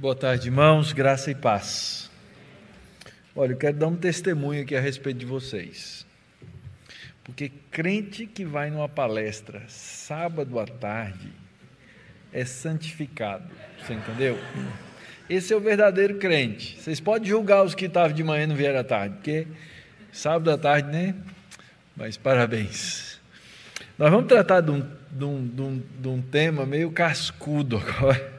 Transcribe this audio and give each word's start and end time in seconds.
Boa 0.00 0.14
tarde, 0.14 0.46
irmãos, 0.46 0.92
graça 0.92 1.28
e 1.28 1.34
paz. 1.34 2.08
Olha, 3.34 3.50
eu 3.50 3.56
quero 3.56 3.76
dar 3.78 3.88
um 3.88 3.96
testemunho 3.96 4.62
aqui 4.62 4.76
a 4.76 4.80
respeito 4.80 5.18
de 5.18 5.26
vocês. 5.26 6.06
Porque 7.24 7.50
crente 7.68 8.24
que 8.24 8.44
vai 8.44 8.70
numa 8.70 8.88
palestra 8.88 9.64
sábado 9.66 10.56
à 10.60 10.66
tarde 10.66 11.32
é 12.32 12.44
santificado, 12.44 13.50
você 13.76 13.94
entendeu? 13.94 14.38
Esse 15.28 15.52
é 15.52 15.56
o 15.56 15.60
verdadeiro 15.60 16.18
crente. 16.18 16.80
Vocês 16.80 17.00
podem 17.00 17.28
julgar 17.28 17.64
os 17.64 17.74
que 17.74 17.86
estavam 17.86 18.14
de 18.14 18.22
manhã 18.22 18.44
e 18.44 18.46
não 18.46 18.54
vieram 18.54 18.78
à 18.78 18.84
tarde, 18.84 19.16
porque 19.16 19.48
sábado 20.12 20.52
à 20.52 20.56
tarde, 20.56 20.92
né? 20.92 21.16
Mas 21.96 22.16
parabéns. 22.16 23.20
Nós 23.98 24.12
vamos 24.12 24.28
tratar 24.28 24.60
de 24.60 24.70
um, 24.70 24.80
de 25.10 25.24
um, 25.24 25.44
de 25.44 25.60
um, 25.60 25.82
de 26.02 26.08
um 26.08 26.22
tema 26.22 26.64
meio 26.64 26.88
cascudo 26.92 27.78
agora 27.78 28.37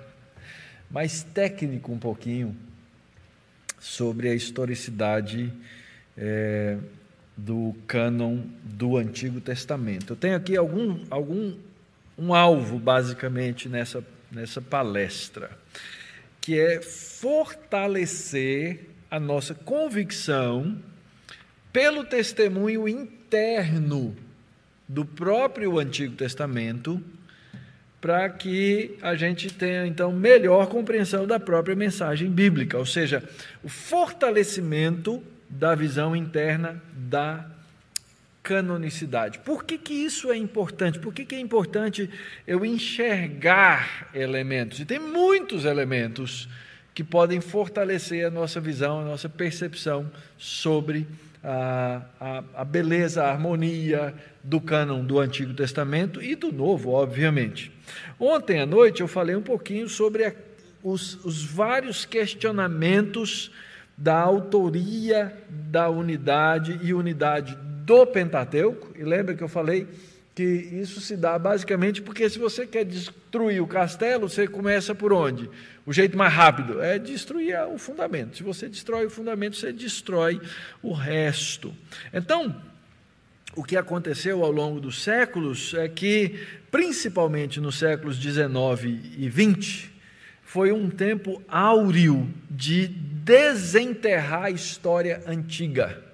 mais 0.89 1.23
técnico 1.23 1.91
um 1.91 1.99
pouquinho 1.99 2.55
sobre 3.79 4.29
a 4.29 4.33
historicidade 4.33 5.53
é, 6.17 6.77
do 7.37 7.75
cânon 7.87 8.41
do 8.63 8.97
Antigo 8.97 9.39
Testamento. 9.39 10.13
Eu 10.13 10.17
tenho 10.17 10.35
aqui 10.35 10.57
algum, 10.57 11.03
algum 11.09 11.55
um 12.17 12.33
alvo, 12.33 12.77
basicamente, 12.77 13.69
nessa, 13.69 14.03
nessa 14.29 14.61
palestra, 14.61 15.51
que 16.41 16.59
é 16.59 16.81
fortalecer 16.81 18.87
a 19.09 19.19
nossa 19.19 19.53
convicção 19.53 20.77
pelo 21.71 22.03
testemunho 22.03 22.87
interno 22.87 24.15
do 24.87 25.05
próprio 25.05 25.79
Antigo 25.79 26.15
Testamento 26.15 27.01
para 28.01 28.29
que 28.29 28.97
a 29.01 29.15
gente 29.15 29.53
tenha 29.53 29.85
então 29.85 30.11
melhor 30.11 30.67
compreensão 30.67 31.27
da 31.27 31.39
própria 31.39 31.75
mensagem 31.75 32.29
bíblica, 32.29 32.77
ou 32.77 32.85
seja, 32.85 33.23
o 33.63 33.69
fortalecimento 33.69 35.21
da 35.49 35.75
visão 35.75 36.15
interna 36.15 36.81
da 36.93 37.45
canonicidade. 38.41 39.39
Por 39.39 39.63
que, 39.63 39.77
que 39.77 39.93
isso 39.93 40.31
é 40.31 40.37
importante? 40.37 40.99
Por 40.99 41.13
que, 41.13 41.25
que 41.25 41.35
é 41.35 41.39
importante 41.39 42.09
eu 42.47 42.65
enxergar 42.65 44.09
elementos? 44.13 44.79
E 44.79 44.85
tem 44.85 44.99
muitos 44.99 45.65
elementos 45.65 46.47
que 46.93 47.03
podem 47.03 47.41
fortalecer 47.41 48.25
a 48.25 48.31
nossa 48.31 48.59
visão, 48.59 49.01
a 49.01 49.05
nossa 49.05 49.29
percepção 49.29 50.09
sobre 50.37 51.07
a, 51.43 52.01
a, 52.19 52.43
a 52.55 52.65
beleza, 52.65 53.23
a 53.23 53.31
harmonia 53.31 54.13
do 54.43 54.59
cânon 54.59 55.03
do 55.03 55.19
Antigo 55.19 55.53
Testamento 55.53 56.21
e 56.21 56.35
do 56.35 56.51
Novo, 56.51 56.91
obviamente. 56.91 57.71
Ontem 58.19 58.59
à 58.59 58.65
noite 58.65 59.01
eu 59.01 59.07
falei 59.07 59.35
um 59.35 59.41
pouquinho 59.41 59.87
sobre 59.87 60.25
a, 60.25 60.33
os, 60.83 61.23
os 61.25 61.43
vários 61.43 62.05
questionamentos 62.05 63.51
da 63.97 64.17
autoria 64.17 65.33
da 65.49 65.89
unidade 65.89 66.79
e 66.81 66.93
unidade 66.93 67.57
do 67.83 68.05
Pentateuco, 68.05 68.91
e 68.97 69.03
lembra 69.03 69.35
que 69.35 69.43
eu 69.43 69.49
falei 69.49 69.87
que 70.35 70.43
isso 70.43 71.01
se 71.01 71.17
dá 71.17 71.37
basicamente 71.37 72.01
porque 72.01 72.29
se 72.29 72.39
você 72.39 72.65
quer 72.65 72.85
destruir 72.85 73.61
o 73.61 73.67
castelo, 73.67 74.29
você 74.29 74.47
começa 74.47 74.95
por 74.95 75.11
onde? 75.11 75.49
O 75.85 75.91
jeito 75.91 76.17
mais 76.17 76.33
rápido 76.33 76.81
é 76.81 76.97
destruir 76.97 77.57
o 77.67 77.77
fundamento. 77.77 78.37
Se 78.37 78.43
você 78.43 78.69
destrói 78.69 79.05
o 79.05 79.09
fundamento, 79.09 79.57
você 79.57 79.73
destrói 79.73 80.39
o 80.81 80.93
resto. 80.93 81.73
Então, 82.13 82.55
o 83.55 83.63
que 83.63 83.75
aconteceu 83.75 84.43
ao 84.43 84.51
longo 84.51 84.79
dos 84.79 85.03
séculos 85.03 85.73
é 85.73 85.89
que, 85.89 86.39
principalmente 86.71 87.59
nos 87.59 87.77
séculos 87.77 88.17
19 88.17 89.15
e 89.17 89.27
20, 89.27 89.91
foi 90.43 90.71
um 90.71 90.89
tempo 90.89 91.41
áureo 91.47 92.27
de 92.49 92.87
desenterrar 92.87 94.45
a 94.45 94.51
história 94.51 95.21
antiga. 95.27 96.08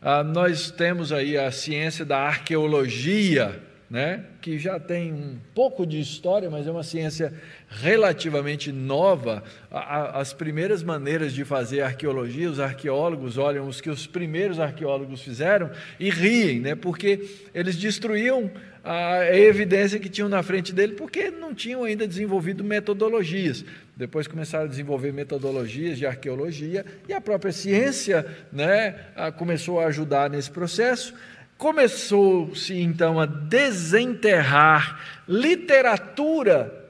Ah, 0.00 0.22
nós 0.22 0.70
temos 0.70 1.10
aí 1.10 1.38
a 1.38 1.50
ciência 1.50 2.04
da 2.04 2.18
arqueologia, 2.18 3.62
né, 3.88 4.24
que 4.42 4.58
já 4.58 4.78
tem 4.78 5.12
um 5.12 5.38
pouco 5.54 5.86
de 5.86 5.98
história, 5.98 6.50
mas 6.50 6.66
é 6.66 6.70
uma 6.70 6.82
ciência 6.82 7.32
relativamente 7.68 8.70
nova. 8.72 9.42
As 9.70 10.32
primeiras 10.32 10.82
maneiras 10.82 11.32
de 11.32 11.44
fazer 11.44 11.80
arqueologia, 11.80 12.50
os 12.50 12.60
arqueólogos 12.60 13.38
olham 13.38 13.66
os 13.66 13.80
que 13.80 13.88
os 13.88 14.06
primeiros 14.06 14.60
arqueólogos 14.60 15.22
fizeram 15.22 15.70
e 15.98 16.10
riem, 16.10 16.60
né, 16.60 16.74
porque 16.74 17.28
eles 17.54 17.76
destruíam 17.76 18.50
a 18.84 19.34
evidência 19.34 19.98
que 19.98 20.08
tinham 20.08 20.28
na 20.28 20.42
frente 20.42 20.72
dele, 20.72 20.92
porque 20.92 21.30
não 21.30 21.54
tinham 21.54 21.82
ainda 21.82 22.06
desenvolvido 22.06 22.62
metodologias. 22.62 23.64
Depois 23.96 24.26
começaram 24.26 24.66
a 24.66 24.68
desenvolver 24.68 25.10
metodologias 25.10 25.96
de 25.96 26.04
arqueologia 26.04 26.84
e 27.08 27.14
a 27.14 27.20
própria 27.20 27.50
ciência 27.50 28.26
né, 28.52 28.90
começou 29.38 29.80
a 29.80 29.86
ajudar 29.86 30.28
nesse 30.28 30.50
processo. 30.50 31.14
Começou-se 31.56 32.74
então 32.74 33.18
a 33.18 33.24
desenterrar 33.24 35.00
literatura 35.26 36.84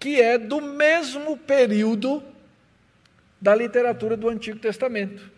que 0.00 0.20
é 0.20 0.36
do 0.36 0.60
mesmo 0.60 1.36
período 1.36 2.20
da 3.40 3.54
literatura 3.54 4.16
do 4.16 4.28
Antigo 4.28 4.58
Testamento. 4.58 5.30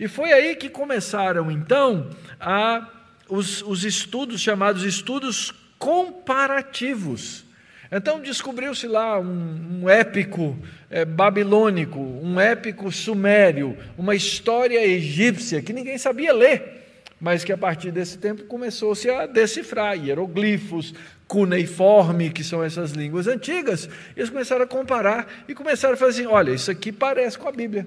E 0.00 0.08
foi 0.08 0.32
aí 0.32 0.56
que 0.56 0.68
começaram 0.68 1.50
então 1.50 2.10
a, 2.40 2.88
os, 3.28 3.62
os 3.62 3.84
estudos 3.84 4.40
chamados 4.40 4.82
estudos 4.82 5.52
comparativos. 5.78 7.44
Então 7.92 8.20
descobriu-se 8.20 8.86
lá 8.86 9.20
um, 9.20 9.82
um 9.82 9.88
épico 9.88 10.56
é, 10.90 11.04
babilônico, 11.04 12.00
um 12.00 12.40
épico 12.40 12.90
sumério, 12.90 13.76
uma 13.98 14.14
história 14.14 14.82
egípcia 14.84 15.60
que 15.60 15.74
ninguém 15.74 15.98
sabia 15.98 16.32
ler 16.32 16.82
mas 17.22 17.44
que 17.44 17.52
a 17.52 17.56
partir 17.56 17.92
desse 17.92 18.18
tempo 18.18 18.42
começou-se 18.46 19.08
a 19.08 19.26
decifrar 19.26 19.96
hieroglifos, 19.96 20.92
cuneiforme, 21.28 22.30
que 22.30 22.42
são 22.42 22.64
essas 22.64 22.90
línguas 22.90 23.28
antigas. 23.28 23.88
E 24.16 24.18
eles 24.18 24.28
começaram 24.28 24.64
a 24.64 24.66
comparar 24.66 25.44
e 25.46 25.54
começaram 25.54 25.94
a 25.94 25.96
fazer 25.96 26.22
assim: 26.22 26.26
olha, 26.26 26.50
isso 26.50 26.68
aqui 26.68 26.90
parece 26.90 27.38
com 27.38 27.48
a 27.48 27.52
Bíblia. 27.52 27.86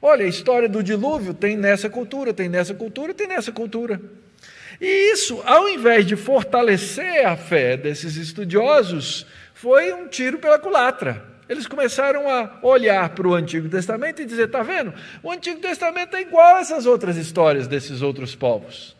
Olha, 0.00 0.24
a 0.24 0.28
história 0.28 0.70
do 0.70 0.82
dilúvio 0.82 1.34
tem 1.34 1.54
nessa 1.54 1.90
cultura, 1.90 2.32
tem 2.32 2.48
nessa 2.48 2.72
cultura, 2.72 3.12
tem 3.12 3.28
nessa 3.28 3.52
cultura. 3.52 4.00
E 4.82 5.12
isso, 5.12 5.40
ao 5.46 5.68
invés 5.68 6.04
de 6.04 6.16
fortalecer 6.16 7.24
a 7.24 7.36
fé 7.36 7.76
desses 7.76 8.16
estudiosos, 8.16 9.24
foi 9.54 9.92
um 9.92 10.08
tiro 10.08 10.40
pela 10.40 10.58
culatra. 10.58 11.24
Eles 11.48 11.68
começaram 11.68 12.28
a 12.28 12.58
olhar 12.64 13.10
para 13.10 13.28
o 13.28 13.32
Antigo 13.32 13.68
Testamento 13.68 14.20
e 14.20 14.24
dizer: 14.24 14.46
está 14.46 14.60
vendo? 14.64 14.92
O 15.22 15.30
Antigo 15.30 15.60
Testamento 15.60 16.16
é 16.16 16.22
igual 16.22 16.56
a 16.56 16.60
essas 16.60 16.84
outras 16.84 17.16
histórias 17.16 17.68
desses 17.68 18.02
outros 18.02 18.34
povos. 18.34 18.96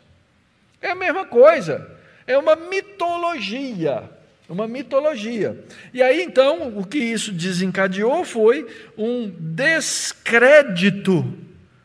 É 0.81 0.91
a 0.91 0.95
mesma 0.95 1.25
coisa. 1.25 1.85
É 2.25 2.37
uma 2.37 2.55
mitologia. 2.55 4.09
Uma 4.47 4.69
mitologia. 4.69 5.65
E 5.93 6.01
aí 6.01 6.23
então, 6.23 6.77
o 6.77 6.85
que 6.85 6.99
isso 6.99 7.33
desencadeou 7.33 8.23
foi 8.23 8.65
um 8.97 9.29
descrédito 9.37 11.25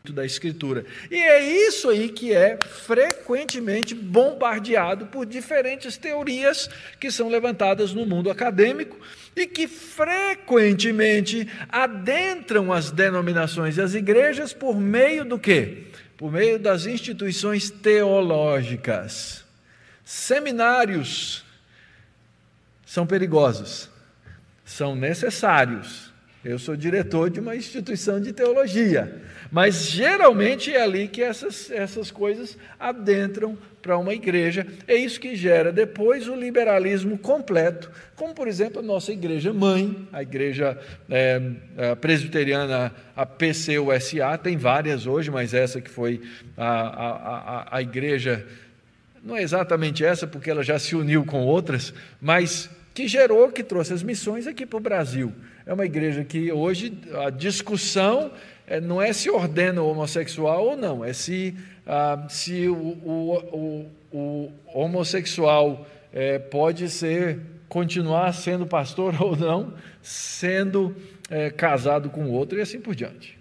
da 0.07 0.25
Escritura. 0.25 0.85
E 1.11 1.15
é 1.15 1.67
isso 1.67 1.89
aí 1.89 2.09
que 2.09 2.33
é 2.33 2.57
frequentemente 2.65 3.93
bombardeado 3.93 5.07
por 5.07 5.25
diferentes 5.25 5.97
teorias 5.97 6.69
que 6.99 7.11
são 7.11 7.29
levantadas 7.29 7.93
no 7.93 8.05
mundo 8.05 8.29
acadêmico 8.29 8.97
e 9.35 9.45
que 9.45 9.67
frequentemente 9.67 11.47
adentram 11.67 12.71
as 12.71 12.91
denominações 12.91 13.77
e 13.77 13.81
as 13.81 13.93
igrejas 13.93 14.53
por 14.53 14.79
meio 14.79 15.25
do 15.25 15.37
quê? 15.37 15.85
Por 16.17 16.31
meio 16.31 16.57
das 16.57 16.85
instituições 16.85 17.69
teológicas. 17.69 19.45
Seminários 20.03 21.45
são 22.85 23.05
perigosos, 23.05 23.89
são 24.65 24.95
necessários. 24.95 26.08
Eu 26.43 26.57
sou 26.57 26.75
diretor 26.75 27.29
de 27.29 27.39
uma 27.41 27.53
instituição 27.53 28.19
de 28.21 28.31
teologia. 28.31 29.21
Mas 29.51 29.89
geralmente 29.89 30.73
é 30.73 30.81
ali 30.81 31.07
que 31.07 31.21
essas, 31.21 31.69
essas 31.69 32.11
coisas 32.11 32.57
adentram 32.79 33.57
para 33.81 33.97
uma 33.97 34.13
igreja. 34.13 34.65
É 34.87 34.95
isso 34.95 35.19
que 35.19 35.35
gera 35.35 35.71
depois 35.71 36.29
o 36.29 36.35
liberalismo 36.35 37.17
completo, 37.17 37.91
como 38.15 38.33
por 38.33 38.47
exemplo 38.47 38.79
a 38.79 38.83
nossa 38.83 39.11
igreja 39.11 39.51
mãe, 39.51 40.07
a 40.13 40.21
igreja 40.21 40.77
é, 41.09 41.41
a 41.91 41.95
presbiteriana, 41.95 42.93
a 43.15 43.25
PCUSA, 43.25 44.37
tem 44.41 44.55
várias 44.55 45.05
hoje, 45.07 45.29
mas 45.29 45.53
essa 45.53 45.81
que 45.81 45.89
foi 45.89 46.21
a, 46.55 46.65
a, 46.65 47.09
a, 47.09 47.77
a 47.77 47.81
igreja, 47.81 48.45
não 49.21 49.35
é 49.35 49.41
exatamente 49.41 50.05
essa, 50.05 50.25
porque 50.25 50.49
ela 50.49 50.63
já 50.63 50.79
se 50.79 50.95
uniu 50.95 51.25
com 51.25 51.41
outras, 51.41 51.93
mas 52.21 52.69
que 52.93 53.07
gerou, 53.07 53.51
que 53.51 53.63
trouxe 53.63 53.93
as 53.93 54.03
missões 54.03 54.47
aqui 54.47 54.65
para 54.65 54.77
o 54.77 54.81
Brasil. 54.81 55.31
É 55.65 55.73
uma 55.73 55.85
igreja 55.85 56.23
que 56.23 56.51
hoje 56.51 56.93
a 57.25 57.29
discussão 57.29 58.31
é, 58.67 58.79
não 58.81 59.01
é 59.01 59.13
se 59.13 59.29
ordena 59.29 59.81
o 59.81 59.89
homossexual 59.89 60.65
ou 60.65 60.77
não, 60.77 61.03
é 61.03 61.13
se, 61.13 61.55
ah, 61.85 62.25
se 62.29 62.67
o, 62.67 62.75
o, 62.75 63.85
o, 64.11 64.17
o 64.17 64.51
homossexual 64.73 65.87
é, 66.13 66.39
pode 66.39 66.89
ser 66.89 67.39
continuar 67.67 68.33
sendo 68.33 68.65
pastor 68.65 69.15
ou 69.21 69.35
não, 69.35 69.73
sendo 70.01 70.95
é, 71.29 71.49
casado 71.49 72.09
com 72.09 72.29
outro 72.29 72.57
e 72.57 72.61
assim 72.61 72.79
por 72.79 72.95
diante. 72.95 73.37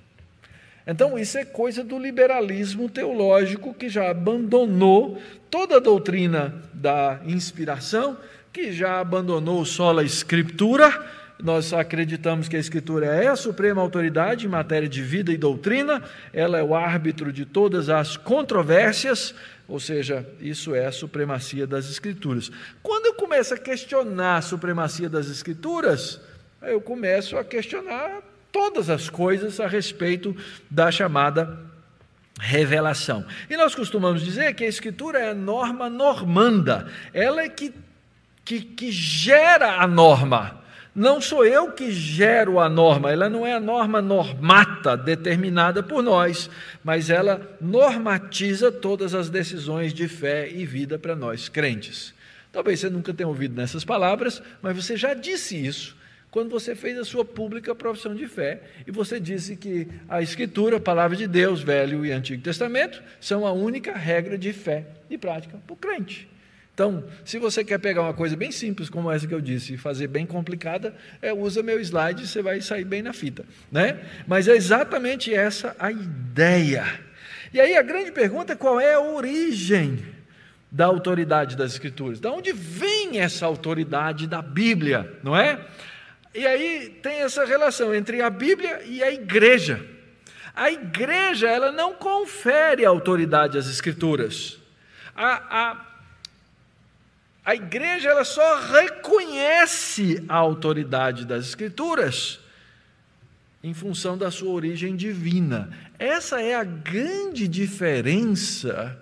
Então, 0.86 1.18
isso 1.18 1.36
é 1.36 1.44
coisa 1.44 1.84
do 1.84 1.98
liberalismo 1.98 2.88
teológico 2.88 3.74
que 3.74 3.90
já 3.90 4.10
abandonou 4.10 5.20
toda 5.50 5.76
a 5.76 5.80
doutrina 5.80 6.62
da 6.72 7.20
inspiração, 7.26 8.16
que 8.52 8.72
já 8.72 9.00
abandonou 9.00 9.64
só 9.64 9.96
a 9.98 10.04
escritura. 10.04 11.18
Nós 11.40 11.72
acreditamos 11.72 12.48
que 12.48 12.56
a 12.56 12.58
Escritura 12.58 13.06
é 13.06 13.28
a 13.28 13.36
suprema 13.36 13.80
autoridade 13.80 14.46
em 14.46 14.48
matéria 14.48 14.88
de 14.88 15.00
vida 15.00 15.32
e 15.32 15.36
doutrina, 15.36 16.02
ela 16.32 16.58
é 16.58 16.62
o 16.64 16.74
árbitro 16.74 17.32
de 17.32 17.44
todas 17.44 17.88
as 17.88 18.16
controvérsias, 18.16 19.32
ou 19.68 19.78
seja, 19.78 20.28
isso 20.40 20.74
é 20.74 20.86
a 20.86 20.92
supremacia 20.92 21.64
das 21.64 21.88
Escrituras. 21.88 22.50
Quando 22.82 23.06
eu 23.06 23.14
começo 23.14 23.54
a 23.54 23.56
questionar 23.56 24.38
a 24.38 24.42
supremacia 24.42 25.08
das 25.08 25.30
Escrituras, 25.30 26.20
eu 26.60 26.80
começo 26.80 27.36
a 27.36 27.44
questionar 27.44 28.20
todas 28.50 28.90
as 28.90 29.08
coisas 29.08 29.60
a 29.60 29.68
respeito 29.68 30.36
da 30.68 30.90
chamada 30.90 31.56
revelação. 32.40 33.24
E 33.48 33.56
nós 33.56 33.74
costumamos 33.74 34.22
dizer 34.22 34.54
que 34.54 34.64
a 34.64 34.68
Escritura 34.68 35.18
é 35.18 35.30
a 35.30 35.34
norma 35.34 35.88
normanda, 35.88 36.88
ela 37.12 37.42
é 37.42 37.48
que, 37.48 37.72
que, 38.48 38.62
que 38.62 38.90
gera 38.90 39.82
a 39.82 39.86
norma. 39.86 40.64
Não 40.94 41.20
sou 41.20 41.44
eu 41.44 41.70
que 41.70 41.92
gero 41.92 42.58
a 42.58 42.66
norma, 42.66 43.12
ela 43.12 43.28
não 43.28 43.46
é 43.46 43.52
a 43.52 43.60
norma 43.60 44.00
normata 44.00 44.96
determinada 44.96 45.82
por 45.82 46.02
nós, 46.02 46.48
mas 46.82 47.10
ela 47.10 47.46
normatiza 47.60 48.72
todas 48.72 49.14
as 49.14 49.28
decisões 49.28 49.92
de 49.92 50.08
fé 50.08 50.50
e 50.50 50.64
vida 50.64 50.98
para 50.98 51.14
nós 51.14 51.46
crentes. 51.50 52.14
Talvez 52.50 52.80
você 52.80 52.88
nunca 52.88 53.12
tenha 53.12 53.28
ouvido 53.28 53.54
nessas 53.54 53.84
palavras, 53.84 54.42
mas 54.62 54.74
você 54.74 54.96
já 54.96 55.12
disse 55.12 55.54
isso 55.54 55.94
quando 56.30 56.48
você 56.48 56.74
fez 56.74 56.98
a 56.98 57.04
sua 57.04 57.26
pública 57.26 57.74
profissão 57.74 58.14
de 58.14 58.26
fé 58.26 58.62
e 58.86 58.90
você 58.90 59.20
disse 59.20 59.56
que 59.56 59.86
a 60.08 60.22
Escritura, 60.22 60.78
a 60.78 60.80
palavra 60.80 61.18
de 61.18 61.26
Deus, 61.26 61.60
Velho 61.60 62.04
e 62.04 62.12
Antigo 62.12 62.42
Testamento, 62.42 63.02
são 63.20 63.46
a 63.46 63.52
única 63.52 63.92
regra 63.92 64.38
de 64.38 64.54
fé 64.54 64.86
e 65.10 65.18
prática 65.18 65.58
para 65.66 65.74
o 65.74 65.76
crente. 65.76 66.26
Então, 66.78 67.02
se 67.24 67.40
você 67.40 67.64
quer 67.64 67.78
pegar 67.78 68.02
uma 68.02 68.14
coisa 68.14 68.36
bem 68.36 68.52
simples 68.52 68.88
como 68.88 69.10
essa 69.10 69.26
que 69.26 69.34
eu 69.34 69.40
disse 69.40 69.74
e 69.74 69.76
fazer 69.76 70.06
bem 70.06 70.24
complicada, 70.24 70.94
é, 71.20 71.32
usa 71.32 71.60
meu 71.60 71.80
slide 71.80 72.24
você 72.24 72.40
vai 72.40 72.60
sair 72.60 72.84
bem 72.84 73.02
na 73.02 73.12
fita. 73.12 73.44
Né? 73.72 73.98
Mas 74.28 74.46
é 74.46 74.54
exatamente 74.54 75.34
essa 75.34 75.74
a 75.76 75.90
ideia. 75.90 76.86
E 77.52 77.60
aí 77.60 77.76
a 77.76 77.82
grande 77.82 78.12
pergunta 78.12 78.52
é 78.52 78.56
qual 78.56 78.78
é 78.78 78.94
a 78.94 79.00
origem 79.00 79.98
da 80.70 80.86
autoridade 80.86 81.56
das 81.56 81.72
Escrituras? 81.72 82.20
De 82.20 82.28
onde 82.28 82.52
vem 82.52 83.18
essa 83.18 83.44
autoridade 83.44 84.28
da 84.28 84.40
Bíblia, 84.40 85.18
não 85.24 85.36
é? 85.36 85.58
E 86.32 86.46
aí 86.46 86.96
tem 87.02 87.22
essa 87.22 87.44
relação 87.44 87.92
entre 87.92 88.22
a 88.22 88.30
Bíblia 88.30 88.82
e 88.86 89.02
a 89.02 89.10
igreja. 89.10 89.84
A 90.54 90.70
igreja, 90.70 91.48
ela 91.48 91.72
não 91.72 91.94
confere 91.94 92.84
autoridade 92.84 93.58
às 93.58 93.66
escrituras. 93.66 94.60
A, 95.16 95.70
a, 95.70 95.87
a 97.48 97.54
igreja, 97.54 98.10
ela 98.10 98.26
só 98.26 98.60
reconhece 98.60 100.22
a 100.28 100.36
autoridade 100.36 101.24
das 101.24 101.46
escrituras 101.46 102.40
em 103.64 103.72
função 103.72 104.18
da 104.18 104.30
sua 104.30 104.50
origem 104.50 104.94
divina. 104.94 105.70
Essa 105.98 106.42
é 106.42 106.54
a 106.54 106.62
grande 106.62 107.48
diferença 107.48 109.00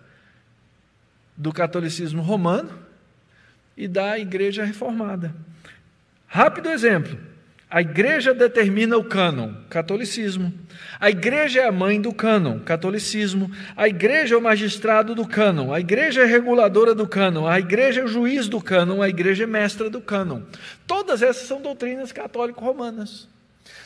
do 1.37 1.53
catolicismo 1.53 2.23
romano 2.23 2.71
e 3.77 3.89
da 3.89 4.17
igreja 4.17 4.65
reformada. 4.65 5.35
Rápido 6.29 6.69
exemplo. 6.69 7.19
A 7.77 7.83
igreja 7.83 8.33
determina 8.33 8.97
o 8.97 9.05
cânon, 9.05 9.53
catolicismo. 9.69 10.51
A 10.99 11.11
igreja 11.11 11.61
é 11.61 11.67
a 11.67 11.71
mãe 11.71 12.01
do 12.01 12.11
cânon, 12.11 12.59
catolicismo. 12.61 13.51
A 13.77 13.87
igreja 13.87 14.35
é 14.35 14.39
o 14.39 14.41
magistrado 14.41 15.15
do 15.15 15.29
cânon. 15.29 15.71
A 15.71 15.79
igreja 15.79 16.23
é 16.23 16.25
reguladora 16.25 16.95
do 16.95 17.07
cânon. 17.07 17.47
A 17.47 17.59
igreja 17.59 18.01
é 18.01 18.05
o 18.05 18.09
juiz 18.09 18.49
do 18.49 18.63
cânon. 18.63 19.03
A 19.03 19.11
igreja 19.11 19.45
é 19.45 19.47
mestra 19.47 19.91
do 19.91 20.01
cânon. 20.01 20.41
Todas 20.87 21.21
essas 21.21 21.47
são 21.47 21.61
doutrinas 21.61 22.13
católico-romanas. 22.13 23.29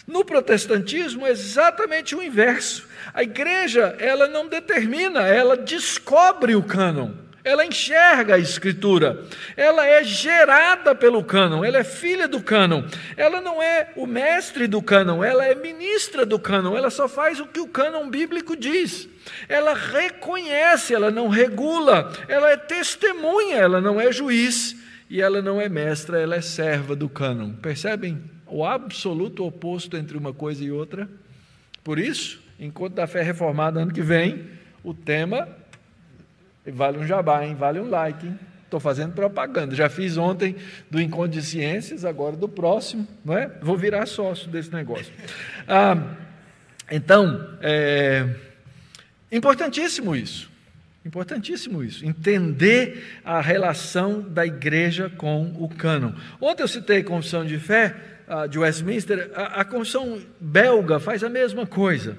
No 0.06 0.24
protestantismo 0.24 1.26
é 1.26 1.30
exatamente 1.30 2.14
o 2.14 2.22
inverso. 2.22 2.86
A 3.12 3.24
igreja, 3.24 3.96
ela 3.98 4.28
não 4.28 4.48
determina, 4.48 5.26
ela 5.26 5.56
descobre 5.56 6.54
o 6.54 6.62
cânon 6.62 7.10
ela 7.42 7.64
enxerga 7.64 8.34
a 8.34 8.38
Escritura, 8.38 9.24
ela 9.56 9.86
é 9.86 10.04
gerada 10.04 10.94
pelo 10.94 11.24
cânon, 11.24 11.64
ela 11.64 11.78
é 11.78 11.84
filha 11.84 12.28
do 12.28 12.42
cânon, 12.42 12.84
ela 13.16 13.40
não 13.40 13.62
é 13.62 13.92
o 13.96 14.06
mestre 14.06 14.66
do 14.66 14.82
cânon, 14.82 15.24
ela 15.24 15.44
é 15.46 15.54
ministra 15.54 16.26
do 16.26 16.38
cânon, 16.38 16.76
ela 16.76 16.90
só 16.90 17.08
faz 17.08 17.40
o 17.40 17.46
que 17.46 17.60
o 17.60 17.68
cânon 17.68 18.08
bíblico 18.10 18.56
diz. 18.56 19.08
Ela 19.48 19.74
reconhece, 19.74 20.94
ela 20.94 21.10
não 21.10 21.28
regula, 21.28 22.12
ela 22.28 22.50
é 22.50 22.56
testemunha, 22.56 23.56
ela 23.56 23.80
não 23.80 24.00
é 24.00 24.12
juiz. 24.12 24.76
E 25.08 25.20
ela 25.20 25.42
não 25.42 25.60
é 25.60 25.68
mestra, 25.68 26.20
ela 26.20 26.36
é 26.36 26.40
serva 26.40 26.94
do 26.94 27.08
cânon. 27.08 27.50
Percebem 27.54 28.22
o 28.46 28.64
absoluto 28.64 29.44
oposto 29.44 29.96
entre 29.96 30.16
uma 30.16 30.32
coisa 30.32 30.62
e 30.62 30.70
outra? 30.70 31.08
Por 31.82 31.98
isso, 31.98 32.40
enquanto 32.60 32.94
da 32.94 33.08
fé 33.08 33.20
reformada 33.20 33.80
ano 33.80 33.92
que 33.92 34.02
vem, 34.02 34.46
o 34.84 34.94
tema 34.94 35.48
Vale 36.70 36.98
um 36.98 37.06
jabá, 37.06 37.44
hein? 37.44 37.54
Vale 37.54 37.80
um 37.80 37.88
like, 37.88 38.26
hein? 38.26 38.38
Estou 38.64 38.78
fazendo 38.78 39.12
propaganda. 39.12 39.74
Já 39.74 39.88
fiz 39.88 40.16
ontem 40.16 40.54
do 40.90 41.00
Encontro 41.00 41.32
de 41.32 41.42
Ciências, 41.42 42.04
agora 42.04 42.36
do 42.36 42.48
próximo, 42.48 43.06
não 43.24 43.36
é? 43.36 43.50
Vou 43.60 43.76
virar 43.76 44.06
sócio 44.06 44.48
desse 44.48 44.72
negócio. 44.72 45.12
Ah, 45.66 45.96
então, 46.90 47.48
é 47.60 48.26
importantíssimo 49.32 50.14
isso. 50.14 50.50
Importantíssimo 51.04 51.82
isso, 51.82 52.04
entender 52.04 53.20
a 53.24 53.40
relação 53.40 54.20
da 54.20 54.44
igreja 54.44 55.08
com 55.08 55.50
o 55.58 55.66
cânon. 55.66 56.12
Ontem 56.38 56.62
eu 56.62 56.68
citei 56.68 56.98
a 56.98 57.04
Confissão 57.04 57.42
de 57.42 57.58
Fé 57.58 57.96
uh, 58.28 58.46
de 58.46 58.58
Westminster, 58.58 59.30
a, 59.34 59.62
a 59.62 59.64
Confissão 59.64 60.20
belga 60.38 61.00
faz 61.00 61.24
a 61.24 61.30
mesma 61.30 61.66
coisa 61.66 62.18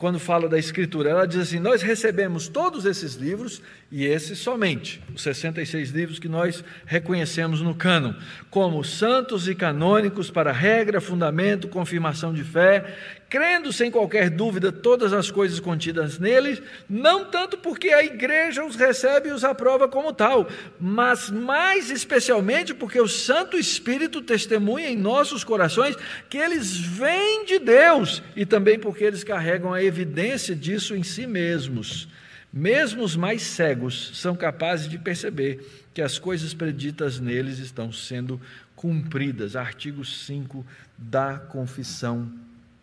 quando 0.00 0.18
fala 0.18 0.48
da 0.48 0.58
Escritura. 0.58 1.10
Ela 1.10 1.26
diz 1.26 1.36
assim: 1.36 1.60
Nós 1.60 1.82
recebemos 1.82 2.48
todos 2.48 2.86
esses 2.86 3.14
livros, 3.16 3.60
e 3.92 4.06
esses 4.06 4.38
somente, 4.38 5.00
os 5.14 5.22
66 5.22 5.90
livros 5.90 6.18
que 6.18 6.28
nós 6.28 6.64
reconhecemos 6.86 7.60
no 7.60 7.74
cânon, 7.74 8.14
como 8.48 8.82
santos 8.82 9.46
e 9.46 9.54
canônicos 9.54 10.30
para 10.30 10.52
regra, 10.52 11.02
fundamento, 11.02 11.68
confirmação 11.68 12.32
de 12.32 12.42
fé, 12.42 12.96
crendo 13.30 13.72
sem 13.72 13.92
qualquer 13.92 14.28
dúvida 14.28 14.72
todas 14.72 15.12
as 15.12 15.30
coisas 15.30 15.60
contidas 15.60 16.18
neles, 16.18 16.60
não 16.88 17.24
tanto 17.24 17.56
porque 17.56 17.90
a 17.90 18.04
igreja 18.04 18.64
os 18.64 18.74
recebe 18.74 19.28
e 19.28 19.32
os 19.32 19.44
aprova 19.44 19.86
como 19.86 20.12
tal, 20.12 20.48
mas 20.80 21.30
mais 21.30 21.90
especialmente 21.90 22.74
porque 22.74 23.00
o 23.00 23.06
Santo 23.06 23.56
Espírito 23.56 24.20
testemunha 24.20 24.90
em 24.90 24.96
nossos 24.96 25.44
corações 25.44 25.96
que 26.28 26.38
eles 26.38 26.76
vêm 26.76 27.44
de 27.44 27.60
Deus 27.60 28.20
e 28.34 28.44
também 28.44 28.80
porque 28.80 29.04
eles 29.04 29.22
carregam 29.22 29.72
a 29.72 29.82
evidência 29.82 30.56
disso 30.56 30.96
em 30.96 31.04
si 31.04 31.24
mesmos. 31.24 32.08
Mesmo 32.52 33.04
os 33.04 33.14
mais 33.14 33.42
cegos 33.42 34.10
são 34.14 34.34
capazes 34.34 34.88
de 34.88 34.98
perceber 34.98 35.64
que 35.94 36.02
as 36.02 36.18
coisas 36.18 36.52
preditas 36.52 37.20
neles 37.20 37.60
estão 37.60 37.92
sendo 37.92 38.40
cumpridas. 38.74 39.54
Artigo 39.54 40.04
5 40.04 40.66
da 40.98 41.38
Confissão 41.38 42.28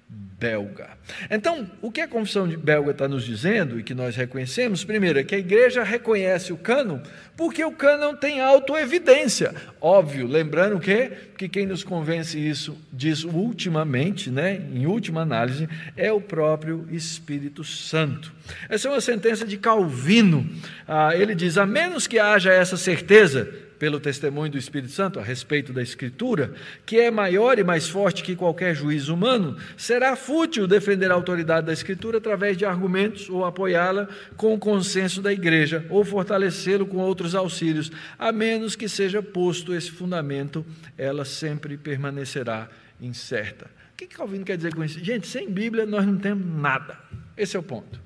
belga. 0.10 0.90
Então, 1.30 1.70
o 1.82 1.92
que 1.92 2.00
a 2.00 2.08
confissão 2.08 2.48
belga 2.48 2.92
está 2.92 3.08
nos 3.08 3.26
dizendo 3.26 3.80
e 3.80 3.84
que 3.84 3.96
nós 3.96 4.16
reconhecemos, 4.16 4.84
primeiro, 4.84 5.20
é 5.20 5.24
que 5.24 5.34
a 5.34 5.40
igreja 5.40 5.84
reconhece 5.84 6.54
o 6.54 6.58
cânon 6.58 7.00
porque 7.36 7.64
o 7.64 7.72
cânon 7.72 8.16
tem 8.16 8.40
autoevidência. 8.40 9.54
Óbvio, 9.82 10.28
lembrando 10.28 10.80
que, 10.80 11.12
que 11.38 11.50
quem 11.50 11.66
nos 11.66 11.84
convence 11.84 12.38
isso, 12.38 12.78
disso 12.92 13.30
ultimamente, 13.30 14.32
né, 14.32 14.62
em 14.74 14.86
última 14.86 15.22
análise, 15.22 15.68
é 15.96 16.12
o 16.12 16.22
próprio 16.22 16.88
Espírito 16.92 17.64
Santo. 17.64 18.32
Essa 18.70 18.88
é 18.88 18.92
uma 18.92 19.02
sentença 19.02 19.46
de 19.46 19.58
Calvino. 19.58 20.50
Ah, 20.88 21.16
ele 21.16 21.36
diz: 21.36 21.58
a 21.58 21.66
menos 21.66 22.08
que 22.08 22.18
haja 22.18 22.52
essa 22.52 22.78
certeza, 22.78 23.67
pelo 23.78 24.00
testemunho 24.00 24.52
do 24.52 24.58
Espírito 24.58 24.92
Santo 24.92 25.20
a 25.20 25.24
respeito 25.24 25.72
da 25.72 25.82
Escritura, 25.82 26.54
que 26.86 27.00
é 27.00 27.12
maior 27.12 27.60
e 27.60 27.64
mais 27.64 27.88
forte 27.88 28.24
que 28.24 28.36
qualquer 28.36 28.76
juiz 28.76 29.08
humano, 29.08 29.58
será 29.76 30.16
fútil 30.16 30.68
defender 30.68 31.12
a 31.12 31.14
autoridade 31.14 31.68
da 31.68 31.74
Escritura 31.74 32.18
através 32.18 32.58
de 32.58 32.66
argumentos 32.66 33.30
ou 33.30 33.46
apoiá-la 33.46 34.08
com 34.36 34.54
o 34.54 34.60
consenso 34.60 35.22
da 35.22 35.32
igreja 35.32 35.86
ou 35.90 36.04
fortalecê-lo 36.04 36.86
com 36.86 36.98
outros 36.98 37.36
auxílios, 37.36 37.92
a 38.18 38.32
menos 38.32 38.76
que 38.76 38.90
seja 38.90 39.22
posto 39.22 39.74
esse 39.74 39.92
fundamento, 39.92 40.66
ela 40.98 41.26
sempre 41.26 41.78
permanecerá 41.78 42.70
incerta. 43.02 43.66
O 43.94 43.98
que 43.98 44.08
Calvino 44.08 44.46
quer 44.46 44.58
dizer 44.58 44.76
com 44.76 44.84
isso? 44.84 45.04
Gente, 45.04 45.28
sem 45.28 45.50
Bíblia 45.50 45.86
nós 45.86 46.06
não 46.06 46.18
temos 46.18 46.46
nada. 46.46 47.00
Esse 47.36 47.56
é 47.56 47.60
o 47.60 47.64
ponto. 47.64 48.00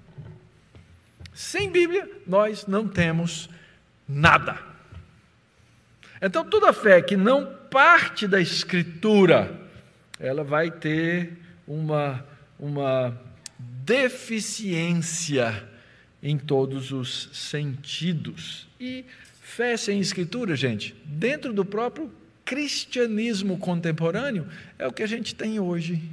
Sem 1.33 1.69
Bíblia 1.69 2.09
nós 2.27 2.67
não 2.67 2.87
temos 2.87 3.49
nada. 4.07 4.70
Então, 6.21 6.45
toda 6.45 6.71
fé 6.71 7.01
que 7.01 7.17
não 7.17 7.51
parte 7.69 8.27
da 8.27 8.39
Escritura, 8.39 9.59
ela 10.19 10.43
vai 10.43 10.69
ter 10.69 11.33
uma, 11.67 12.23
uma 12.59 13.19
deficiência 13.57 15.67
em 16.21 16.37
todos 16.37 16.91
os 16.91 17.29
sentidos. 17.33 18.67
E 18.79 19.03
fé 19.41 19.75
sem 19.75 19.99
Escritura, 19.99 20.55
gente, 20.55 20.95
dentro 21.05 21.51
do 21.51 21.65
próprio 21.65 22.11
cristianismo 22.45 23.57
contemporâneo, 23.57 24.47
é 24.77 24.85
o 24.85 24.91
que 24.91 25.01
a 25.01 25.07
gente 25.07 25.33
tem 25.33 25.59
hoje. 25.59 26.03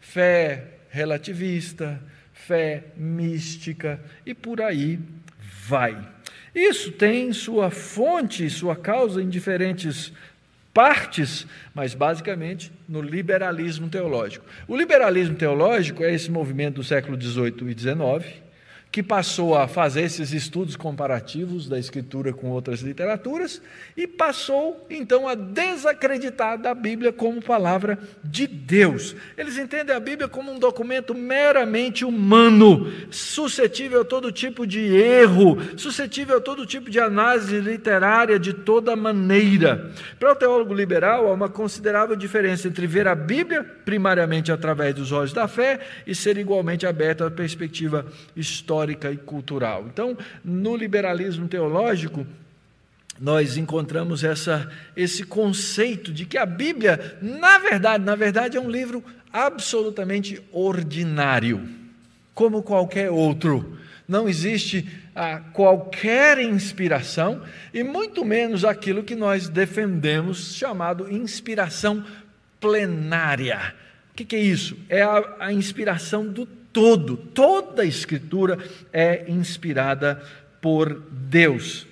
Fé 0.00 0.70
relativista, 0.90 2.02
fé 2.32 2.84
mística 2.96 4.00
e 4.26 4.34
por 4.34 4.60
aí 4.60 4.98
vai. 5.68 6.13
Isso 6.54 6.92
tem 6.92 7.32
sua 7.32 7.70
fonte, 7.70 8.48
sua 8.48 8.76
causa 8.76 9.22
em 9.22 9.28
diferentes 9.28 10.12
partes, 10.72 11.46
mas 11.72 11.94
basicamente 11.94 12.72
no 12.88 13.00
liberalismo 13.00 13.88
teológico. 13.88 14.44
O 14.66 14.76
liberalismo 14.76 15.36
teológico 15.36 16.02
é 16.02 16.12
esse 16.12 16.30
movimento 16.30 16.76
do 16.76 16.84
século 16.84 17.20
XVIII 17.20 17.70
e 17.70 17.78
XIX, 17.78 18.43
que 18.94 19.02
passou 19.02 19.56
a 19.56 19.66
fazer 19.66 20.02
esses 20.02 20.32
estudos 20.32 20.76
comparativos 20.76 21.68
da 21.68 21.76
escritura 21.76 22.32
com 22.32 22.50
outras 22.50 22.78
literaturas 22.80 23.60
e 23.96 24.06
passou 24.06 24.86
então 24.88 25.26
a 25.26 25.34
desacreditar 25.34 26.56
da 26.56 26.72
Bíblia 26.72 27.12
como 27.12 27.42
palavra 27.42 27.98
de 28.22 28.46
Deus. 28.46 29.16
Eles 29.36 29.58
entendem 29.58 29.96
a 29.96 29.98
Bíblia 29.98 30.28
como 30.28 30.52
um 30.52 30.60
documento 30.60 31.12
meramente 31.12 32.04
humano, 32.04 32.88
suscetível 33.10 34.02
a 34.02 34.04
todo 34.04 34.30
tipo 34.30 34.64
de 34.64 34.94
erro, 34.94 35.58
suscetível 35.76 36.36
a 36.36 36.40
todo 36.40 36.64
tipo 36.64 36.88
de 36.88 37.00
análise 37.00 37.58
literária 37.58 38.38
de 38.38 38.52
toda 38.52 38.94
maneira. 38.94 39.90
Para 40.20 40.30
o 40.30 40.36
teólogo 40.36 40.72
liberal, 40.72 41.26
há 41.26 41.32
uma 41.32 41.48
considerável 41.48 42.14
diferença 42.14 42.68
entre 42.68 42.86
ver 42.86 43.08
a 43.08 43.16
Bíblia 43.16 43.64
primariamente 43.84 44.52
através 44.52 44.94
dos 44.94 45.10
olhos 45.10 45.32
da 45.32 45.48
fé 45.48 45.80
e 46.06 46.14
ser 46.14 46.38
igualmente 46.38 46.86
aberto 46.86 47.24
à 47.24 47.30
perspectiva 47.30 48.06
histórica 48.36 48.83
histórica 48.84 49.10
e 49.10 49.16
cultural. 49.16 49.86
Então, 49.86 50.16
no 50.44 50.76
liberalismo 50.76 51.48
teológico, 51.48 52.26
nós 53.18 53.56
encontramos 53.56 54.22
essa, 54.22 54.70
esse 54.96 55.24
conceito 55.24 56.12
de 56.12 56.26
que 56.26 56.36
a 56.36 56.44
Bíblia, 56.44 57.16
na 57.22 57.58
verdade, 57.58 58.04
na 58.04 58.14
verdade, 58.14 58.56
é 58.56 58.60
um 58.60 58.70
livro 58.70 59.02
absolutamente 59.32 60.42
ordinário, 60.52 61.66
como 62.34 62.62
qualquer 62.62 63.10
outro. 63.10 63.78
Não 64.06 64.28
existe 64.28 64.86
ah, 65.14 65.40
qualquer 65.52 66.38
inspiração, 66.38 67.42
e 67.72 67.82
muito 67.82 68.24
menos 68.24 68.64
aquilo 68.64 69.02
que 69.02 69.14
nós 69.14 69.48
defendemos, 69.48 70.54
chamado 70.54 71.10
inspiração 71.10 72.04
plenária. 72.60 73.74
O 74.10 74.14
que, 74.14 74.24
que 74.24 74.36
é 74.36 74.40
isso? 74.40 74.76
É 74.88 75.02
a, 75.02 75.36
a 75.40 75.52
inspiração 75.52 76.26
do 76.26 76.46
todo, 76.74 77.16
toda 77.16 77.80
a 77.82 77.86
Escritura 77.86 78.58
é 78.92 79.24
inspirada 79.28 80.20
por 80.60 81.00
Deus. 81.10 81.86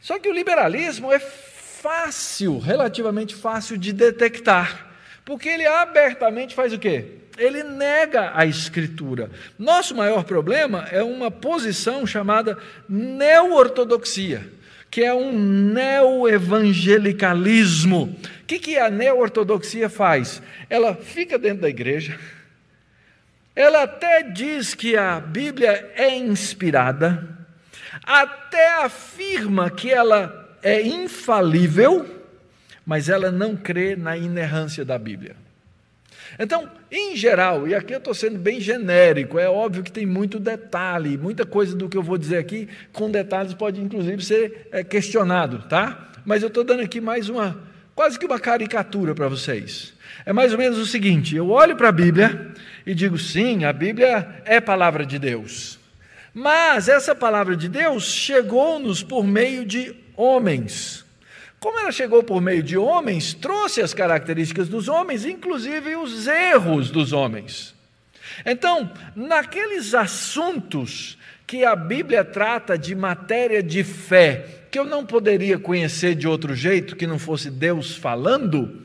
Só 0.00 0.18
que 0.18 0.28
o 0.28 0.34
liberalismo 0.34 1.12
é 1.12 1.20
fácil, 1.20 2.58
relativamente 2.58 3.34
fácil 3.34 3.78
de 3.78 3.92
detectar, 3.92 4.90
porque 5.24 5.48
ele 5.48 5.66
abertamente 5.66 6.54
faz 6.54 6.72
o 6.72 6.78
quê? 6.78 7.06
Ele 7.38 7.62
nega 7.62 8.32
a 8.34 8.44
Escritura. 8.44 9.30
Nosso 9.58 9.94
maior 9.94 10.24
problema 10.24 10.86
é 10.90 11.02
uma 11.02 11.30
posição 11.30 12.06
chamada 12.06 12.58
neo-ortodoxia, 12.88 14.46
que 14.90 15.02
é 15.02 15.14
um 15.14 15.32
neo-evangelicalismo. 15.32 18.16
O 18.42 18.46
que, 18.46 18.58
que 18.58 18.78
a 18.78 18.90
neo-ortodoxia 18.90 19.88
faz? 19.88 20.42
Ela 20.68 20.94
fica 20.94 21.38
dentro 21.38 21.62
da 21.62 21.68
igreja, 21.68 22.18
ela 23.54 23.84
até 23.84 24.22
diz 24.22 24.74
que 24.74 24.96
a 24.96 25.20
Bíblia 25.20 25.92
é 25.96 26.16
inspirada, 26.16 27.28
até 28.02 28.82
afirma 28.82 29.70
que 29.70 29.90
ela 29.90 30.56
é 30.62 30.82
infalível, 30.82 32.22
mas 32.84 33.08
ela 33.08 33.30
não 33.30 33.56
crê 33.56 33.94
na 33.94 34.16
inerrância 34.16 34.84
da 34.84 34.98
Bíblia. 34.98 35.36
Então, 36.38 36.68
em 36.90 37.16
geral, 37.16 37.68
e 37.68 37.74
aqui 37.74 37.94
eu 37.94 37.98
estou 37.98 38.12
sendo 38.12 38.38
bem 38.38 38.60
genérico, 38.60 39.38
é 39.38 39.48
óbvio 39.48 39.84
que 39.84 39.92
tem 39.92 40.04
muito 40.04 40.40
detalhe, 40.40 41.16
muita 41.16 41.46
coisa 41.46 41.76
do 41.76 41.88
que 41.88 41.96
eu 41.96 42.02
vou 42.02 42.18
dizer 42.18 42.38
aqui, 42.38 42.68
com 42.92 43.08
detalhes 43.08 43.54
pode 43.54 43.80
inclusive 43.80 44.24
ser 44.24 44.68
é, 44.72 44.82
questionado, 44.82 45.60
tá? 45.68 46.10
Mas 46.24 46.42
eu 46.42 46.48
estou 46.48 46.64
dando 46.64 46.82
aqui 46.82 47.00
mais 47.00 47.28
uma, 47.28 47.56
quase 47.94 48.18
que 48.18 48.26
uma 48.26 48.40
caricatura 48.40 49.14
para 49.14 49.28
vocês. 49.28 49.93
É 50.26 50.32
mais 50.32 50.52
ou 50.52 50.58
menos 50.58 50.78
o 50.78 50.86
seguinte: 50.86 51.36
eu 51.36 51.50
olho 51.50 51.76
para 51.76 51.88
a 51.88 51.92
Bíblia 51.92 52.52
e 52.86 52.94
digo, 52.94 53.18
sim, 53.18 53.64
a 53.64 53.72
Bíblia 53.72 54.42
é 54.44 54.60
palavra 54.60 55.04
de 55.04 55.18
Deus. 55.18 55.78
Mas 56.32 56.88
essa 56.88 57.14
palavra 57.14 57.56
de 57.56 57.68
Deus 57.68 58.04
chegou-nos 58.04 59.02
por 59.02 59.24
meio 59.24 59.64
de 59.64 59.94
homens. 60.16 61.04
Como 61.60 61.78
ela 61.78 61.92
chegou 61.92 62.22
por 62.22 62.42
meio 62.42 62.62
de 62.62 62.76
homens, 62.76 63.32
trouxe 63.32 63.80
as 63.80 63.94
características 63.94 64.68
dos 64.68 64.88
homens, 64.88 65.24
inclusive 65.24 65.96
os 65.96 66.26
erros 66.26 66.90
dos 66.90 67.12
homens. 67.12 67.74
Então, 68.44 68.90
naqueles 69.14 69.94
assuntos 69.94 71.16
que 71.46 71.64
a 71.64 71.76
Bíblia 71.76 72.24
trata 72.24 72.76
de 72.76 72.94
matéria 72.94 73.62
de 73.62 73.84
fé, 73.84 74.44
que 74.70 74.78
eu 74.78 74.84
não 74.84 75.06
poderia 75.06 75.58
conhecer 75.58 76.14
de 76.14 76.26
outro 76.26 76.54
jeito 76.54 76.96
que 76.96 77.06
não 77.06 77.18
fosse 77.18 77.50
Deus 77.50 77.96
falando, 77.96 78.82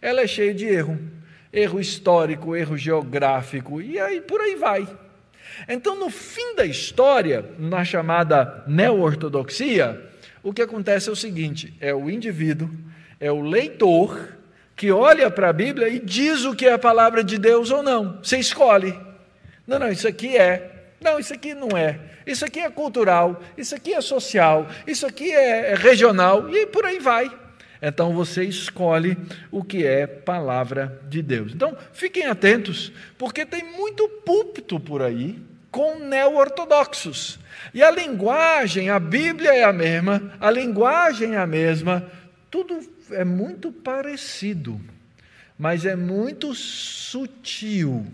ela 0.00 0.22
é 0.22 0.26
cheia 0.26 0.54
de 0.54 0.66
erro 0.66 0.98
erro 1.56 1.80
histórico, 1.80 2.54
erro 2.54 2.76
geográfico, 2.76 3.80
e 3.80 3.98
aí 3.98 4.20
por 4.20 4.40
aí 4.40 4.54
vai. 4.56 4.86
Então, 5.66 5.96
no 5.96 6.10
fim 6.10 6.54
da 6.54 6.66
história, 6.66 7.44
na 7.58 7.82
chamada 7.82 8.62
neo-ortodoxia, 8.66 10.02
o 10.42 10.52
que 10.52 10.60
acontece 10.60 11.08
é 11.08 11.12
o 11.12 11.16
seguinte: 11.16 11.72
é 11.80 11.94
o 11.94 12.10
indivíduo, 12.10 12.68
é 13.18 13.32
o 13.32 13.40
leitor, 13.40 14.36
que 14.76 14.92
olha 14.92 15.30
para 15.30 15.48
a 15.48 15.52
Bíblia 15.52 15.88
e 15.88 15.98
diz 15.98 16.44
o 16.44 16.54
que 16.54 16.66
é 16.66 16.74
a 16.74 16.78
palavra 16.78 17.24
de 17.24 17.38
Deus 17.38 17.70
ou 17.70 17.82
não. 17.82 18.18
Você 18.22 18.36
escolhe. 18.36 18.94
Não, 19.66 19.78
não, 19.78 19.90
isso 19.90 20.06
aqui 20.06 20.36
é. 20.36 20.72
Não, 21.00 21.18
isso 21.18 21.32
aqui 21.32 21.54
não 21.54 21.76
é. 21.76 21.98
Isso 22.26 22.44
aqui 22.44 22.60
é 22.60 22.68
cultural, 22.68 23.40
isso 23.56 23.74
aqui 23.74 23.94
é 23.94 24.00
social, 24.00 24.66
isso 24.86 25.06
aqui 25.06 25.30
é 25.30 25.74
regional, 25.74 26.50
e 26.50 26.66
por 26.66 26.84
aí 26.84 26.98
vai. 26.98 27.30
Então 27.88 28.12
você 28.12 28.42
escolhe 28.42 29.16
o 29.48 29.62
que 29.62 29.86
é 29.86 30.08
palavra 30.08 31.00
de 31.08 31.22
Deus. 31.22 31.52
Então 31.54 31.76
fiquem 31.92 32.26
atentos, 32.26 32.92
porque 33.16 33.46
tem 33.46 33.62
muito 33.62 34.08
púlpito 34.08 34.80
por 34.80 35.02
aí 35.02 35.38
com 35.70 36.00
neo-ortodoxos. 36.00 37.38
E 37.72 37.84
a 37.84 37.90
linguagem, 37.92 38.90
a 38.90 38.98
Bíblia 38.98 39.54
é 39.54 39.62
a 39.62 39.72
mesma, 39.72 40.32
a 40.40 40.50
linguagem 40.50 41.34
é 41.34 41.38
a 41.38 41.46
mesma, 41.46 42.04
tudo 42.50 42.80
é 43.12 43.24
muito 43.24 43.70
parecido, 43.70 44.80
mas 45.56 45.86
é 45.86 45.94
muito 45.94 46.56
sutil. 46.56 48.04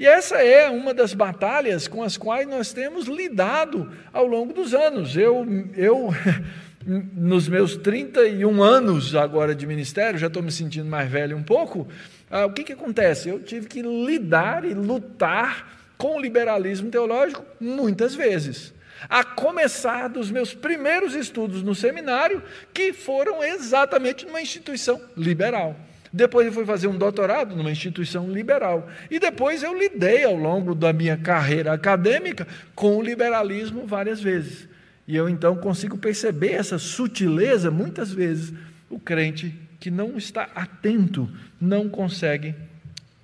E 0.00 0.06
essa 0.06 0.36
é 0.36 0.70
uma 0.70 0.94
das 0.94 1.12
batalhas 1.12 1.86
com 1.86 2.02
as 2.02 2.16
quais 2.16 2.48
nós 2.48 2.72
temos 2.72 3.06
lidado 3.06 3.92
ao 4.10 4.26
longo 4.26 4.54
dos 4.54 4.72
anos. 4.72 5.16
Eu, 5.16 5.46
eu 5.76 6.08
nos 6.86 7.48
meus 7.48 7.76
31 7.76 8.62
anos 8.62 9.14
agora 9.16 9.54
de 9.54 9.66
ministério, 9.66 10.18
já 10.18 10.28
estou 10.28 10.42
me 10.42 10.52
sentindo 10.52 10.88
mais 10.88 11.10
velho 11.10 11.36
um 11.36 11.42
pouco, 11.42 11.88
ah, 12.30 12.46
o 12.46 12.52
que, 12.52 12.62
que 12.62 12.72
acontece? 12.72 13.28
Eu 13.28 13.40
tive 13.40 13.66
que 13.66 13.82
lidar 13.82 14.64
e 14.64 14.72
lutar 14.72 15.76
com 15.98 16.16
o 16.16 16.20
liberalismo 16.20 16.90
teológico 16.90 17.44
muitas 17.60 18.14
vezes. 18.14 18.72
A 19.08 19.22
começar 19.24 20.08
dos 20.08 20.30
meus 20.30 20.54
primeiros 20.54 21.14
estudos 21.14 21.62
no 21.62 21.74
seminário, 21.74 22.42
que 22.72 22.92
foram 22.92 23.42
exatamente 23.42 24.24
numa 24.24 24.40
instituição 24.40 25.00
liberal. 25.16 25.76
Depois 26.12 26.46
eu 26.46 26.52
fui 26.52 26.64
fazer 26.64 26.86
um 26.86 26.96
doutorado 26.96 27.54
numa 27.54 27.70
instituição 27.70 28.30
liberal. 28.30 28.88
E 29.10 29.18
depois 29.18 29.62
eu 29.62 29.76
lidei 29.76 30.24
ao 30.24 30.34
longo 30.34 30.74
da 30.74 30.92
minha 30.92 31.16
carreira 31.16 31.72
acadêmica 31.72 32.46
com 32.74 32.96
o 32.96 33.02
liberalismo 33.02 33.86
várias 33.86 34.20
vezes. 34.20 34.66
E 35.06 35.14
eu 35.14 35.28
então 35.28 35.56
consigo 35.56 35.96
perceber 35.96 36.52
essa 36.52 36.78
sutileza, 36.78 37.70
muitas 37.70 38.12
vezes, 38.12 38.52
o 38.90 38.98
crente 38.98 39.54
que 39.78 39.90
não 39.90 40.16
está 40.16 40.48
atento 40.54 41.30
não 41.60 41.88
consegue 41.88 42.54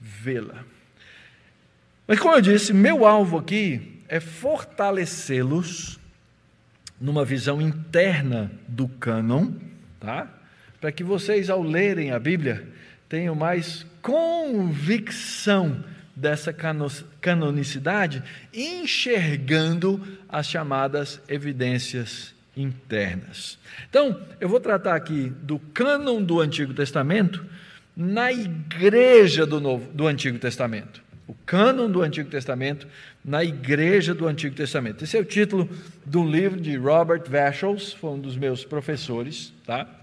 vê-la. 0.01 0.65
Mas, 2.07 2.19
como 2.19 2.35
eu 2.35 2.41
disse, 2.41 2.73
meu 2.73 3.07
alvo 3.07 3.39
aqui 3.39 4.01
é 4.09 4.21
fortalecê-los 4.21 5.99
numa 7.01 7.25
visão 7.25 7.61
interna 7.61 8.51
do 8.69 8.87
cânon, 8.87 9.53
tá? 9.99 10.29
Para 10.81 10.93
que 10.93 11.03
vocês, 11.03 11.51
ao 11.51 11.63
lerem 11.63 12.13
a 12.13 12.19
Bíblia, 12.19 12.69
tenham 13.09 13.35
mais 13.35 13.85
convicção 14.01 15.83
dessa 16.15 16.55
canonicidade, 17.21 18.23
enxergando 18.53 20.01
as 20.29 20.47
chamadas 20.47 21.21
evidências 21.29 22.35
internas. 22.57 23.59
Então, 23.89 24.21
eu 24.41 24.49
vou 24.49 24.61
tratar 24.61 24.95
aqui 24.95 25.33
do 25.43 25.59
cânon 25.59 26.23
do 26.23 26.41
Antigo 26.41 26.75
Testamento 26.75 27.45
na 27.97 28.33
igreja 28.33 29.47
do, 29.47 29.61
Novo, 29.61 29.91
do 29.93 30.07
Antigo 30.07 30.39
Testamento. 30.39 31.03
O 31.27 31.35
cânon 31.47 31.91
do 31.91 32.03
Antigo 32.03 32.29
Testamento 32.29 32.87
na 33.25 33.43
igreja 33.43 34.15
do 34.15 34.27
Antigo 34.27 34.55
Testamento. 34.55 35.05
Esse 35.05 35.17
é 35.17 35.21
o 35.21 35.25
título 35.25 35.69
do 36.05 36.27
livro 36.27 36.61
de 36.61 36.77
Robert 36.77 37.25
Vachels, 37.27 37.93
foi 37.93 38.11
um 38.11 38.21
dos 38.21 38.37
meus 38.37 38.65
professores, 38.65 39.53
tá? 39.65 40.02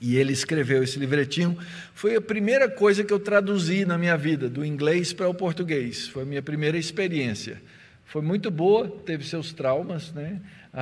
E 0.00 0.16
ele 0.16 0.32
escreveu 0.32 0.82
esse 0.82 0.98
livretinho. 0.98 1.56
Foi 1.94 2.16
a 2.16 2.20
primeira 2.20 2.68
coisa 2.68 3.02
que 3.02 3.12
eu 3.12 3.18
traduzi 3.18 3.84
na 3.84 3.96
minha 3.96 4.16
vida, 4.16 4.48
do 4.48 4.64
inglês 4.64 5.12
para 5.12 5.28
o 5.28 5.34
português. 5.34 6.08
Foi 6.08 6.22
a 6.22 6.26
minha 6.26 6.42
primeira 6.42 6.76
experiência. 6.76 7.62
Foi 8.04 8.22
muito 8.22 8.50
boa, 8.50 8.88
teve 9.04 9.24
seus 9.24 9.52
traumas, 9.52 10.12
né? 10.12 10.40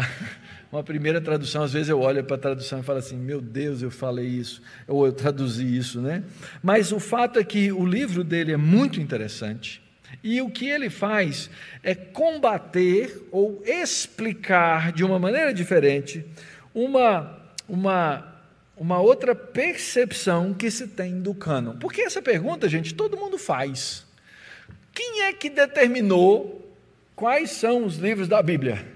Uma 0.70 0.82
primeira 0.82 1.20
tradução, 1.20 1.62
às 1.62 1.72
vezes 1.72 1.88
eu 1.88 2.00
olho 2.00 2.22
para 2.24 2.36
a 2.36 2.38
tradução 2.38 2.80
e 2.80 2.82
falo 2.82 2.98
assim: 2.98 3.16
meu 3.16 3.40
Deus, 3.40 3.80
eu 3.80 3.90
falei 3.90 4.26
isso, 4.26 4.60
ou 4.88 5.06
eu 5.06 5.12
traduzi 5.12 5.76
isso, 5.76 6.00
né? 6.00 6.24
Mas 6.62 6.92
o 6.92 6.98
fato 6.98 7.38
é 7.38 7.44
que 7.44 7.72
o 7.72 7.86
livro 7.86 8.24
dele 8.24 8.52
é 8.52 8.56
muito 8.56 9.00
interessante. 9.00 9.80
E 10.22 10.40
o 10.40 10.50
que 10.50 10.66
ele 10.66 10.90
faz 10.90 11.50
é 11.82 11.94
combater 11.94 13.26
ou 13.30 13.62
explicar 13.66 14.92
de 14.92 15.04
uma 15.04 15.18
maneira 15.18 15.52
diferente 15.52 16.24
uma, 16.74 17.38
uma, 17.68 18.33
uma 18.76 19.00
outra 19.00 19.34
percepção 19.34 20.52
que 20.52 20.70
se 20.70 20.88
tem 20.88 21.20
do 21.20 21.34
cânon. 21.34 21.76
Porque 21.78 22.02
essa 22.02 22.20
pergunta, 22.20 22.68
gente, 22.68 22.94
todo 22.94 23.16
mundo 23.16 23.38
faz. 23.38 24.04
Quem 24.92 25.22
é 25.22 25.32
que 25.32 25.48
determinou 25.48 26.74
quais 27.14 27.50
são 27.50 27.84
os 27.84 27.96
livros 27.96 28.28
da 28.28 28.42
Bíblia? 28.42 28.94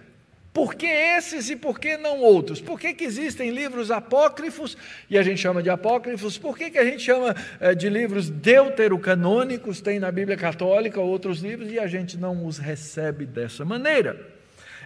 Por 0.53 0.75
que 0.75 0.87
esses 0.87 1.51
e 1.51 1.57
por 1.57 1.79
que 1.79 1.97
não 1.97 2.19
outros? 2.19 2.61
Por 2.61 2.81
que, 2.81 2.93
que 2.93 3.05
existem 3.05 3.51
livros 3.51 3.93
apócrifos 3.93 4.77
e 5.09 5.17
a 5.17 5.23
gente 5.23 5.41
chama 5.41 5.63
de 5.63 5.71
apócrifos? 5.71 6.37
Por 6.37 6.59
que, 6.59 6.71
que 6.71 6.79
a 6.79 6.85
gente 6.85 7.01
chama 7.01 7.37
é, 7.61 7.77
de 7.77 7.89
livros 7.89 8.29
deuterocanônicos? 8.29 9.81
Tem 9.81 10.01
na 10.01 10.11
Bíblia 10.11 10.37
Católica 10.37 11.01
outros 11.01 11.41
livros 11.41 11.71
e 11.71 11.79
a 11.79 11.87
gente 11.87 12.17
não 12.17 12.45
os 12.45 12.59
recebe 12.59 13.25
dessa 13.25 13.65
maneira. 13.65 14.19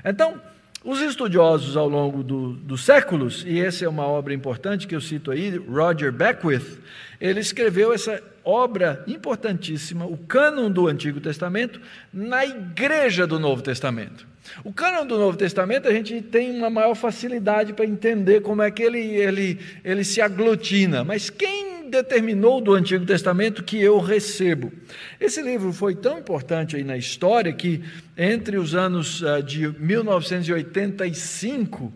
Então, 0.05 0.39
os 0.85 1.01
estudiosos 1.01 1.77
ao 1.77 1.89
longo 1.89 2.23
do, 2.23 2.55
dos 2.55 2.85
séculos, 2.85 3.45
e 3.47 3.61
essa 3.61 3.85
é 3.85 3.89
uma 3.89 4.07
obra 4.07 4.35
importante 4.35 4.87
que 4.87 4.95
eu 4.95 5.01
cito 5.01 5.31
aí, 5.31 5.57
Roger 5.57 6.12
Beckwith, 6.12 6.81
ele 7.21 7.41
escreveu 7.41 7.93
essa 7.93 8.21
obra 8.45 9.05
importantíssima, 9.07 10.05
o 10.05 10.17
cânon 10.17 10.71
do 10.71 10.89
Antigo 10.89 11.21
Testamento, 11.21 11.81
na 12.12 12.45
igreja 12.45 13.27
do 13.27 13.39
Novo 13.39 13.62
Testamento. 13.62 14.27
O 14.65 14.73
cânon 14.73 15.07
do 15.07 15.17
Novo 15.17 15.37
Testamento 15.37 15.89
a 15.89 15.93
gente 15.93 16.21
tem 16.21 16.51
uma 16.51 16.69
maior 16.69 16.97
facilidade 16.97 17.73
para 17.73 17.85
entender 17.85 18.41
como 18.41 18.61
é 18.61 18.71
que 18.71 18.83
ele, 18.83 18.99
ele, 18.99 19.61
ele 19.85 20.03
se 20.03 20.21
aglutina, 20.21 21.05
mas 21.05 21.31
quem 21.31 21.72
determinou 21.93 22.61
do 22.61 22.73
Antigo 22.73 23.07
Testamento 23.07 23.63
que 23.63 23.81
eu 23.81 24.01
recebo? 24.01 24.73
Esse 25.21 25.41
livro 25.43 25.73
foi 25.73 25.95
tão 25.95 26.19
importante 26.19 26.75
aí 26.75 26.83
na 26.83 26.97
história 26.97 27.53
que 27.53 27.85
entre 28.17 28.57
os 28.57 28.75
anos 28.75 29.23
ah, 29.23 29.41
de 29.41 29.69
1985 29.79 31.93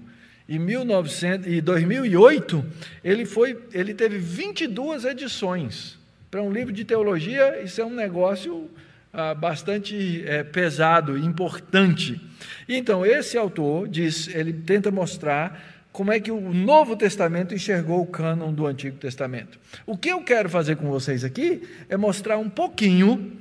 e, 0.49 0.59
1900, 0.59 1.49
e 1.49 1.61
2008, 1.61 2.65
ele, 3.03 3.25
foi, 3.25 3.59
ele 3.73 3.95
teve 3.95 4.19
22 4.19 5.05
edições. 5.05 5.99
Para 6.31 6.43
um 6.43 6.53
livro 6.53 6.73
de 6.73 6.85
teologia, 6.85 7.61
isso 7.63 7.81
é 7.81 7.85
um 7.85 7.95
negócio 7.95 8.71
ah, 9.13 9.35
bastante 9.35 10.23
é, 10.27 10.45
pesado, 10.45 11.17
importante. 11.17 12.21
Então, 12.69 13.05
esse 13.05 13.39
autor 13.39 13.89
diz, 13.89 14.29
ele 14.29 14.53
tenta 14.53 14.91
mostrar 14.91 15.76
como 15.97 16.13
é 16.13 16.21
que 16.21 16.31
o 16.31 16.53
Novo 16.53 16.95
Testamento 16.95 17.55
enxergou 17.55 18.03
o 18.03 18.07
cânon 18.07 18.53
do 18.53 18.67
Antigo 18.67 18.99
Testamento. 18.99 19.59
O 19.87 19.97
que 19.97 20.11
eu 20.11 20.21
quero 20.21 20.47
fazer 20.47 20.77
com 20.77 20.91
vocês 20.91 21.25
aqui 21.25 21.67
é 21.89 21.97
mostrar 21.97 22.37
um 22.37 22.51
pouquinho 22.51 23.33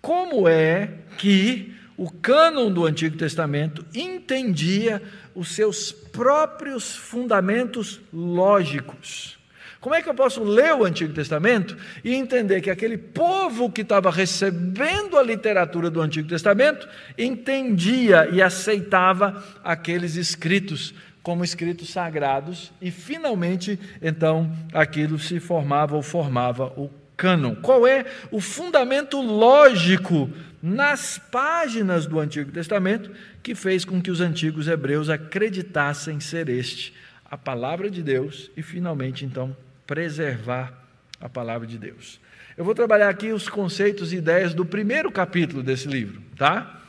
como 0.00 0.48
é 0.48 0.88
que 1.18 1.74
o 1.96 2.08
cânon 2.08 2.70
do 2.70 2.86
Antigo 2.86 3.16
Testamento 3.16 3.84
entendia 3.92 5.02
os 5.34 5.48
seus 5.48 5.90
próprios 5.90 6.94
fundamentos 6.94 8.00
lógicos. 8.12 9.36
Como 9.80 9.92
é 9.92 10.00
que 10.00 10.08
eu 10.08 10.14
posso 10.14 10.44
ler 10.44 10.74
o 10.74 10.84
Antigo 10.84 11.12
Testamento 11.12 11.76
e 12.04 12.14
entender 12.14 12.60
que 12.60 12.70
aquele 12.70 12.98
povo 12.98 13.68
que 13.68 13.80
estava 13.82 14.12
recebendo 14.12 15.18
a 15.18 15.24
literatura 15.24 15.90
do 15.90 16.00
Antigo 16.00 16.28
Testamento 16.28 16.88
entendia 17.18 18.28
e 18.30 18.40
aceitava 18.40 19.44
aqueles 19.64 20.14
escritos 20.14 20.94
como 21.26 21.42
escritos 21.42 21.90
sagrados 21.90 22.72
e 22.80 22.88
finalmente 22.88 23.80
então 24.00 24.48
aquilo 24.72 25.18
se 25.18 25.40
formava 25.40 25.96
ou 25.96 26.00
formava 26.00 26.66
o 26.76 26.88
cânon. 27.16 27.56
Qual 27.56 27.84
é 27.84 28.06
o 28.30 28.40
fundamento 28.40 29.20
lógico 29.20 30.30
nas 30.62 31.18
páginas 31.18 32.06
do 32.06 32.20
Antigo 32.20 32.52
Testamento 32.52 33.10
que 33.42 33.56
fez 33.56 33.84
com 33.84 34.00
que 34.00 34.08
os 34.08 34.20
antigos 34.20 34.68
hebreus 34.68 35.10
acreditassem 35.10 36.20
ser 36.20 36.48
este 36.48 36.94
a 37.28 37.36
palavra 37.36 37.90
de 37.90 38.04
Deus 38.04 38.48
e 38.56 38.62
finalmente 38.62 39.24
então 39.24 39.56
preservar 39.84 40.72
a 41.20 41.28
palavra 41.28 41.66
de 41.66 41.76
Deus. 41.76 42.20
Eu 42.56 42.64
vou 42.64 42.72
trabalhar 42.72 43.08
aqui 43.08 43.32
os 43.32 43.48
conceitos 43.48 44.12
e 44.12 44.18
ideias 44.18 44.54
do 44.54 44.64
primeiro 44.64 45.10
capítulo 45.10 45.60
desse 45.60 45.88
livro, 45.88 46.22
tá? 46.36 46.84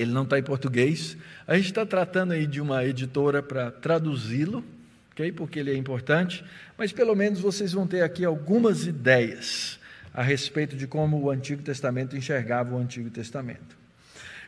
Ele 0.00 0.12
não 0.12 0.22
está 0.22 0.38
em 0.38 0.42
português. 0.42 1.16
A 1.46 1.56
gente 1.56 1.66
está 1.66 1.84
tratando 1.84 2.32
aí 2.32 2.46
de 2.46 2.60
uma 2.60 2.84
editora 2.84 3.42
para 3.42 3.70
traduzi-lo, 3.70 4.64
ok? 5.12 5.32
Porque 5.32 5.58
ele 5.58 5.70
é 5.70 5.76
importante. 5.76 6.44
Mas 6.78 6.92
pelo 6.92 7.14
menos 7.14 7.40
vocês 7.40 7.72
vão 7.72 7.86
ter 7.86 8.02
aqui 8.02 8.24
algumas 8.24 8.86
ideias 8.86 9.78
a 10.12 10.22
respeito 10.22 10.76
de 10.76 10.86
como 10.86 11.20
o 11.20 11.30
Antigo 11.30 11.62
Testamento 11.62 12.16
enxergava 12.16 12.74
o 12.74 12.78
Antigo 12.78 13.10
Testamento. 13.10 13.78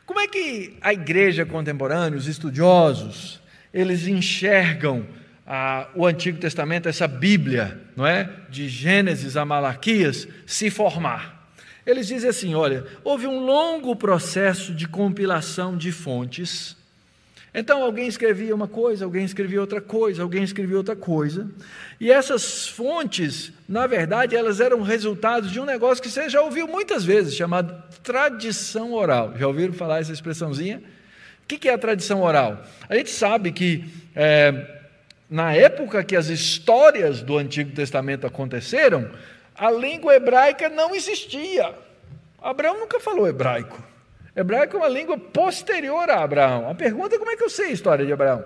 Como 0.05 0.19
é 0.21 0.27
que 0.27 0.77
a 0.81 0.93
igreja 0.93 1.47
contemporânea, 1.47 2.19
os 2.19 2.27
estudiosos, 2.27 3.41
eles 3.73 4.07
enxergam 4.07 5.07
ah, 5.47 5.89
o 5.95 6.07
Antigo 6.07 6.39
Testamento, 6.39 6.89
essa 6.89 7.07
Bíblia, 7.07 7.81
não 7.97 8.07
é? 8.07 8.29
De 8.49 8.69
Gênesis 8.69 9.37
a 9.37 9.45
Malaquias, 9.45 10.27
se 10.47 10.71
formar. 10.71 11.42
Eles 11.87 12.07
dizem 12.07 12.31
assim: 12.31 12.55
olha, 12.55 12.87
houve 13.03 13.27
um 13.27 13.45
longo 13.45 13.95
processo 13.97 14.73
de 14.73 14.87
compilação 14.87 15.77
de 15.77 15.91
fontes. 15.93 16.77
Então 17.55 17.83
alguém 17.83 18.07
escrevia 18.07 18.55
uma 18.55 18.67
coisa, 18.67 19.05
alguém 19.05 19.27
escrevia 19.27 19.61
outra 19.61 19.81
coisa, 19.81 20.23
alguém 20.23 20.43
escrevia 20.43 20.77
outra 20.77 20.97
coisa. 20.97 21.51
E 22.01 22.11
essas 22.11 22.67
fontes, 22.67 23.53
na 23.69 23.87
verdade, 23.87 24.35
elas 24.35 24.59
eram 24.59 24.81
resultados 24.81 25.51
de 25.53 25.61
um 25.61 25.67
negócio 25.67 26.03
que 26.03 26.09
você 26.09 26.31
já 26.31 26.41
ouviu 26.41 26.67
muitas 26.67 27.05
vezes, 27.05 27.35
chamado 27.35 27.75
tradição 28.03 28.95
oral. 28.95 29.35
Já 29.39 29.47
ouviram 29.47 29.75
falar 29.75 30.01
essa 30.01 30.13
expressãozinha? 30.13 30.83
O 31.45 31.47
que 31.47 31.69
é 31.69 31.75
a 31.75 31.79
tradição 31.79 32.23
oral? 32.23 32.65
A 32.89 32.97
gente 32.97 33.11
sabe 33.11 33.53
que 33.53 33.85
é, 34.17 34.81
na 35.29 35.53
época 35.55 36.03
que 36.03 36.17
as 36.17 36.29
histórias 36.29 37.21
do 37.21 37.37
Antigo 37.37 37.73
Testamento 37.73 38.27
aconteceram, 38.27 39.11
a 39.63 39.71
língua 39.71 40.17
hebraica 40.17 40.69
não 40.69 40.93
existia. 40.93 41.73
Abraão 42.43 42.81
nunca 42.81 42.99
falou 42.99 43.29
hebraico. 43.29 43.81
Hebraico 44.35 44.77
é 44.77 44.81
uma 44.81 44.89
língua 44.89 45.17
posterior 45.17 46.11
a 46.11 46.25
Abraão. 46.25 46.69
A 46.69 46.75
pergunta 46.75 47.15
é 47.15 47.19
como 47.19 47.31
é 47.31 47.37
que 47.37 47.45
eu 47.45 47.49
sei 47.49 47.67
a 47.67 47.71
história 47.71 48.05
de 48.05 48.13
Abraão? 48.13 48.45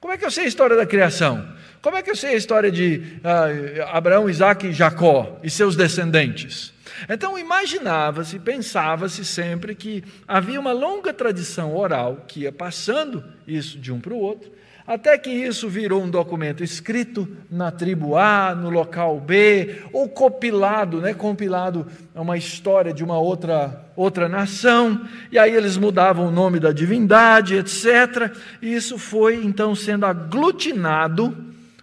Como 0.00 0.14
é 0.14 0.16
que 0.16 0.24
eu 0.24 0.30
sei 0.30 0.44
a 0.44 0.48
história 0.48 0.74
da 0.74 0.86
criação? 0.86 1.46
Como 1.82 1.94
é 1.94 2.02
que 2.02 2.10
eu 2.10 2.16
sei 2.16 2.30
a 2.30 2.36
história 2.36 2.70
de 2.70 3.02
uh, 3.18 3.82
Abraão, 3.92 4.30
Isaac 4.30 4.66
e 4.66 4.72
Jacó 4.72 5.38
e 5.42 5.50
seus 5.50 5.76
descendentes? 5.76 6.72
Então 7.06 7.38
imaginava-se, 7.38 8.38
pensava-se 8.38 9.26
sempre 9.26 9.74
que 9.74 10.02
havia 10.26 10.58
uma 10.58 10.72
longa 10.72 11.12
tradição 11.12 11.76
oral 11.76 12.24
que 12.26 12.40
ia 12.40 12.52
passando 12.52 13.22
isso 13.46 13.78
de 13.78 13.92
um 13.92 14.00
para 14.00 14.14
o 14.14 14.18
outro, 14.18 14.50
até 14.90 15.16
que 15.16 15.30
isso 15.30 15.68
virou 15.68 16.02
um 16.02 16.10
documento 16.10 16.64
escrito 16.64 17.28
na 17.48 17.70
tribo 17.70 18.16
A, 18.16 18.56
no 18.56 18.68
local 18.70 19.20
B, 19.20 19.82
ou 19.92 20.08
compilado, 20.08 21.00
né, 21.00 21.14
compilado 21.14 21.86
uma 22.12 22.36
história 22.36 22.92
de 22.92 23.04
uma 23.04 23.16
outra, 23.16 23.84
outra 23.94 24.28
nação, 24.28 25.06
e 25.30 25.38
aí 25.38 25.54
eles 25.54 25.76
mudavam 25.76 26.26
o 26.26 26.32
nome 26.32 26.58
da 26.58 26.72
divindade, 26.72 27.54
etc. 27.54 28.34
E 28.60 28.74
isso 28.74 28.98
foi 28.98 29.36
então 29.36 29.76
sendo 29.76 30.04
aglutinado 30.06 31.36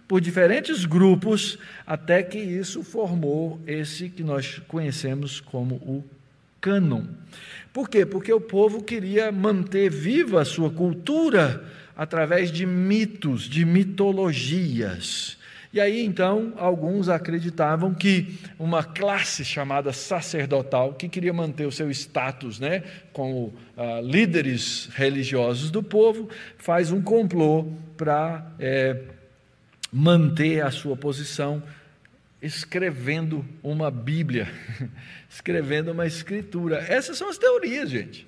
por 0.06 0.20
diferentes 0.20 0.84
grupos, 0.84 1.58
até 1.86 2.22
que 2.22 2.36
isso 2.36 2.82
formou 2.82 3.58
esse 3.66 4.10
que 4.10 4.22
nós 4.22 4.60
conhecemos 4.68 5.40
como 5.40 5.76
o 5.76 6.04
cânon. 6.60 7.04
Por 7.72 7.88
quê? 7.88 8.04
Porque 8.04 8.34
o 8.34 8.40
povo 8.40 8.82
queria 8.82 9.32
manter 9.32 9.88
viva 9.88 10.42
a 10.42 10.44
sua 10.44 10.68
cultura 10.68 11.77
através 11.98 12.52
de 12.52 12.64
mitos, 12.64 13.42
de 13.42 13.64
mitologias. 13.64 15.36
E 15.72 15.80
aí 15.80 16.04
então 16.04 16.54
alguns 16.56 17.08
acreditavam 17.08 17.92
que 17.92 18.38
uma 18.56 18.84
classe 18.84 19.44
chamada 19.44 19.92
sacerdotal, 19.92 20.94
que 20.94 21.08
queria 21.08 21.32
manter 21.32 21.66
o 21.66 21.72
seu 21.72 21.90
status 21.90 22.60
né, 22.60 22.84
como 23.12 23.52
ah, 23.76 24.00
líderes 24.00 24.88
religiosos 24.94 25.72
do 25.72 25.82
povo, 25.82 26.30
faz 26.56 26.92
um 26.92 27.02
complô 27.02 27.72
para 27.96 28.46
é, 28.60 29.02
manter 29.92 30.64
a 30.64 30.70
sua 30.70 30.96
posição 30.96 31.60
escrevendo 32.40 33.44
uma 33.60 33.90
Bíblia, 33.90 34.48
escrevendo 35.28 35.90
uma 35.90 36.06
escritura. 36.06 36.78
Essas 36.88 37.18
são 37.18 37.28
as 37.28 37.36
teorias, 37.36 37.90
gente. 37.90 38.27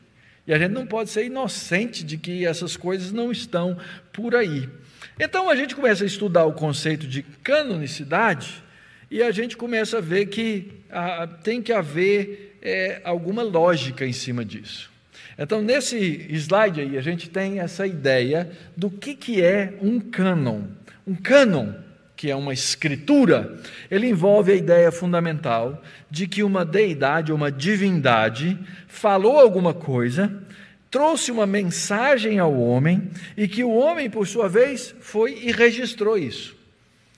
E 0.50 0.52
a 0.52 0.58
gente 0.58 0.72
não 0.72 0.84
pode 0.84 1.10
ser 1.10 1.26
inocente 1.26 2.02
de 2.02 2.16
que 2.16 2.44
essas 2.44 2.76
coisas 2.76 3.12
não 3.12 3.30
estão 3.30 3.78
por 4.12 4.34
aí. 4.34 4.68
Então 5.16 5.48
a 5.48 5.54
gente 5.54 5.76
começa 5.76 6.02
a 6.02 6.06
estudar 6.08 6.44
o 6.44 6.52
conceito 6.52 7.06
de 7.06 7.22
canonicidade 7.22 8.60
e 9.08 9.22
a 9.22 9.30
gente 9.30 9.56
começa 9.56 9.98
a 9.98 10.00
ver 10.00 10.26
que 10.26 10.72
ah, 10.90 11.28
tem 11.44 11.62
que 11.62 11.72
haver 11.72 12.58
é, 12.60 13.00
alguma 13.04 13.44
lógica 13.44 14.04
em 14.04 14.12
cima 14.12 14.44
disso. 14.44 14.90
Então, 15.38 15.62
nesse 15.62 16.26
slide 16.32 16.80
aí, 16.80 16.98
a 16.98 17.00
gente 17.00 17.30
tem 17.30 17.60
essa 17.60 17.86
ideia 17.86 18.50
do 18.76 18.90
que, 18.90 19.14
que 19.14 19.40
é 19.40 19.74
um 19.80 20.00
cânon. 20.00 20.62
Um 21.06 21.14
cânon, 21.14 21.74
que 22.20 22.30
é 22.30 22.36
uma 22.36 22.52
escritura, 22.52 23.58
ele 23.90 24.06
envolve 24.06 24.52
a 24.52 24.54
ideia 24.54 24.92
fundamental 24.92 25.82
de 26.10 26.26
que 26.26 26.42
uma 26.42 26.66
deidade 26.66 27.32
uma 27.32 27.50
divindade 27.50 28.58
falou 28.86 29.40
alguma 29.40 29.72
coisa 29.72 30.30
trouxe 30.90 31.32
uma 31.32 31.46
mensagem 31.46 32.38
ao 32.38 32.54
homem 32.54 33.10
e 33.38 33.48
que 33.48 33.64
o 33.64 33.70
homem, 33.70 34.10
por 34.10 34.26
sua 34.26 34.50
vez, 34.50 34.94
foi 35.00 35.32
e 35.32 35.50
registrou 35.50 36.18
isso. 36.18 36.54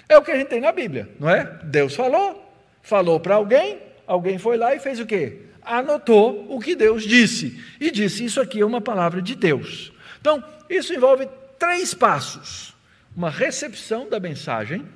É 0.09 0.17
o 0.17 0.23
que 0.23 0.31
a 0.31 0.37
gente 0.37 0.47
tem 0.47 0.61
na 0.61 0.71
Bíblia, 0.71 1.09
não 1.19 1.29
é? 1.29 1.59
Deus 1.65 1.97
falou, 1.97 2.41
falou 2.81 3.19
para 3.19 3.35
alguém, 3.35 3.79
alguém 4.07 4.39
foi 4.39 4.57
lá 4.57 4.73
e 4.73 4.79
fez 4.79 5.01
o 5.01 5.07
quê? 5.07 5.41
Anotou 5.65 6.47
o 6.49 6.61
que 6.61 6.77
Deus 6.77 7.03
disse 7.03 7.61
e 7.81 7.91
disse: 7.91 8.25
Isso 8.25 8.41
aqui 8.41 8.61
é 8.61 8.65
uma 8.65 8.81
palavra 8.81 9.21
de 9.21 9.35
Deus. 9.35 9.93
Então, 10.21 10.45
isso 10.71 10.95
envolve 10.95 11.29
três 11.59 11.93
passos: 11.93 12.73
uma 13.15 13.31
recepção 13.31 14.09
da 14.09 14.19
mensagem, 14.19 14.87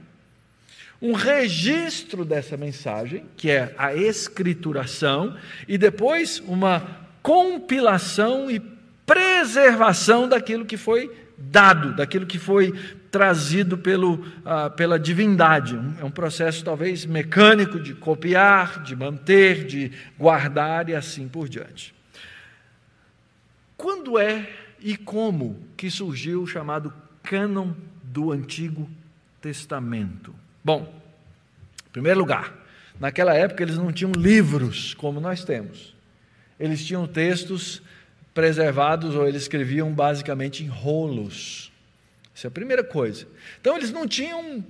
um 1.00 1.12
registro 1.12 2.24
dessa 2.24 2.56
mensagem, 2.56 3.26
que 3.36 3.50
é 3.50 3.74
a 3.76 3.94
escrituração, 3.94 5.36
e 5.68 5.76
depois 5.76 6.40
uma 6.40 7.06
compilação 7.22 8.50
e 8.50 8.60
preservação 9.04 10.28
daquilo 10.28 10.64
que 10.64 10.76
foi 10.76 11.14
dado, 11.36 11.94
daquilo 11.94 12.26
que 12.26 12.38
foi 12.38 12.72
trazido 13.10 13.76
pelo, 13.76 14.26
ah, 14.44 14.70
pela 14.70 14.98
divindade. 14.98 15.78
É 16.00 16.04
um 16.04 16.10
processo 16.10 16.64
talvez 16.64 17.04
mecânico 17.04 17.78
de 17.78 17.94
copiar, 17.94 18.82
de 18.82 18.96
manter, 18.96 19.64
de 19.64 19.92
guardar 20.18 20.88
e 20.88 20.94
assim 20.94 21.28
por 21.28 21.48
diante. 21.48 21.94
Quando 23.76 24.18
é 24.18 24.48
e 24.80 24.96
como 24.96 25.62
que 25.76 25.90
surgiu 25.90 26.42
o 26.42 26.46
chamado 26.46 26.92
cânon 27.22 27.72
do 28.16 28.32
Antigo 28.32 28.88
Testamento? 29.42 30.34
Bom, 30.64 30.90
em 31.86 31.90
primeiro 31.90 32.18
lugar, 32.18 32.66
naquela 32.98 33.34
época 33.34 33.62
eles 33.62 33.76
não 33.76 33.92
tinham 33.92 34.10
livros 34.12 34.94
como 34.94 35.20
nós 35.20 35.44
temos. 35.44 35.94
Eles 36.58 36.82
tinham 36.82 37.06
textos 37.06 37.82
preservados 38.32 39.14
ou 39.14 39.28
eles 39.28 39.42
escreviam 39.42 39.92
basicamente 39.92 40.64
em 40.64 40.66
rolos. 40.66 41.70
Essa 42.34 42.46
é 42.46 42.48
a 42.48 42.50
primeira 42.50 42.82
coisa. 42.82 43.28
Então 43.60 43.76
eles 43.76 43.92
não 43.92 44.08
tinham 44.08 44.64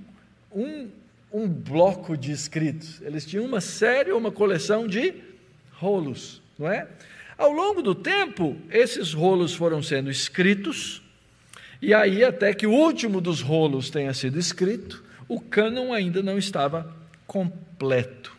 um, 0.51 0.89
um 1.31 1.47
bloco 1.47 2.17
de 2.17 2.33
escritos, 2.33 3.01
eles 3.01 3.25
tinham 3.25 3.45
uma 3.45 3.61
série 3.61 4.11
ou 4.11 4.19
uma 4.19 4.31
coleção 4.31 4.89
de 4.89 5.13
rolos, 5.71 6.41
não 6.59 6.69
é? 6.69 6.85
Ao 7.37 7.51
longo 7.53 7.81
do 7.81 7.95
tempo, 7.95 8.57
esses 8.69 9.13
rolos 9.13 9.55
foram 9.55 9.81
sendo 9.81 10.11
escritos, 10.11 11.01
e 11.81 11.93
aí, 11.93 12.23
até 12.23 12.53
que 12.53 12.65
o 12.65 12.71
último 12.71 13.21
dos 13.21 13.41
rolos 13.41 13.89
tenha 13.89 14.13
sido 14.13 14.39
escrito, 14.39 15.03
o 15.27 15.39
cânon 15.39 15.93
ainda 15.93 16.23
não 16.23 16.37
estava 16.37 16.93
completo. 17.25 18.35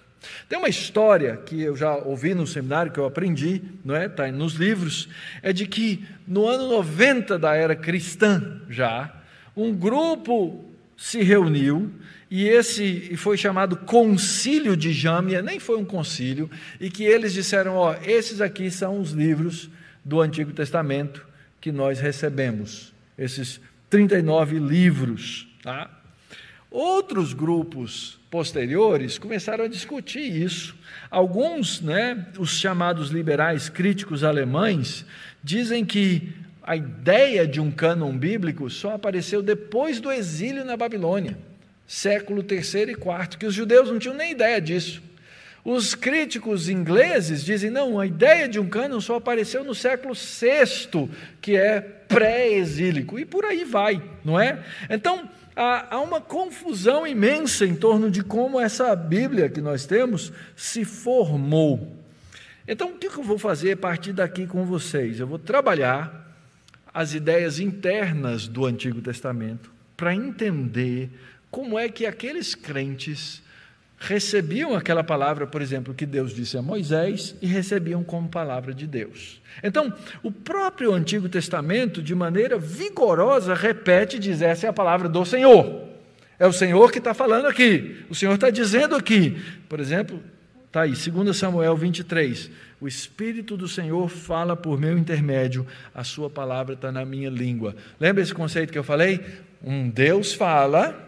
Tem 0.49 0.59
uma 0.59 0.69
história 0.69 1.37
que 1.37 1.61
eu 1.61 1.77
já 1.77 1.95
ouvi 1.95 2.35
no 2.35 2.47
seminário, 2.47 2.91
que 2.91 2.99
eu 2.99 3.07
aprendi, 3.07 3.63
não 3.85 3.95
é? 3.95 4.07
Está 4.07 4.31
nos 4.33 4.55
livros, 4.55 5.09
é 5.43 5.53
de 5.53 5.67
que 5.67 6.05
no 6.27 6.47
ano 6.47 6.69
90 6.69 7.39
da 7.39 7.55
era 7.55 7.77
cristã 7.77 8.61
já, 8.69 9.15
um 9.57 9.73
grupo 9.75 10.65
se 10.97 11.23
reuniu 11.23 11.93
e 12.31 12.47
esse 12.47 13.17
foi 13.17 13.37
chamado 13.39 13.77
Concílio 13.77 14.77
de 14.77 14.93
Jâmia, 14.93 15.41
nem 15.41 15.59
foi 15.59 15.79
um 15.79 15.85
concílio, 15.85 16.51
e 16.79 16.91
que 16.91 17.05
eles 17.05 17.33
disseram: 17.33 17.77
ó, 17.77 17.95
esses 18.05 18.41
aqui 18.41 18.71
são 18.71 19.01
os 19.01 19.13
livros 19.13 19.71
do 20.05 20.21
Antigo 20.21 20.53
Testamento 20.53 21.27
que 21.61 21.73
nós 21.73 21.99
recebemos, 22.01 22.93
esses 23.19 23.61
39 23.91 24.59
livros, 24.59 25.49
tá? 25.63 25.91
Outros 26.71 27.33
grupos 27.33 28.21
posteriores 28.31 29.19
começaram 29.19 29.65
a 29.65 29.69
discutir 29.69 30.21
isso. 30.21 30.77
Alguns, 31.11 31.81
né, 31.81 32.27
os 32.39 32.51
chamados 32.51 33.09
liberais 33.09 33.69
críticos 33.69 34.23
alemães, 34.23 35.05
dizem 35.43 35.85
que 35.85 36.35
a 36.63 36.77
ideia 36.77 37.47
de 37.47 37.61
um 37.61 37.71
cânon 37.71 38.17
bíblico 38.17 38.69
só 38.69 38.95
apareceu 38.95 39.43
depois 39.43 39.99
do 40.01 40.13
exílio 40.13 40.65
na 40.67 40.77
Babilônia, 40.77 41.39
século 41.87 42.45
III 42.47 42.59
e 42.59 42.91
IV, 42.91 43.39
que 43.39 43.47
os 43.47 43.55
judeus 43.55 43.91
não 43.91 43.99
tinham 43.99 44.15
nem 44.15 44.33
ideia 44.33 44.61
disso. 44.61 45.03
Os 45.71 45.95
críticos 45.95 46.71
ingleses 46.71 47.45
dizem, 47.45 47.69
não, 47.69 48.01
a 48.01 48.07
ideia 48.07 48.49
de 48.49 48.59
um 48.59 48.67
cânon 48.67 49.03
só 49.03 49.17
apareceu 49.17 49.63
no 49.63 49.75
século 49.75 50.15
VI, 50.15 51.11
que 51.43 51.59
é 51.59 51.79
pré-exílico, 51.79 53.19
e 53.19 53.27
por 53.27 53.45
aí 53.45 53.65
vai, 53.67 54.03
não 54.25 54.41
é? 54.41 54.65
Então, 54.89 55.29
há, 55.55 55.97
há 55.97 56.01
uma 56.01 56.23
confusão 56.23 57.07
imensa 57.07 57.67
em 57.67 57.75
torno 57.75 58.11
de 58.11 58.23
como 58.25 58.59
essa 58.59 58.97
Bíblia 58.97 59.51
que 59.51 59.61
nós 59.61 59.85
temos 59.85 60.33
se 60.57 60.87
formou. 60.87 61.95
Então, 62.67 62.93
o 62.93 62.99
que 62.99 63.09
eu 63.09 63.23
vou 63.23 63.39
fazer 63.39 63.73
a 63.73 63.77
partir 63.77 64.15
daqui 64.15 64.47
com 64.47 64.65
vocês? 64.65 65.21
Eu 65.21 65.27
vou 65.27 65.39
trabalhar 65.39 66.35
as 66.95 67.13
ideias 67.13 67.61
internas 67.61 68.49
do 68.49 68.65
Antigo 68.65 69.03
Testamento 69.03 69.71
para 69.95 70.15
entender 70.15 71.11
como 71.51 71.79
é 71.79 71.91
que 71.91 72.07
aqueles 72.07 72.55
crentes 72.55 73.43
recebiam 73.99 74.75
aquela 74.75 75.03
palavra, 75.03 75.47
por 75.47 75.61
exemplo, 75.61 75.93
que 75.93 76.07
Deus 76.07 76.33
disse 76.33 76.57
a 76.57 76.63
Moisés 76.63 77.35
e 77.43 77.47
recebiam 77.47 78.05
como 78.05 78.29
palavra 78.29 78.73
de 78.73 78.87
Deus. 78.87 79.41
Então, 79.63 79.93
o 80.23 80.31
próprio 80.31 80.93
Antigo 80.95 81.29
Testamento, 81.29 82.01
de 82.01 82.15
maneira 82.15 82.59
vigorosa, 82.59 83.55
repete 83.55 84.17
e 84.17 84.21
diz: 84.21 84.41
essa 84.41 84.67
é 84.67 84.71
a 84.71 84.73
palavra 84.73 85.09
do 85.09 85.25
Senhor. 85.25 85.89
É 86.39 86.47
o 86.47 86.53
Senhor 86.53 86.93
que 86.93 86.99
está 86.99 87.13
falando 87.13 87.47
aqui. 87.47 88.05
O 88.09 88.15
Senhor 88.15 88.35
está 88.35 88.49
dizendo 88.49 88.95
aqui. 88.95 89.37
Por 89.69 89.81
exemplo, 89.81 90.23
está 90.67 90.83
aí, 90.83 90.93
2 90.93 91.37
Samuel 91.37 91.77
23. 91.77 92.49
O 92.81 92.87
Espírito 92.87 93.57
do 93.57 93.67
Senhor 93.67 94.09
fala 94.09 94.55
por 94.55 94.79
meu 94.79 94.97
intermédio, 94.97 95.67
a 95.93 96.05
sua 96.05 96.31
palavra 96.31 96.75
está 96.75 96.93
na 96.93 97.05
minha 97.05 97.29
língua. 97.29 97.75
Lembra 97.99 98.23
esse 98.23 98.33
conceito 98.33 98.73
que 98.73 98.79
eu 98.79 98.85
falei? 98.85 99.21
Um 99.61 99.91
Deus 99.91 100.33
fala 100.33 101.08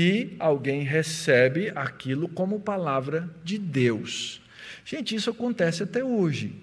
e 0.00 0.36
alguém 0.38 0.84
recebe 0.84 1.72
aquilo 1.74 2.28
como 2.28 2.60
palavra 2.60 3.28
de 3.42 3.58
Deus. 3.58 4.40
Gente, 4.84 5.16
isso 5.16 5.30
acontece 5.30 5.82
até 5.82 6.04
hoje. 6.04 6.54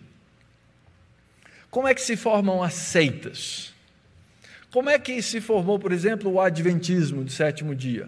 Como 1.70 1.86
é 1.86 1.94
que 1.94 2.02
se 2.02 2.16
formam 2.16 2.64
as 2.64 2.76
seitas? 2.76 3.74
Como 4.72 4.90
é 4.90 4.98
que 4.98 5.22
se 5.22 5.42
formou, 5.42 5.78
por 5.78 5.92
exemplo, 5.92 6.32
o 6.32 6.40
Adventismo 6.40 7.26
do 7.26 7.30
sétimo 7.30 7.76
dia? 7.76 8.08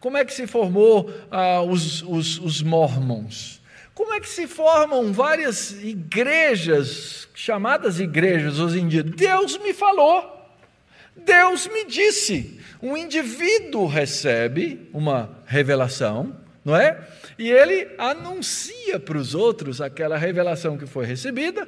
Como 0.00 0.16
é 0.16 0.24
que 0.24 0.34
se 0.34 0.44
formou 0.44 1.08
ah, 1.30 1.62
os, 1.62 2.02
os, 2.02 2.40
os 2.40 2.60
mormons? 2.60 3.62
Como 3.94 4.12
é 4.12 4.18
que 4.18 4.28
se 4.28 4.48
formam 4.48 5.12
várias 5.12 5.70
igrejas, 5.84 7.28
chamadas 7.32 8.00
igrejas 8.00 8.58
hoje 8.58 8.80
em 8.80 8.88
dia? 8.88 9.04
Deus 9.04 9.56
me 9.58 9.72
falou, 9.72 10.50
Deus 11.16 11.68
me 11.68 11.84
disse 11.84 12.58
um 12.84 12.98
indivíduo 12.98 13.86
recebe 13.86 14.90
uma 14.92 15.30
revelação, 15.46 16.36
não 16.62 16.76
é? 16.76 17.00
E 17.38 17.50
ele 17.50 17.88
anuncia 17.96 19.00
para 19.00 19.16
os 19.16 19.34
outros 19.34 19.80
aquela 19.80 20.18
revelação 20.18 20.76
que 20.76 20.84
foi 20.84 21.06
recebida. 21.06 21.66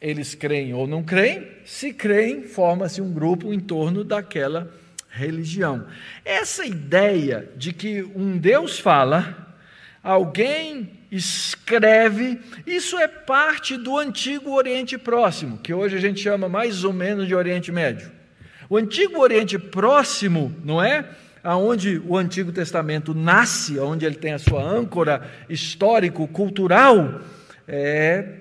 Eles 0.00 0.36
creem 0.36 0.72
ou 0.72 0.86
não 0.86 1.02
creem. 1.02 1.48
Se 1.64 1.92
creem, 1.92 2.44
forma-se 2.44 3.02
um 3.02 3.12
grupo 3.12 3.52
em 3.52 3.58
torno 3.58 4.04
daquela 4.04 4.72
religião. 5.10 5.84
Essa 6.24 6.64
ideia 6.64 7.50
de 7.56 7.72
que 7.72 8.04
um 8.14 8.38
Deus 8.38 8.78
fala, 8.78 9.56
alguém 10.00 10.90
escreve, 11.10 12.38
isso 12.64 12.96
é 12.98 13.08
parte 13.08 13.76
do 13.76 13.98
antigo 13.98 14.52
Oriente 14.52 14.96
Próximo, 14.96 15.58
que 15.58 15.74
hoje 15.74 15.96
a 15.96 16.00
gente 16.00 16.20
chama 16.20 16.48
mais 16.48 16.84
ou 16.84 16.92
menos 16.92 17.26
de 17.26 17.34
Oriente 17.34 17.72
Médio. 17.72 18.21
O 18.72 18.78
antigo 18.78 19.20
Oriente 19.20 19.58
Próximo, 19.58 20.50
não 20.64 20.82
é? 20.82 21.04
aonde 21.44 22.00
o 22.06 22.16
Antigo 22.16 22.50
Testamento 22.50 23.12
nasce, 23.12 23.78
onde 23.78 24.06
ele 24.06 24.14
tem 24.14 24.32
a 24.32 24.38
sua 24.38 24.62
âncora 24.62 25.30
histórico-cultural, 25.46 27.20
é, 27.68 28.36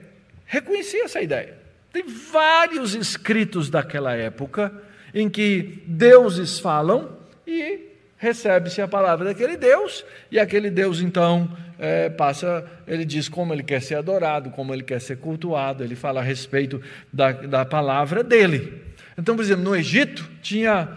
reconhecia 0.45 1.03
essa 1.03 1.19
ideia. 1.19 1.57
Tem 1.91 2.05
vários 2.07 2.95
escritos 2.95 3.69
daquela 3.69 4.15
época 4.15 4.71
em 5.13 5.29
que 5.29 5.83
deuses 5.85 6.59
falam 6.59 7.09
e 7.45 7.89
recebe-se 8.17 8.81
a 8.81 8.87
palavra 8.87 9.25
daquele 9.25 9.57
Deus, 9.57 10.05
e 10.31 10.39
aquele 10.39 10.69
Deus 10.69 11.01
então 11.01 11.49
é, 11.77 12.07
passa, 12.07 12.65
ele 12.87 13.03
diz 13.03 13.27
como 13.27 13.53
ele 13.53 13.63
quer 13.63 13.81
ser 13.81 13.95
adorado, 13.95 14.49
como 14.51 14.73
ele 14.73 14.83
quer 14.83 15.01
ser 15.01 15.17
cultuado, 15.17 15.83
ele 15.83 15.95
fala 15.95 16.21
a 16.21 16.23
respeito 16.23 16.81
da, 17.11 17.33
da 17.33 17.65
palavra 17.65 18.23
dele. 18.23 18.90
Então, 19.17 19.35
por 19.35 19.43
exemplo, 19.43 19.63
no 19.63 19.75
Egito 19.75 20.29
tinha 20.41 20.87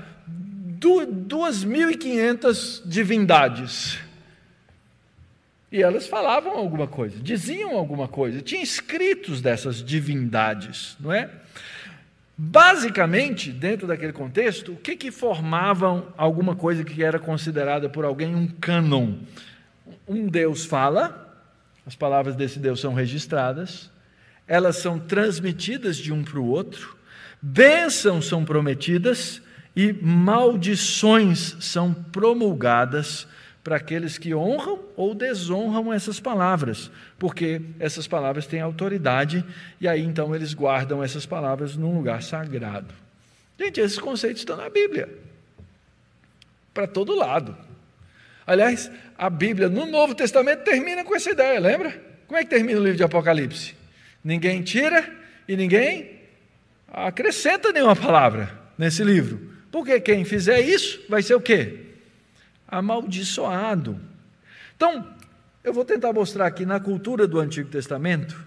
2.500 0.78 2.82
divindades. 2.84 3.98
E 5.72 5.82
elas 5.82 6.06
falavam 6.06 6.52
alguma 6.52 6.86
coisa, 6.86 7.18
diziam 7.20 7.76
alguma 7.76 8.06
coisa, 8.06 8.40
tinha 8.40 8.62
escritos 8.62 9.40
dessas 9.40 9.82
divindades, 9.82 10.96
não 11.00 11.12
é? 11.12 11.28
Basicamente, 12.36 13.50
dentro 13.50 13.86
daquele 13.86 14.12
contexto, 14.12 14.72
o 14.72 14.76
que, 14.76 14.96
que 14.96 15.10
formavam 15.10 16.12
alguma 16.16 16.54
coisa 16.54 16.84
que 16.84 17.02
era 17.02 17.18
considerada 17.18 17.88
por 17.88 18.04
alguém 18.04 18.34
um 18.34 18.46
cânon? 18.46 19.14
Um 20.06 20.28
Deus 20.28 20.64
fala, 20.64 21.36
as 21.86 21.96
palavras 21.96 22.36
desse 22.36 22.58
Deus 22.58 22.80
são 22.80 22.94
registradas, 22.94 23.90
elas 24.46 24.76
são 24.76 24.98
transmitidas 24.98 25.96
de 25.96 26.12
um 26.12 26.22
para 26.22 26.38
o 26.38 26.46
outro, 26.46 26.93
bênçãos 27.44 28.26
são 28.26 28.42
prometidas 28.42 29.42
e 29.76 29.92
maldições 29.92 31.56
são 31.60 31.92
promulgadas 31.92 33.28
para 33.62 33.76
aqueles 33.76 34.16
que 34.16 34.34
honram 34.34 34.80
ou 34.96 35.14
desonram 35.14 35.92
essas 35.92 36.18
palavras, 36.18 36.90
porque 37.18 37.60
essas 37.78 38.06
palavras 38.06 38.46
têm 38.46 38.62
autoridade 38.62 39.44
e 39.78 39.86
aí 39.86 40.00
então 40.00 40.34
eles 40.34 40.54
guardam 40.54 41.04
essas 41.04 41.26
palavras 41.26 41.76
num 41.76 41.94
lugar 41.94 42.22
sagrado. 42.22 42.94
Gente, 43.58 43.78
esses 43.78 43.98
conceitos 43.98 44.40
estão 44.40 44.56
na 44.56 44.70
Bíblia, 44.70 45.08
para 46.72 46.86
todo 46.86 47.14
lado. 47.14 47.54
Aliás, 48.46 48.90
a 49.18 49.28
Bíblia 49.28 49.68
no 49.68 49.84
Novo 49.84 50.14
Testamento 50.14 50.64
termina 50.64 51.04
com 51.04 51.14
essa 51.14 51.30
ideia, 51.30 51.60
lembra? 51.60 52.02
Como 52.26 52.38
é 52.38 52.44
que 52.44 52.50
termina 52.50 52.80
o 52.80 52.82
livro 52.82 52.96
de 52.96 53.04
Apocalipse? 53.04 53.74
Ninguém 54.22 54.62
tira 54.62 55.10
e 55.46 55.56
ninguém 55.56 56.23
acrescenta 56.94 57.72
nenhuma 57.72 57.96
palavra 57.96 58.58
nesse 58.78 59.02
livro. 59.02 59.52
Porque 59.70 60.00
quem 60.00 60.24
fizer 60.24 60.60
isso 60.60 61.00
vai 61.08 61.22
ser 61.22 61.34
o 61.34 61.40
quê? 61.40 61.84
amaldiçoado. 62.68 64.00
Então, 64.76 65.06
eu 65.62 65.72
vou 65.72 65.84
tentar 65.84 66.12
mostrar 66.12 66.46
aqui 66.46 66.66
na 66.66 66.80
cultura 66.80 67.26
do 67.26 67.38
Antigo 67.38 67.68
Testamento 67.68 68.44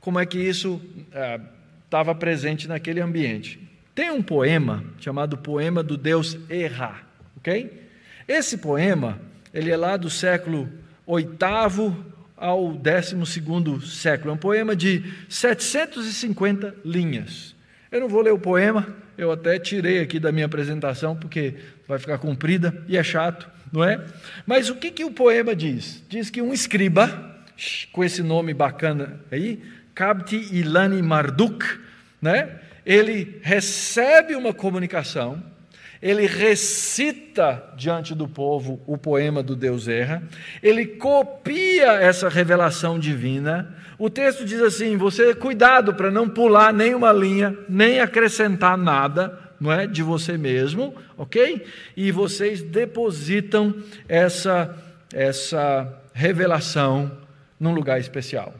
como 0.00 0.18
é 0.18 0.26
que 0.26 0.38
isso 0.38 0.80
estava 1.84 2.12
é, 2.12 2.14
presente 2.14 2.66
naquele 2.66 3.00
ambiente. 3.00 3.60
Tem 3.94 4.10
um 4.10 4.22
poema 4.22 4.84
chamado 4.98 5.36
Poema 5.36 5.82
do 5.82 5.96
Deus 5.96 6.38
Erra, 6.48 7.02
ok? 7.36 7.88
Esse 8.26 8.58
poema, 8.58 9.20
ele 9.52 9.70
é 9.70 9.76
lá 9.76 9.96
do 9.96 10.08
século 10.08 10.68
VIII 11.06 11.94
ao 12.36 12.72
XII 12.72 13.86
século. 13.86 14.30
É 14.30 14.34
um 14.34 14.38
poema 14.38 14.74
de 14.74 15.02
750 15.28 16.74
linhas. 16.84 17.54
Eu 17.90 18.00
não 18.00 18.08
vou 18.08 18.22
ler 18.22 18.32
o 18.32 18.38
poema, 18.38 18.86
eu 19.16 19.30
até 19.32 19.58
tirei 19.58 20.00
aqui 20.00 20.20
da 20.20 20.30
minha 20.30 20.46
apresentação, 20.46 21.16
porque 21.16 21.54
vai 21.86 21.98
ficar 21.98 22.18
comprida 22.18 22.84
e 22.86 22.96
é 22.96 23.02
chato 23.02 23.48
não 23.72 23.84
é? 23.84 24.04
Mas 24.46 24.68
o 24.68 24.76
que, 24.76 24.90
que 24.90 25.04
o 25.04 25.10
poema 25.10 25.54
diz? 25.54 26.02
Diz 26.08 26.30
que 26.30 26.42
um 26.42 26.52
escriba, 26.52 27.36
com 27.92 28.04
esse 28.04 28.22
nome 28.22 28.54
bacana 28.54 29.20
aí, 29.30 29.62
Kabti 29.94 30.36
Ilani 30.52 31.02
Marduk, 31.02 31.64
né? 32.20 32.60
ele 32.86 33.38
recebe 33.42 34.34
uma 34.34 34.54
comunicação, 34.54 35.42
ele 36.00 36.26
recita 36.26 37.72
diante 37.76 38.14
do 38.14 38.28
povo 38.28 38.80
o 38.86 38.96
poema 38.96 39.42
do 39.42 39.56
Deus 39.56 39.88
Erra, 39.88 40.22
ele 40.62 40.86
copia 40.86 41.92
essa 41.92 42.28
revelação 42.28 42.98
divina. 42.98 43.76
O 43.98 44.08
texto 44.08 44.44
diz 44.44 44.60
assim: 44.60 44.96
você 44.96 45.34
cuidado 45.34 45.94
para 45.94 46.10
não 46.10 46.28
pular 46.28 46.72
nenhuma 46.72 47.12
linha, 47.12 47.56
nem 47.68 48.00
acrescentar 48.00 48.76
nada, 48.76 49.38
não 49.60 49.72
é, 49.72 49.86
de 49.86 50.02
você 50.02 50.38
mesmo, 50.38 50.94
ok? 51.16 51.66
E 51.96 52.12
vocês 52.12 52.62
depositam 52.62 53.74
essa 54.08 54.76
essa 55.12 56.02
revelação 56.12 57.10
num 57.58 57.72
lugar 57.72 57.98
especial. 57.98 58.54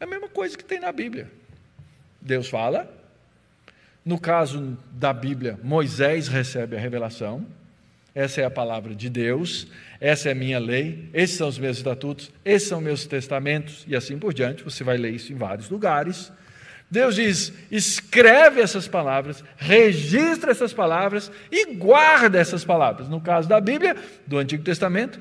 É 0.00 0.04
a 0.04 0.06
mesma 0.06 0.28
coisa 0.28 0.56
que 0.56 0.64
tem 0.64 0.80
na 0.80 0.92
Bíblia. 0.92 1.30
Deus 2.20 2.48
fala. 2.48 2.95
No 4.06 4.20
caso 4.20 4.78
da 4.92 5.12
Bíblia, 5.12 5.58
Moisés 5.64 6.28
recebe 6.28 6.76
a 6.76 6.78
revelação. 6.78 7.44
Essa 8.14 8.40
é 8.40 8.44
a 8.44 8.50
palavra 8.50 8.94
de 8.94 9.10
Deus, 9.10 9.66
essa 10.00 10.28
é 10.28 10.32
a 10.32 10.34
minha 10.34 10.60
lei, 10.60 11.10
esses 11.12 11.36
são 11.36 11.48
os 11.48 11.58
meus 11.58 11.78
estatutos, 11.78 12.30
esses 12.44 12.68
são 12.68 12.80
meus 12.80 13.04
testamentos 13.04 13.84
e 13.88 13.96
assim 13.96 14.16
por 14.16 14.32
diante. 14.32 14.62
Você 14.62 14.84
vai 14.84 14.96
ler 14.96 15.10
isso 15.10 15.32
em 15.32 15.36
vários 15.36 15.68
lugares. 15.68 16.32
Deus 16.88 17.16
diz: 17.16 17.52
escreve 17.68 18.60
essas 18.60 18.86
palavras, 18.86 19.42
registra 19.56 20.52
essas 20.52 20.72
palavras 20.72 21.30
e 21.50 21.74
guarda 21.74 22.38
essas 22.38 22.64
palavras. 22.64 23.08
No 23.08 23.20
caso 23.20 23.48
da 23.48 23.60
Bíblia, 23.60 23.96
do 24.24 24.38
Antigo 24.38 24.62
Testamento, 24.62 25.18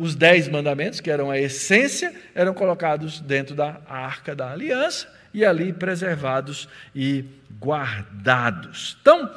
os 0.00 0.16
dez 0.16 0.48
mandamentos, 0.48 1.00
que 1.00 1.12
eram 1.12 1.30
a 1.30 1.38
essência, 1.38 2.12
eram 2.34 2.52
colocados 2.52 3.20
dentro 3.20 3.54
da 3.54 3.80
arca 3.88 4.34
da 4.34 4.50
aliança 4.50 5.06
e 5.32 5.44
ali 5.44 5.72
preservados 5.72 6.68
e 6.94 7.24
guardados. 7.60 8.96
Então, 9.00 9.30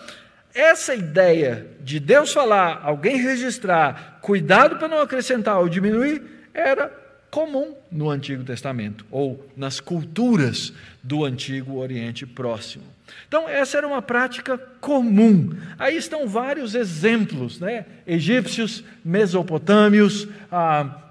essa 0.54 0.96
ideia 0.96 1.68
de 1.82 2.00
Deus 2.00 2.34
falar, 2.34 2.82
alguém 2.84 3.18
registrar, 3.18 4.20
cuidado 4.22 4.78
para 4.78 4.88
não 4.88 5.00
acrescentar 5.00 5.60
ou 5.60 5.70
diminuir, 5.70 6.22
era 6.54 6.92
comum 7.30 7.76
no 7.92 8.10
Antigo 8.10 8.44
Testamento 8.44 9.06
ou 9.12 9.48
nas 9.56 9.80
culturas 9.80 10.74
do 11.04 11.24
Antigo 11.24 11.78
Oriente 11.78 12.26
Próximo. 12.26 12.84
Então, 13.28 13.48
essa 13.48 13.78
era 13.78 13.88
uma 13.88 14.02
prática 14.02 14.58
comum. 14.80 15.56
Aí 15.78 15.98
estão 15.98 16.28
vários 16.28 16.76
exemplos, 16.76 17.60
né? 17.60 17.86
Egípcios, 18.06 18.84
mesopotâmios, 19.04 20.28
ah, 20.52 21.10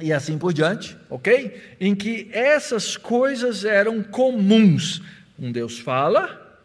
e 0.00 0.12
assim 0.12 0.38
por 0.38 0.52
diante, 0.52 0.96
ok? 1.08 1.60
Em 1.80 1.94
que 1.94 2.28
essas 2.32 2.96
coisas 2.96 3.64
eram 3.64 4.02
comuns. 4.02 5.02
Um 5.38 5.52
Deus 5.52 5.78
fala, 5.78 6.60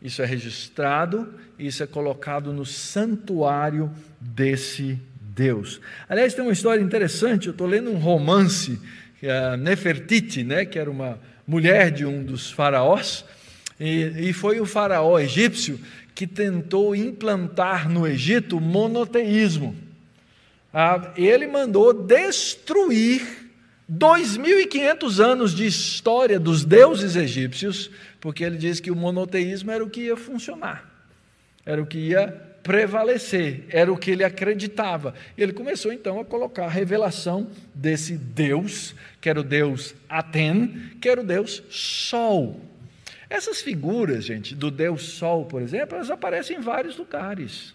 isso 0.00 0.20
é 0.20 0.26
registrado, 0.26 1.32
isso 1.58 1.82
é 1.82 1.86
colocado 1.86 2.52
no 2.52 2.66
santuário 2.66 3.90
desse 4.20 4.98
Deus. 5.20 5.80
Aliás, 6.08 6.34
tem 6.34 6.44
uma 6.44 6.52
história 6.52 6.82
interessante, 6.82 7.46
eu 7.46 7.52
estou 7.52 7.66
lendo 7.66 7.90
um 7.90 7.98
romance, 7.98 8.78
é 9.22 9.56
Nefertiti, 9.56 10.44
né, 10.44 10.64
que 10.64 10.78
era 10.78 10.90
uma 10.90 11.18
mulher 11.46 11.90
de 11.90 12.04
um 12.04 12.22
dos 12.22 12.50
faraós, 12.50 13.24
e, 13.80 14.28
e 14.28 14.32
foi 14.32 14.60
o 14.60 14.66
faraó 14.66 15.18
egípcio 15.18 15.80
que 16.14 16.26
tentou 16.26 16.94
implantar 16.94 17.88
no 17.88 18.06
Egito 18.06 18.60
monoteísmo. 18.60 19.74
Ah, 20.72 21.12
ele 21.16 21.46
mandou 21.46 21.92
destruir 21.92 23.41
2.500 23.92 25.20
anos 25.20 25.54
de 25.54 25.66
história 25.66 26.40
dos 26.40 26.64
deuses 26.64 27.14
egípcios, 27.14 27.90
porque 28.20 28.42
ele 28.42 28.56
diz 28.56 28.80
que 28.80 28.90
o 28.90 28.96
monoteísmo 28.96 29.70
era 29.70 29.84
o 29.84 29.90
que 29.90 30.02
ia 30.02 30.16
funcionar, 30.16 30.88
era 31.66 31.82
o 31.82 31.86
que 31.86 31.98
ia 31.98 32.28
prevalecer, 32.62 33.64
era 33.68 33.92
o 33.92 33.96
que 33.96 34.12
ele 34.12 34.24
acreditava. 34.24 35.14
Ele 35.36 35.52
começou 35.52 35.92
então 35.92 36.20
a 36.20 36.24
colocar 36.24 36.66
a 36.66 36.70
revelação 36.70 37.48
desse 37.74 38.16
Deus, 38.16 38.94
que 39.20 39.28
era 39.28 39.40
o 39.40 39.44
Deus 39.44 39.94
Aten, 40.08 40.92
que 41.00 41.08
era 41.08 41.20
o 41.20 41.24
Deus 41.24 41.62
Sol. 41.68 42.60
Essas 43.28 43.60
figuras, 43.60 44.24
gente, 44.24 44.54
do 44.54 44.70
Deus 44.70 45.02
Sol, 45.02 45.44
por 45.44 45.60
exemplo, 45.60 45.96
elas 45.96 46.10
aparecem 46.10 46.58
em 46.58 46.60
vários 46.60 46.96
lugares. 46.96 47.74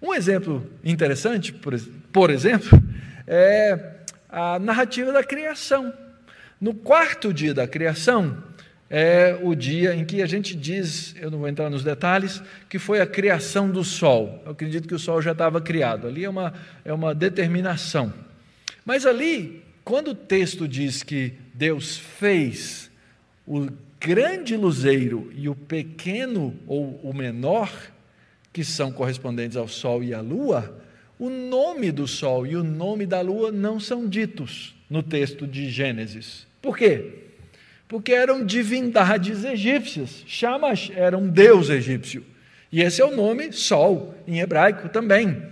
Um 0.00 0.14
exemplo 0.14 0.70
interessante, 0.84 1.52
por 1.52 2.30
exemplo, 2.30 2.80
é 3.26 3.97
a 4.28 4.58
narrativa 4.58 5.12
da 5.12 5.24
criação. 5.24 5.92
No 6.60 6.74
quarto 6.74 7.32
dia 7.32 7.54
da 7.54 7.66
criação, 7.66 8.42
é 8.90 9.38
o 9.42 9.54
dia 9.54 9.94
em 9.94 10.04
que 10.04 10.22
a 10.22 10.26
gente 10.26 10.54
diz, 10.54 11.14
eu 11.20 11.30
não 11.30 11.38
vou 11.38 11.48
entrar 11.48 11.68
nos 11.68 11.84
detalhes, 11.84 12.42
que 12.68 12.78
foi 12.78 13.00
a 13.00 13.06
criação 13.06 13.70
do 13.70 13.84
sol. 13.84 14.42
Eu 14.44 14.52
acredito 14.52 14.88
que 14.88 14.94
o 14.94 14.98
sol 14.98 15.20
já 15.20 15.32
estava 15.32 15.60
criado. 15.60 16.06
Ali 16.06 16.24
é 16.24 16.30
uma, 16.30 16.54
é 16.84 16.92
uma 16.92 17.14
determinação. 17.14 18.12
Mas 18.84 19.04
ali, 19.04 19.62
quando 19.84 20.12
o 20.12 20.14
texto 20.14 20.66
diz 20.66 21.02
que 21.02 21.34
Deus 21.52 21.98
fez 21.98 22.90
o 23.46 23.68
grande 24.00 24.56
luzeiro 24.56 25.30
e 25.34 25.48
o 25.48 25.54
pequeno 25.54 26.56
ou 26.66 26.98
o 27.02 27.12
menor, 27.12 27.70
que 28.52 28.64
são 28.64 28.90
correspondentes 28.90 29.56
ao 29.56 29.68
Sol 29.68 30.02
e 30.02 30.14
à 30.14 30.20
Lua, 30.20 30.77
o 31.18 31.28
nome 31.28 31.90
do 31.90 32.06
Sol 32.06 32.46
e 32.46 32.56
o 32.56 32.62
nome 32.62 33.06
da 33.06 33.20
Lua 33.20 33.50
não 33.50 33.80
são 33.80 34.06
ditos 34.08 34.74
no 34.88 35.02
texto 35.02 35.46
de 35.46 35.68
Gênesis. 35.68 36.46
Por 36.62 36.76
quê? 36.76 37.14
Porque 37.88 38.12
eram 38.12 38.44
divindades 38.44 39.44
egípcias. 39.44 40.22
Shamash 40.26 40.92
era 40.94 41.16
um 41.16 41.28
deus 41.28 41.70
egípcio. 41.70 42.24
E 42.70 42.82
esse 42.82 43.00
é 43.00 43.04
o 43.04 43.16
nome 43.16 43.52
Sol, 43.52 44.14
em 44.26 44.40
hebraico 44.40 44.88
também. 44.88 45.42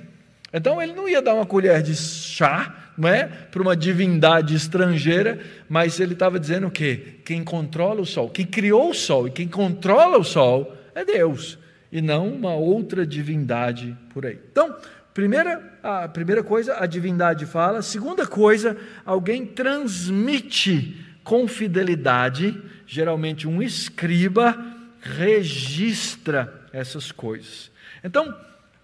Então 0.53 0.81
ele 0.81 0.93
não 0.93 1.09
ia 1.09 1.21
dar 1.21 1.35
uma 1.35 1.47
colher 1.47 1.83
de 1.83 1.95
chá, 1.95 2.93
não 2.97 3.09
é, 3.09 3.25
para 3.25 3.61
uma 3.61 3.77
divindade 3.77 4.55
estrangeira, 4.55 5.39
mas 5.69 6.01
ele 6.01 6.15
estava 6.15 6.41
dizendo 6.41 6.69
o 6.69 6.71
quê? 6.71 7.17
Quem 7.25 7.45
controla 7.45 8.01
o 8.01 8.07
sol, 8.07 8.31
quem 8.31 8.47
criou 8.47 8.91
o 8.91 8.95
sol 8.95 9.29
e 9.29 9.31
quem 9.31 9.49
controla 9.49 10.19
o 10.19 10.25
sol 10.25 10.75
é 10.95 11.05
Deus, 11.05 11.59
e 11.93 12.01
não 12.01 12.29
uma 12.29 12.55
outra 12.55 13.07
divindade 13.07 13.95
por 14.15 14.25
aí. 14.25 14.39
Então, 14.51 14.75
primeira, 15.17 15.63
a 15.83 16.07
primeira 16.07 16.43
coisa, 16.43 16.77
a 16.79 16.85
divindade 16.85 17.47
fala. 17.47 17.81
Segunda 17.81 18.27
coisa, 18.27 18.77
alguém 19.03 19.47
transmite 19.47 21.03
com 21.25 21.49
fidelidade, 21.49 22.63
geralmente 22.87 23.49
um 23.49 23.63
escriba 23.63 24.55
registra 25.01 26.53
essas 26.71 27.11
coisas. 27.11 27.71
Então, 28.05 28.37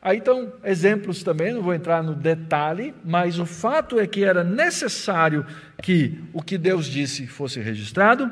Aí 0.05 0.18
estão 0.18 0.53
exemplos 0.64 1.23
também, 1.23 1.55
não 1.55 1.62
vou 1.62 1.73
entrar 1.73 2.03
no 2.03 2.12
detalhe, 2.12 2.92
mas 3.05 3.38
o 3.38 3.47
fato 3.47 4.01
é 4.01 4.07
que 4.09 4.25
era 4.25 4.42
necessário 4.42 5.47
que 5.81 6.18
o 6.33 6.42
que 6.42 6.59
Deus 6.59 6.87
disse 6.87 7.29
fosse 7.29 7.61
registrado, 7.61 8.29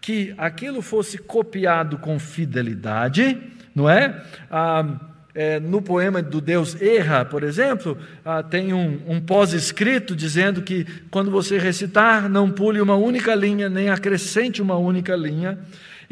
que 0.00 0.34
aquilo 0.38 0.80
fosse 0.80 1.18
copiado 1.18 1.98
com 1.98 2.18
fidelidade, 2.18 3.38
não 3.74 3.90
é? 3.90 4.24
Ah, 4.50 5.11
é 5.34 5.58
no 5.58 5.80
poema 5.80 6.20
do 6.20 6.40
Deus 6.40 6.80
Erra, 6.80 7.24
por 7.24 7.42
exemplo, 7.42 7.96
ah, 8.24 8.42
tem 8.42 8.72
um, 8.72 9.00
um 9.06 9.20
pós-escrito 9.20 10.14
dizendo 10.14 10.62
que 10.62 10.86
quando 11.10 11.30
você 11.30 11.58
recitar, 11.58 12.28
não 12.28 12.50
pule 12.50 12.80
uma 12.80 12.96
única 12.96 13.34
linha, 13.34 13.68
nem 13.68 13.88
acrescente 13.88 14.60
uma 14.60 14.76
única 14.76 15.16
linha. 15.16 15.58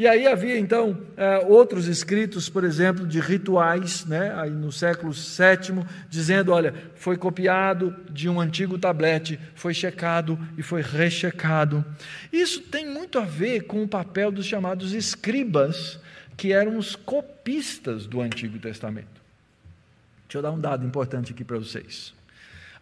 E 0.00 0.06
aí 0.06 0.26
havia 0.26 0.58
então 0.58 0.96
é, 1.14 1.44
outros 1.46 1.86
escritos, 1.86 2.48
por 2.48 2.64
exemplo, 2.64 3.06
de 3.06 3.20
rituais, 3.20 4.06
né, 4.06 4.32
aí 4.34 4.48
no 4.50 4.72
século 4.72 5.12
VII, 5.12 5.84
dizendo: 6.08 6.52
olha, 6.52 6.72
foi 6.94 7.18
copiado 7.18 7.94
de 8.08 8.26
um 8.26 8.40
antigo 8.40 8.78
tablete, 8.78 9.38
foi 9.54 9.74
checado 9.74 10.38
e 10.56 10.62
foi 10.62 10.80
rechecado. 10.80 11.84
Isso 12.32 12.62
tem 12.62 12.88
muito 12.88 13.18
a 13.18 13.26
ver 13.26 13.64
com 13.64 13.82
o 13.82 13.88
papel 13.88 14.32
dos 14.32 14.46
chamados 14.46 14.94
escribas, 14.94 16.00
que 16.40 16.54
eram 16.54 16.78
os 16.78 16.96
copistas 16.96 18.06
do 18.06 18.22
Antigo 18.22 18.58
Testamento. 18.58 19.20
Deixa 20.22 20.38
eu 20.38 20.42
dar 20.42 20.50
um 20.50 20.58
dado 20.58 20.86
importante 20.86 21.34
aqui 21.34 21.44
para 21.44 21.58
vocês. 21.58 22.14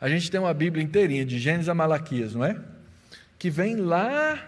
A 0.00 0.08
gente 0.08 0.30
tem 0.30 0.38
uma 0.38 0.54
Bíblia 0.54 0.84
inteirinha, 0.84 1.26
de 1.26 1.40
Gênesis 1.40 1.68
a 1.68 1.74
Malaquias, 1.74 2.36
não 2.36 2.44
é? 2.44 2.56
Que 3.36 3.50
vem 3.50 3.74
lá 3.74 4.40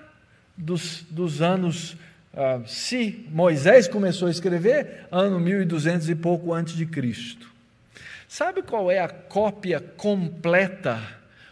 dos, 0.56 1.04
dos 1.10 1.42
anos 1.42 1.96
ah, 2.32 2.60
se 2.64 3.26
Moisés 3.32 3.88
começou 3.88 4.28
a 4.28 4.30
escrever, 4.30 5.08
ano 5.10 5.40
1200 5.40 6.08
e 6.08 6.14
pouco 6.14 6.54
antes 6.54 6.76
de 6.76 6.86
Cristo. 6.86 7.50
Sabe 8.28 8.62
qual 8.62 8.92
é 8.92 9.00
a 9.00 9.08
cópia 9.08 9.80
completa 9.80 11.02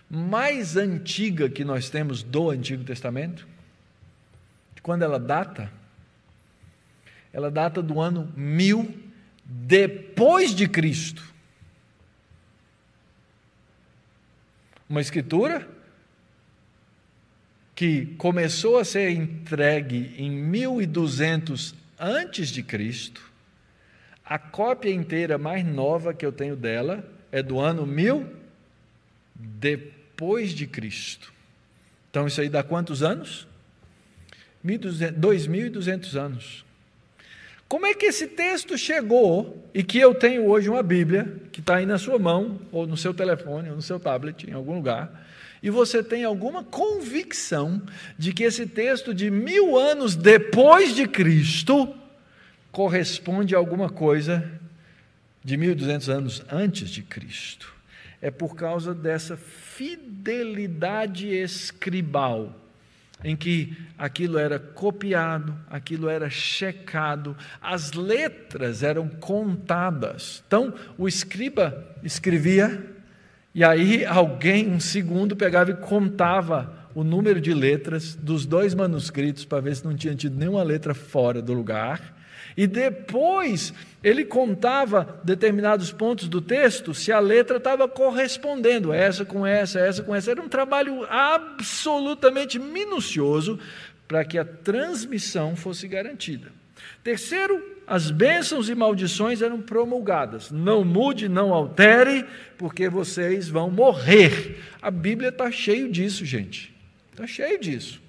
mais 0.09 0.77
antiga 0.77 1.51
que 1.51 1.65
nós 1.65 1.91
temos 1.91 2.23
do 2.23 2.51
Antigo 2.51 2.85
Testamento? 2.85 3.49
Quando 4.81 5.03
ela 5.03 5.19
data? 5.19 5.77
Ela 7.33 7.51
data 7.51 7.83
do 7.83 8.01
ano 8.01 8.33
1000 8.37 8.95
depois 9.45 10.55
de 10.55 10.69
Cristo. 10.69 11.23
Uma 14.89 15.01
escritura 15.01 15.69
que 17.75 18.07
começou 18.17 18.79
a 18.79 18.85
ser 18.85 19.11
entregue 19.11 20.15
em 20.19 20.31
1200 20.31 21.75
antes 21.99 22.49
de 22.49 22.63
Cristo. 22.63 23.23
A 24.25 24.39
cópia 24.39 24.91
inteira 24.91 25.39
mais 25.39 25.65
nova 25.65 26.13
que 26.13 26.27
eu 26.27 26.33
tenho 26.33 26.57
dela 26.57 27.09
é 27.31 27.43
do 27.43 27.61
ano 27.61 27.87
1000 27.87 28.27
depois 29.35 30.51
de 30.51 30.67
Cristo. 30.67 31.33
Então 32.11 32.27
isso 32.27 32.41
aí 32.41 32.49
dá 32.49 32.63
quantos 32.63 33.03
anos? 33.03 33.47
2200 34.65 36.17
anos. 36.17 36.65
Como 37.69 37.85
é 37.85 37.93
que 37.93 38.07
esse 38.07 38.27
texto 38.27 38.79
chegou 38.79 39.69
e 39.75 39.83
que 39.83 39.99
eu 39.99 40.15
tenho 40.15 40.47
hoje 40.47 40.71
uma 40.71 40.83
Bíblia 40.83 41.41
que 41.53 41.61
está 41.61 41.77
aí 41.77 41.87
na 41.87 41.99
sua 41.99 42.19
mão, 42.19 42.59
ou 42.73 42.87
no 42.87 42.97
seu 42.97 43.13
telefone, 43.13 43.69
ou 43.69 43.77
no 43.77 43.83
seu 43.83 44.01
tablet, 44.01 44.49
em 44.49 44.55
algum 44.55 44.77
lugar, 44.77 45.27
e 45.63 45.69
você 45.69 46.03
tem 46.03 46.25
alguma 46.25 46.65
convicção 46.65 47.83
de 48.17 48.33
que 48.33 48.45
esse 48.45 48.67
texto 48.67 49.13
de 49.13 49.31
mil 49.31 49.77
anos 49.77 50.17
depois 50.17 50.95
de 50.95 51.07
Cristo 51.07 51.95
corresponde 52.71 53.55
a 53.55 53.59
alguma 53.59 53.91
coisa 53.91 54.49
de 55.45 55.57
1200 55.57 56.09
anos 56.09 56.43
antes 56.51 56.89
de 56.89 57.03
Cristo. 57.03 57.75
É 58.23 58.31
por 58.31 58.55
causa 58.55 58.95
dessa 58.95 59.37
fidelidade 59.37 61.29
escribal, 61.29 62.55
em 63.23 63.37
que 63.37 63.77
aquilo 63.97 64.39
era 64.39 64.59
copiado, 64.59 65.55
aquilo 65.69 66.09
era 66.09 66.31
checado, 66.31 67.37
as 67.61 67.93
letras 67.93 68.83
eram 68.83 69.09
contadas. 69.09 70.43
Então, 70.47 70.73
o 70.97 71.09
escriba 71.09 71.87
escrevia 72.03 72.97
e 73.55 73.65
aí 73.65 74.05
alguém, 74.05 74.69
um 74.69 74.79
segundo, 74.79 75.35
pegava 75.35 75.71
e 75.71 75.75
contava 75.75 76.73
o 76.95 77.03
número 77.03 77.41
de 77.41 77.53
letras 77.53 78.15
dos 78.15 78.47
dois 78.47 78.75
manuscritos 78.75 79.45
para 79.45 79.61
ver 79.61 79.77
se 79.77 79.85
não 79.85 79.97
tinha 79.97 80.15
tido 80.15 80.37
nenhuma 80.37 80.63
letra 80.63 80.95
fora 80.95 81.43
do 81.43 81.53
lugar. 81.53 82.18
E 82.59 82.67
depois 82.67 83.73
ele 84.03 84.25
contava 84.25 85.21
determinados 85.23 85.93
pontos 85.93 86.27
do 86.29 86.41
texto 86.41 86.93
se 86.93 87.13
a 87.13 87.21
letra 87.21 87.59
estava 87.59 87.87
correspondendo, 87.87 88.93
essa 88.93 89.25
com 89.25 89.47
essa, 89.47 89.79
essa 89.79 90.03
com 90.03 90.13
essa. 90.13 90.33
Era 90.33 90.43
um 90.43 90.49
trabalho 90.49 91.07
absolutamente 91.09 92.59
minucioso 92.59 93.61
para 94.09 94.25
que 94.25 94.37
a 94.37 94.45
transmissão 94.45 95.55
fosse 95.55 95.87
garantida. 95.87 96.51
Terceiro, 97.05 97.63
as 97.87 98.11
bênçãos 98.11 98.69
e 98.69 98.75
maldições 98.75 99.41
eram 99.41 99.63
promulgadas. 99.63 100.51
Não 100.51 100.85
mude, 100.85 101.29
não 101.29 101.55
altere, 101.55 102.27
porque 102.57 102.89
vocês 102.89 103.49
vão 103.49 103.71
morrer. 103.71 104.59
A 104.83 104.91
Bíblia 104.91 105.29
está 105.29 105.49
cheio 105.53 105.89
disso, 105.93 106.25
gente. 106.25 106.75
Está 107.13 107.25
cheio 107.25 107.61
disso. 107.61 108.03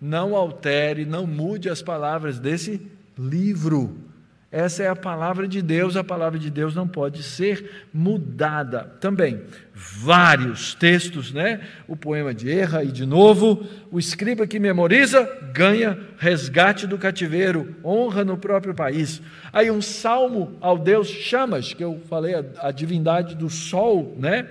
Não 0.00 0.34
altere, 0.34 1.04
não 1.04 1.26
mude 1.26 1.68
as 1.68 1.82
palavras 1.82 2.38
desse 2.38 2.80
livro. 3.28 4.12
Essa 4.52 4.82
é 4.82 4.88
a 4.88 4.94
palavra 4.94 5.48
de 5.48 5.62
Deus, 5.62 5.96
a 5.96 6.04
palavra 6.04 6.38
de 6.38 6.50
Deus 6.50 6.74
não 6.74 6.86
pode 6.86 7.22
ser 7.22 7.86
mudada. 7.90 8.84
Também, 9.00 9.40
vários 9.74 10.74
textos, 10.74 11.32
né? 11.32 11.62
O 11.88 11.96
poema 11.96 12.34
de 12.34 12.50
Erra 12.50 12.84
e 12.84 12.88
de 12.88 13.06
novo, 13.06 13.66
o 13.90 13.98
escriba 13.98 14.46
que 14.46 14.60
memoriza 14.60 15.26
ganha 15.54 15.98
resgate 16.18 16.86
do 16.86 16.98
cativeiro, 16.98 17.74
honra 17.82 18.26
no 18.26 18.36
próprio 18.36 18.74
país. 18.74 19.22
Aí 19.50 19.70
um 19.70 19.80
salmo 19.80 20.54
ao 20.60 20.76
Deus 20.76 21.08
Chamas, 21.08 21.72
que 21.72 21.82
eu 21.82 21.98
falei, 22.10 22.34
a, 22.34 22.44
a 22.58 22.70
divindade 22.70 23.34
do 23.34 23.48
sol, 23.48 24.14
né? 24.18 24.48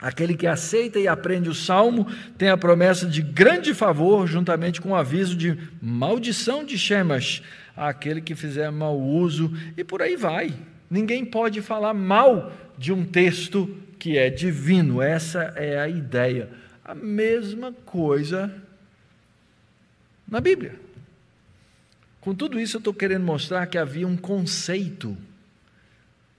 Aquele 0.00 0.36
que 0.36 0.46
aceita 0.46 1.00
e 1.00 1.08
aprende 1.08 1.50
o 1.50 1.54
salmo 1.54 2.06
tem 2.38 2.48
a 2.48 2.56
promessa 2.56 3.06
de 3.06 3.22
grande 3.22 3.74
favor, 3.74 4.28
juntamente 4.28 4.80
com 4.80 4.90
o 4.90 4.96
aviso 4.96 5.34
de 5.34 5.58
maldição 5.82 6.64
de 6.64 6.78
Shemas 6.78 7.42
àquele 7.76 8.20
que 8.20 8.34
fizer 8.34 8.70
mau 8.70 8.98
uso, 8.98 9.52
e 9.76 9.84
por 9.84 10.02
aí 10.02 10.16
vai. 10.16 10.54
Ninguém 10.90 11.24
pode 11.24 11.62
falar 11.62 11.94
mal 11.94 12.52
de 12.76 12.92
um 12.92 13.04
texto 13.04 13.76
que 13.98 14.16
é 14.16 14.30
divino, 14.30 15.02
essa 15.02 15.52
é 15.56 15.78
a 15.78 15.88
ideia. 15.88 16.50
A 16.84 16.94
mesma 16.94 17.72
coisa 17.72 18.52
na 20.26 20.40
Bíblia. 20.40 20.74
Com 22.20 22.34
tudo 22.34 22.58
isso, 22.58 22.76
eu 22.76 22.80
estou 22.80 22.94
querendo 22.94 23.24
mostrar 23.24 23.66
que 23.66 23.78
havia 23.78 24.06
um 24.06 24.16
conceito 24.16 25.16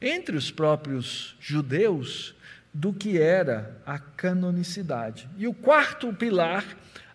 entre 0.01 0.35
os 0.35 0.51
próprios 0.51 1.35
judeus 1.39 2.35
do 2.73 2.93
que 2.93 3.19
era 3.19 3.77
a 3.85 3.99
canonicidade. 3.99 5.27
E 5.37 5.47
o 5.47 5.53
quarto 5.53 6.13
pilar, 6.13 6.65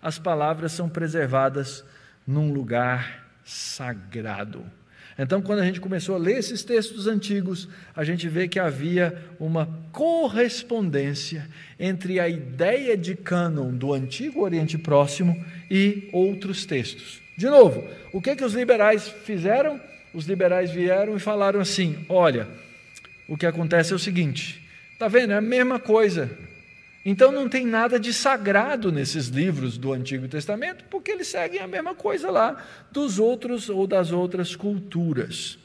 as 0.01 0.19
palavras 0.19 0.73
são 0.73 0.89
preservadas 0.89 1.85
num 2.27 2.53
lugar 2.53 3.26
sagrado. 3.47 4.67
Então, 5.19 5.41
quando 5.41 5.61
a 5.61 5.65
gente 5.65 5.81
começou 5.81 6.15
a 6.15 6.19
ler 6.19 6.37
esses 6.37 6.63
textos 6.63 7.07
antigos, 7.07 7.69
a 7.95 8.05
gente 8.05 8.29
vê 8.29 8.47
que 8.47 8.59
havia 8.59 9.17
uma 9.41 9.67
correspondência 9.91 11.49
entre 11.81 12.21
a 12.21 12.29
ideia 12.29 12.97
de 12.99 13.15
cânon 13.15 13.73
do 13.73 13.95
Antigo 13.95 14.43
Oriente 14.43 14.77
Próximo 14.77 15.43
e 15.71 16.11
outros 16.13 16.67
textos. 16.67 17.23
De 17.39 17.47
novo, 17.47 17.83
o 18.13 18.21
que, 18.21 18.37
que 18.37 18.45
os 18.45 18.53
liberais 18.53 19.09
fizeram? 19.09 19.81
Os 20.13 20.27
liberais 20.27 20.71
vieram 20.71 21.17
e 21.17 21.21
falaram 21.21 21.61
assim: 21.61 22.05
olha, 22.11 22.47
o 23.27 23.39
que 23.39 23.47
acontece 23.47 23.93
é 23.93 23.97
o 23.97 23.99
seguinte: 23.99 24.63
está 24.93 25.09
vendo? 25.09 25.33
É 25.33 25.37
a 25.37 25.41
mesma 25.41 25.79
coisa. 25.79 26.31
Então 27.09 27.31
não 27.31 27.49
tem 27.49 27.65
nada 27.65 28.01
de 28.01 28.13
sagrado 28.13 28.91
nesses 28.91 29.29
livros 29.29 29.79
do 29.79 29.93
Antigo 29.93 30.27
Testamento, 30.27 30.85
porque 30.91 31.13
eles 31.13 31.29
seguem 31.29 31.61
a 31.61 31.67
mesma 31.69 31.95
coisa 31.95 32.33
lá 32.33 32.61
dos 32.91 33.21
outros 33.21 33.69
ou 33.69 33.87
das 33.87 34.11
outras 34.11 34.57
culturas. 34.57 35.57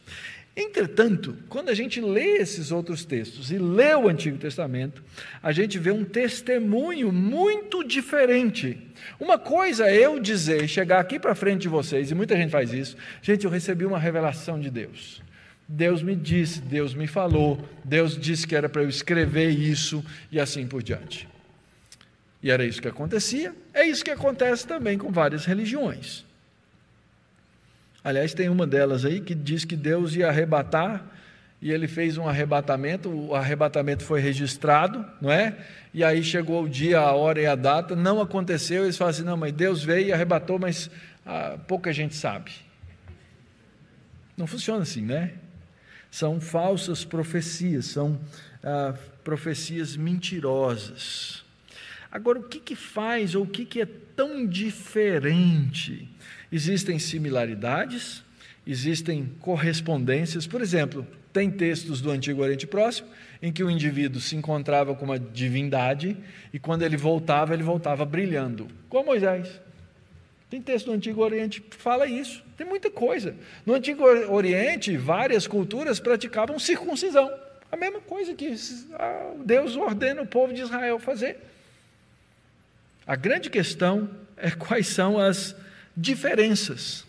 Entretanto, 0.55 1.35
quando 1.49 1.69
a 1.69 1.73
gente 1.73 1.99
lê 1.99 2.37
esses 2.37 2.71
outros 2.71 3.03
textos 3.03 3.51
e 3.51 3.57
lê 3.57 3.95
o 3.95 4.07
Antigo 4.07 4.37
Testamento, 4.37 5.01
a 5.41 5.51
gente 5.51 5.79
vê 5.79 5.89
um 5.89 6.05
testemunho 6.05 7.11
muito 7.11 7.83
diferente. 7.83 8.77
Uma 9.19 9.39
coisa 9.39 9.89
é 9.89 9.97
eu 9.97 10.19
dizer, 10.19 10.67
chegar 10.67 10.99
aqui 10.99 11.17
para 11.17 11.33
frente 11.33 11.63
de 11.63 11.69
vocês, 11.69 12.11
e 12.11 12.15
muita 12.15 12.37
gente 12.37 12.51
faz 12.51 12.71
isso, 12.71 12.95
gente, 13.19 13.45
eu 13.45 13.51
recebi 13.51 13.83
uma 13.83 13.97
revelação 13.97 14.59
de 14.59 14.69
Deus. 14.69 15.23
Deus 15.74 16.03
me 16.03 16.17
disse, 16.17 16.59
Deus 16.59 16.93
me 16.93 17.07
falou, 17.07 17.57
Deus 17.82 18.17
disse 18.17 18.45
que 18.45 18.53
era 18.53 18.67
para 18.67 18.82
eu 18.82 18.89
escrever 18.89 19.49
isso 19.51 20.03
e 20.30 20.38
assim 20.38 20.67
por 20.67 20.84
diante. 20.84 21.30
E 22.43 22.51
era 22.51 22.65
isso 22.65 22.82
que 22.82 22.89
acontecia, 22.89 23.55
é 23.74 23.86
isso 23.86 24.03
que 24.03 24.11
acontece 24.11 24.67
também 24.67 24.97
com 24.97 25.11
várias 25.11 25.45
religiões. 25.45 26.26
Aliás, 28.03 28.34
tem 28.34 28.49
uma 28.49 28.67
delas 28.67 29.05
aí 29.05 29.22
que 29.22 29.34
diz 29.34 29.63
que 29.63 29.78
Deus 29.78 30.13
ia 30.13 30.28
arrebatar 30.28 31.05
e 31.61 31.72
ele 31.72 31.88
fez 31.88 32.17
um 32.17 32.28
arrebatamento, 32.28 33.09
o 33.09 33.34
arrebatamento 33.34 34.03
foi 34.03 34.19
registrado, 34.19 35.05
não 35.22 35.32
é? 35.32 35.55
E 35.93 36.03
aí 36.03 36.22
chegou 36.22 36.63
o 36.63 36.69
dia, 36.69 36.99
a 36.99 37.13
hora 37.13 37.39
e 37.39 37.45
a 37.45 37.55
data, 37.55 37.95
não 37.95 38.19
aconteceu, 38.19 38.84
eles 38.84 38.97
falam 38.97 39.11
assim: 39.11 39.24
não, 39.24 39.38
mas 39.38 39.53
Deus 39.53 39.82
veio 39.82 40.07
e 40.07 40.11
arrebatou, 40.11 40.59
mas 40.59 40.89
ah, 41.26 41.57
pouca 41.65 41.93
gente 41.93 42.15
sabe. 42.15 42.51
Não 44.36 44.47
funciona 44.47 44.82
assim, 44.82 45.03
né? 45.03 45.34
São 46.12 46.41
falsas 46.41 47.03
profecias, 47.05 47.86
são 47.86 48.20
ah, 48.64 48.93
profecias 49.24 49.95
mentirosas. 49.95 51.43
Agora, 52.12 52.39
o 52.39 52.43
que, 52.43 52.59
que 52.59 52.76
faz, 52.76 53.34
ou 53.34 53.43
o 53.43 53.47
que, 53.47 53.66
que 53.66 53.82
é 53.82 53.88
tão 54.16 54.45
diferente? 54.45 56.09
Existem 56.51 56.99
similaridades, 56.99 58.22
existem 58.68 59.32
correspondências. 59.39 60.45
Por 60.45 60.62
exemplo, 60.62 61.07
tem 61.32 61.49
textos 61.49 62.01
do 62.01 62.12
Antigo 62.12 62.41
Oriente 62.41 62.68
Próximo 62.68 63.07
em 63.41 63.51
que 63.51 63.64
o 63.64 63.72
indivíduo 63.72 64.20
se 64.20 64.36
encontrava 64.36 64.93
com 64.93 65.05
uma 65.05 65.18
divindade 65.18 66.18
e 66.53 66.59
quando 66.59 66.84
ele 66.84 66.97
voltava, 66.97 67.53
ele 67.53 67.64
voltava 67.64 68.05
brilhando, 68.05 68.68
como 68.89 69.05
Moisés. 69.05 69.59
Tem 70.51 70.61
texto 70.61 70.87
do 70.87 70.91
Antigo 70.91 71.23
Oriente 71.23 71.61
que 71.61 71.77
fala 71.77 72.05
isso. 72.05 72.43
Tem 72.57 72.67
muita 72.67 72.91
coisa. 72.91 73.33
No 73.65 73.73
Antigo 73.73 74.03
Oriente, 74.03 74.97
várias 74.97 75.47
culturas 75.47 75.97
praticavam 75.97 76.59
circuncisão. 76.59 77.31
A 77.71 77.77
mesma 77.77 78.01
coisa 78.01 78.33
que 78.33 78.53
Deus 79.45 79.77
ordena 79.77 80.21
o 80.21 80.27
povo 80.27 80.53
de 80.53 80.59
Israel 80.59 80.99
fazer. 80.99 81.37
A 83.07 83.15
grande 83.15 83.49
questão 83.49 84.09
é 84.35 84.51
quais 84.51 84.87
são 84.87 85.17
as 85.17 85.55
diferenças. 85.95 87.05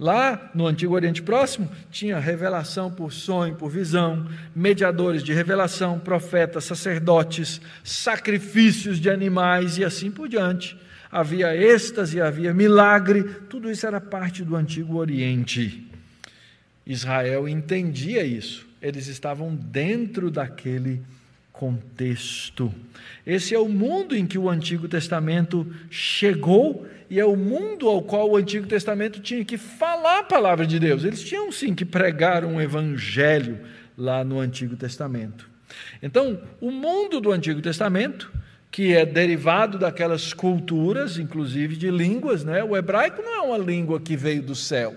Lá 0.00 0.50
no 0.54 0.66
Antigo 0.66 0.94
Oriente 0.94 1.20
Próximo, 1.20 1.70
tinha 1.90 2.18
revelação 2.18 2.90
por 2.90 3.12
sonho, 3.12 3.54
por 3.54 3.68
visão, 3.68 4.30
mediadores 4.54 5.22
de 5.22 5.34
revelação, 5.34 5.98
profetas, 5.98 6.64
sacerdotes, 6.64 7.60
sacrifícios 7.84 8.98
de 8.98 9.10
animais 9.10 9.76
e 9.76 9.84
assim 9.84 10.10
por 10.10 10.26
diante 10.26 10.86
havia 11.10 11.56
êxtase, 11.56 12.20
havia 12.20 12.52
milagre, 12.52 13.24
tudo 13.48 13.70
isso 13.70 13.86
era 13.86 14.00
parte 14.00 14.42
do 14.42 14.56
Antigo 14.56 14.96
Oriente. 14.96 15.86
Israel 16.86 17.48
entendia 17.48 18.24
isso, 18.24 18.66
eles 18.80 19.06
estavam 19.06 19.54
dentro 19.54 20.30
daquele 20.30 21.02
contexto. 21.52 22.72
Esse 23.26 23.54
é 23.54 23.58
o 23.58 23.68
mundo 23.68 24.14
em 24.14 24.26
que 24.26 24.38
o 24.38 24.48
Antigo 24.48 24.86
Testamento 24.86 25.66
chegou 25.90 26.86
e 27.08 27.18
é 27.18 27.24
o 27.24 27.36
mundo 27.36 27.88
ao 27.88 28.02
qual 28.02 28.30
o 28.30 28.36
Antigo 28.36 28.66
Testamento 28.66 29.20
tinha 29.20 29.44
que 29.44 29.56
falar 29.56 30.20
a 30.20 30.24
palavra 30.24 30.66
de 30.66 30.78
Deus. 30.78 31.02
Eles 31.02 31.22
tinham 31.22 31.50
sim 31.50 31.74
que 31.74 31.84
pregar 31.84 32.44
um 32.44 32.60
evangelho 32.60 33.58
lá 33.96 34.22
no 34.22 34.38
Antigo 34.38 34.76
Testamento. 34.76 35.48
Então, 36.02 36.40
o 36.60 36.70
mundo 36.70 37.20
do 37.20 37.32
Antigo 37.32 37.60
Testamento 37.60 38.30
que 38.76 38.94
é 38.94 39.06
derivado 39.06 39.78
daquelas 39.78 40.34
culturas, 40.34 41.16
inclusive 41.16 41.78
de 41.78 41.90
línguas, 41.90 42.44
né? 42.44 42.62
O 42.62 42.76
hebraico 42.76 43.22
não 43.22 43.34
é 43.34 43.40
uma 43.40 43.56
língua 43.56 43.98
que 43.98 44.14
veio 44.14 44.42
do 44.42 44.54
céu. 44.54 44.94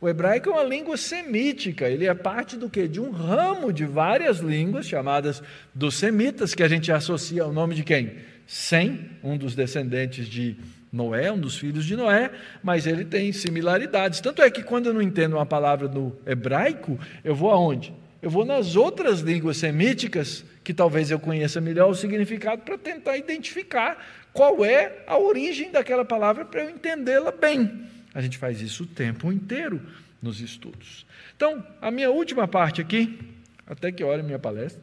O 0.00 0.08
hebraico 0.08 0.48
é 0.48 0.52
uma 0.54 0.64
língua 0.64 0.96
semítica, 0.96 1.90
ele 1.90 2.06
é 2.06 2.14
parte 2.14 2.56
do 2.56 2.70
que? 2.70 2.88
De 2.88 2.98
um 2.98 3.10
ramo 3.10 3.70
de 3.70 3.84
várias 3.84 4.38
línguas 4.38 4.86
chamadas 4.86 5.42
dos 5.74 5.96
semitas, 5.96 6.54
que 6.54 6.62
a 6.62 6.68
gente 6.68 6.90
associa 6.90 7.42
ao 7.42 7.52
nome 7.52 7.74
de 7.74 7.84
quem? 7.84 8.14
Sem, 8.46 9.10
um 9.22 9.36
dos 9.36 9.54
descendentes 9.54 10.26
de 10.26 10.56
Noé, 10.90 11.30
um 11.30 11.38
dos 11.38 11.58
filhos 11.58 11.84
de 11.84 11.94
Noé, 11.94 12.30
mas 12.62 12.86
ele 12.86 13.04
tem 13.04 13.30
similaridades. 13.30 14.22
Tanto 14.22 14.40
é 14.40 14.50
que 14.50 14.62
quando 14.62 14.86
eu 14.86 14.94
não 14.94 15.02
entendo 15.02 15.34
uma 15.34 15.44
palavra 15.44 15.86
no 15.86 16.16
hebraico, 16.26 16.98
eu 17.22 17.34
vou 17.34 17.50
aonde? 17.50 17.92
Eu 18.22 18.30
vou 18.30 18.44
nas 18.44 18.76
outras 18.76 19.18
línguas 19.18 19.56
semíticas, 19.56 20.44
que 20.62 20.72
talvez 20.72 21.10
eu 21.10 21.18
conheça 21.18 21.60
melhor 21.60 21.90
o 21.90 21.94
significado, 21.94 22.62
para 22.62 22.78
tentar 22.78 23.16
identificar 23.16 23.98
qual 24.32 24.64
é 24.64 25.02
a 25.08 25.18
origem 25.18 25.72
daquela 25.72 26.04
palavra 26.04 26.44
para 26.44 26.62
eu 26.62 26.70
entendê-la 26.70 27.32
bem. 27.32 27.84
A 28.14 28.22
gente 28.22 28.38
faz 28.38 28.60
isso 28.60 28.84
o 28.84 28.86
tempo 28.86 29.32
inteiro 29.32 29.82
nos 30.22 30.40
estudos. 30.40 31.04
Então, 31.36 31.66
a 31.80 31.90
minha 31.90 32.10
última 32.10 32.46
parte 32.46 32.80
aqui, 32.80 33.18
até 33.66 33.90
que 33.90 34.04
hora 34.04 34.22
minha 34.22 34.38
palestra? 34.38 34.80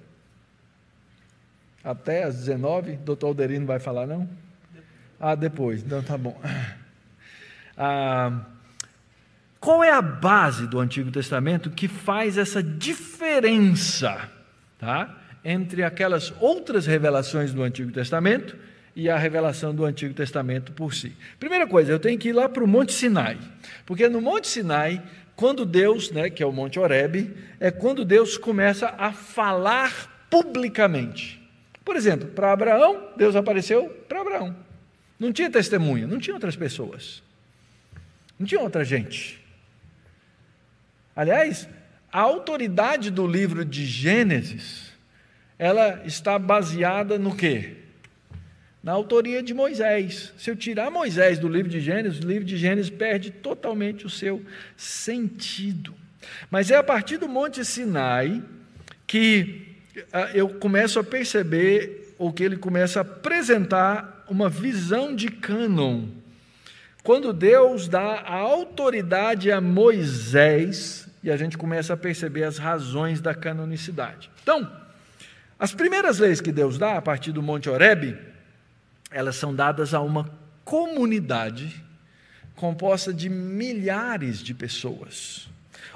Até 1.82 2.24
às 2.24 2.36
19, 2.36 2.98
doutor 2.98 3.28
Alderino 3.28 3.66
vai 3.66 3.80
falar, 3.80 4.06
não? 4.06 4.30
Ah, 5.18 5.34
depois, 5.34 5.82
então 5.82 6.04
tá 6.04 6.18
bom. 6.18 6.38
Ah, 7.82 8.44
qual 9.60 9.84
é 9.84 9.91
a 9.91 10.01
base 10.01 10.68
do 10.68 10.80
Antigo 10.80 11.12
Testamento 11.12 11.70
que 11.70 11.88
faz 11.88 12.38
essa 12.38 12.64
diferença 12.64 14.30
tá? 14.78 15.18
entre 15.43 15.84
aquelas 15.84 16.34
outras 16.39 16.86
revelações 16.86 17.51
do 17.51 17.62
Antigo 17.62 17.91
Testamento 17.91 18.55
e 18.95 19.10
a 19.10 19.18
revelação 19.18 19.76
do 19.76 19.84
Antigo 19.84 20.14
Testamento 20.14 20.72
por 20.72 20.93
si? 20.93 21.12
Primeira 21.39 21.68
coisa, 21.68 21.91
eu 21.91 21.99
tenho 21.99 22.18
que 22.18 22.30
ir 22.30 22.34
lá 22.34 22.47
para 22.47 22.64
o 22.64 22.68
Monte 22.68 22.93
Sinai, 22.93 23.38
porque 23.86 24.07
no 24.07 24.22
Monte 24.22 24.47
Sinai, 24.47 25.03
quando 25.36 25.66
Deus, 25.66 26.10
né, 26.10 26.30
que 26.30 26.41
é 26.41 26.45
o 26.45 26.53
Monte 26.53 26.80
Horebe, 26.80 27.36
é 27.60 27.70
quando 27.70 28.05
Deus 28.05 28.38
começa 28.38 28.95
a 28.97 29.12
falar 29.12 30.26
publicamente. 30.30 31.38
Por 31.84 31.97
exemplo, 31.97 32.30
para 32.30 32.53
Abraão, 32.53 33.10
Deus 33.18 33.36
apareceu 33.36 33.89
para 34.07 34.22
Abraão. 34.22 34.55
Não 35.20 35.34
tinha 35.34 35.49
testemunha, 35.49 36.07
não 36.07 36.18
tinha 36.18 36.34
outras 36.34 36.55
pessoas, 36.55 37.22
não 38.38 38.47
tinha 38.47 38.62
outra 38.62 38.86
gente. 38.86 39.39
Aliás, 41.16 41.68
a 42.12 42.22
autoridade 42.22 43.12
do 43.12 43.28
livro 43.28 43.64
de 43.64 43.86
Gênesis, 43.86 44.91
ela 45.57 46.01
está 46.05 46.39
baseada 46.39 47.20
no 47.20 47.36
quê? 47.36 47.76
Na 48.82 48.93
autoria 48.93 49.43
de 49.43 49.53
Moisés. 49.53 50.34
Se 50.38 50.49
eu 50.49 50.55
tirar 50.55 50.89
Moisés 50.89 51.38
do 51.38 51.49
livro 51.49 51.70
de 51.70 51.82
Gênesis, 51.82 52.20
o 52.20 52.28
livro 52.28 52.45
de 52.45 52.57
Gênesis 52.57 52.89
perde 52.89 53.30
totalmente 53.30 54.05
o 54.05 54.10
seu 54.10 54.43
sentido. 54.78 55.93
Mas 56.49 56.72
é 56.72 56.78
a 56.78 56.84
partir 56.84 57.18
do 57.18 57.28
Monte 57.28 57.64
Sinai 57.66 58.41
que 59.05 59.68
ah, 60.14 60.30
eu 60.34 60.47
começo 60.47 60.99
a 60.99 61.03
perceber, 61.03 62.14
ou 62.18 62.32
que 62.32 62.43
ele 62.43 62.57
começa 62.57 62.99
a 62.99 63.01
apresentar 63.01 64.26
uma 64.30 64.49
visão 64.49 65.16
de 65.16 65.30
cânon. 65.30 66.05
Quando 67.04 67.32
Deus 67.34 67.88
dá 67.88 68.22
a 68.22 68.36
autoridade 68.36 69.52
a 69.52 69.62
Moisés 69.62 71.08
e 71.24 71.32
a 71.32 71.38
gente 71.38 71.58
começa 71.58 71.93
a 71.93 71.97
perceber 71.97 72.43
as 72.43 72.58
razões 72.58 73.22
da 73.22 73.34
canonicidade. 73.34 74.30
Então, 74.43 74.70
as 75.58 75.74
primeiras 75.74 76.20
leis 76.20 76.39
que 76.39 76.52
Deus 76.52 76.78
dá 76.78 76.97
a 76.97 77.02
partir 77.02 77.32
do 77.32 77.41
Monte 77.41 77.70
Horebe, 77.70 78.18
elas 79.12 79.36
são 79.36 79.54
dadas 79.54 79.93
a 79.93 80.02
uma 80.02 80.30
comunidade 80.64 81.84
composta 82.56 83.14
de 83.14 83.30
milhares 83.30 84.39
de 84.39 84.54
pessoas. 84.54 85.50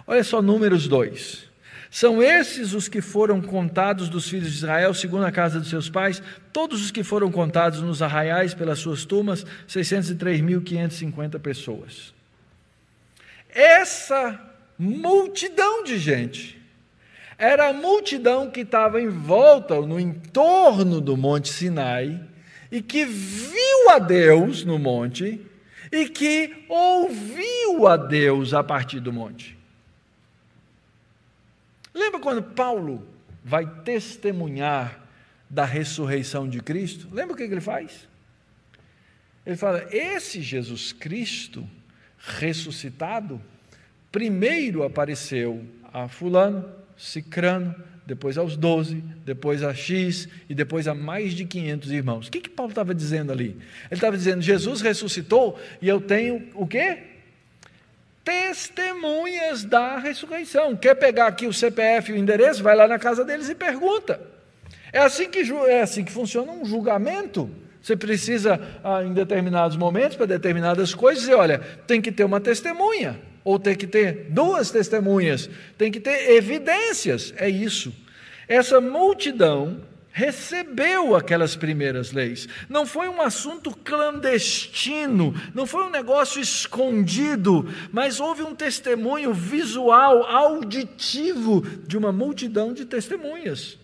Olha 0.08 0.24
só 0.24 0.42
números 0.42 0.88
2. 0.88 1.53
São 1.94 2.24
esses 2.24 2.74
os 2.74 2.88
que 2.88 3.02
foram 3.02 3.40
contados 3.40 4.10
dos 4.10 4.28
filhos 4.28 4.50
de 4.50 4.58
Israel, 4.58 4.96
segundo 4.96 5.28
a 5.28 5.32
casa 5.32 5.62
de 5.62 5.70
seus 5.70 5.92
pais, 5.92 6.24
todos 6.52 6.84
os 6.84 6.90
que 6.90 7.04
foram 7.04 7.32
contados 7.32 7.82
nos 7.82 8.02
arraiais 8.02 8.56
pelas 8.56 8.80
suas 8.80 9.06
turmas, 9.06 9.46
603.550 9.70 11.40
pessoas. 11.40 12.12
Essa 13.48 14.42
multidão 14.76 15.84
de 15.84 16.00
gente. 16.00 16.60
Era 17.38 17.70
a 17.70 17.74
multidão 17.74 18.50
que 18.50 18.62
estava 18.62 19.00
em 19.00 19.10
volta, 19.10 19.80
no 19.80 20.00
entorno 20.00 21.00
do 21.00 21.16
Monte 21.16 21.50
Sinai, 21.50 22.20
e 22.72 22.82
que 22.82 23.06
viu 23.06 23.92
a 23.92 24.00
Deus 24.00 24.66
no 24.66 24.80
monte, 24.80 25.40
e 25.92 26.10
que 26.10 26.66
ouviu 26.68 27.86
a 27.86 27.98
Deus 27.98 28.52
a 28.52 28.64
partir 28.64 29.00
do 29.00 29.14
monte. 29.14 29.62
Lembra 31.94 32.20
quando 32.20 32.42
Paulo 32.42 33.08
vai 33.44 33.66
testemunhar 33.84 35.02
da 35.50 35.66
ressurreição 35.66 36.50
de 36.50 36.62
Cristo, 36.62 37.08
lembra 37.12 37.34
o 37.34 37.38
que 37.38 37.44
ele 37.44 37.62
faz? 37.62 38.08
Ele 39.46 39.56
fala: 39.56 39.88
esse 39.92 40.42
Jesus 40.42 40.92
Cristo 40.92 41.68
ressuscitado, 42.18 43.40
primeiro 44.12 44.84
apareceu 44.84 45.64
a 45.92 46.08
Fulano, 46.08 46.68
Cicrano, 46.98 47.76
depois 48.06 48.38
aos 48.38 48.58
doze, 48.58 49.04
depois 49.26 49.64
a 49.64 49.74
X 49.74 50.28
e 50.50 50.56
depois 50.56 50.88
a 50.88 50.96
mais 50.96 51.34
de 51.34 51.46
500 51.46 51.92
irmãos. 51.92 52.28
O 52.28 52.32
que, 52.32 52.42
que 52.42 52.50
Paulo 52.50 52.72
estava 52.72 52.94
dizendo 52.94 53.32
ali? 53.32 53.50
Ele 53.50 53.60
estava 53.92 54.18
dizendo: 54.18 54.42
Jesus 54.42 54.82
ressuscitou 54.82 55.60
e 55.82 55.88
eu 55.88 56.02
tenho 56.02 56.50
o 56.56 56.66
quê? 56.66 57.13
Testemunhas 58.24 59.64
da 59.64 59.98
ressurreição. 59.98 60.76
Quer 60.76 60.96
pegar 60.96 61.28
aqui 61.28 61.46
o 61.46 61.54
CPF 61.54 62.12
e 62.12 62.16
o 62.16 62.18
endereço? 62.18 62.64
Vai 62.64 62.76
lá 62.76 62.88
na 62.88 62.98
casa 62.98 63.26
deles 63.26 63.50
e 63.50 63.56
pergunta. 63.56 64.22
É 64.92 65.00
assim 65.00 65.30
que, 65.30 65.40
é 65.68 65.82
assim 65.82 66.04
que 66.04 66.12
funciona 66.12 66.52
um 66.52 66.64
julgamento. 66.64 67.50
Você 67.82 67.98
precisa, 67.98 68.62
ah, 68.84 69.04
em 69.04 69.12
determinados 69.12 69.76
momentos, 69.76 70.16
para 70.16 70.26
determinadas 70.26 70.96
coisas, 70.96 71.24
dizer: 71.24 71.36
olha, 71.36 71.60
tem 71.86 72.02
que 72.02 72.12
ter 72.12 72.24
uma 72.24 72.40
testemunha 72.40 73.20
ou 73.44 73.60
tem 73.60 73.76
que 73.76 73.86
ter 73.86 74.28
duas 74.30 74.72
testemunhas, 74.72 75.50
tem 75.78 75.92
que 75.92 76.00
ter 76.00 76.32
evidências. 76.32 77.34
É 77.36 77.50
isso. 77.50 77.94
Essa 78.48 78.80
multidão 78.80 79.82
recebeu 80.14 81.16
aquelas 81.16 81.56
primeiras 81.56 82.12
leis. 82.12 82.48
Não 82.70 82.86
foi 82.86 83.10
um 83.10 83.20
assunto 83.20 83.76
clandestino, 83.76 85.34
não 85.56 85.66
foi 85.66 85.84
um 85.84 85.90
negócio 85.90 86.40
escondido, 86.40 87.68
mas 87.92 88.20
houve 88.20 88.44
um 88.44 88.56
testemunho 88.56 89.34
visual, 89.34 90.24
auditivo 90.24 91.62
de 91.62 91.98
uma 91.98 92.12
multidão 92.12 92.74
de 92.74 92.86
testemunhas. 92.86 93.78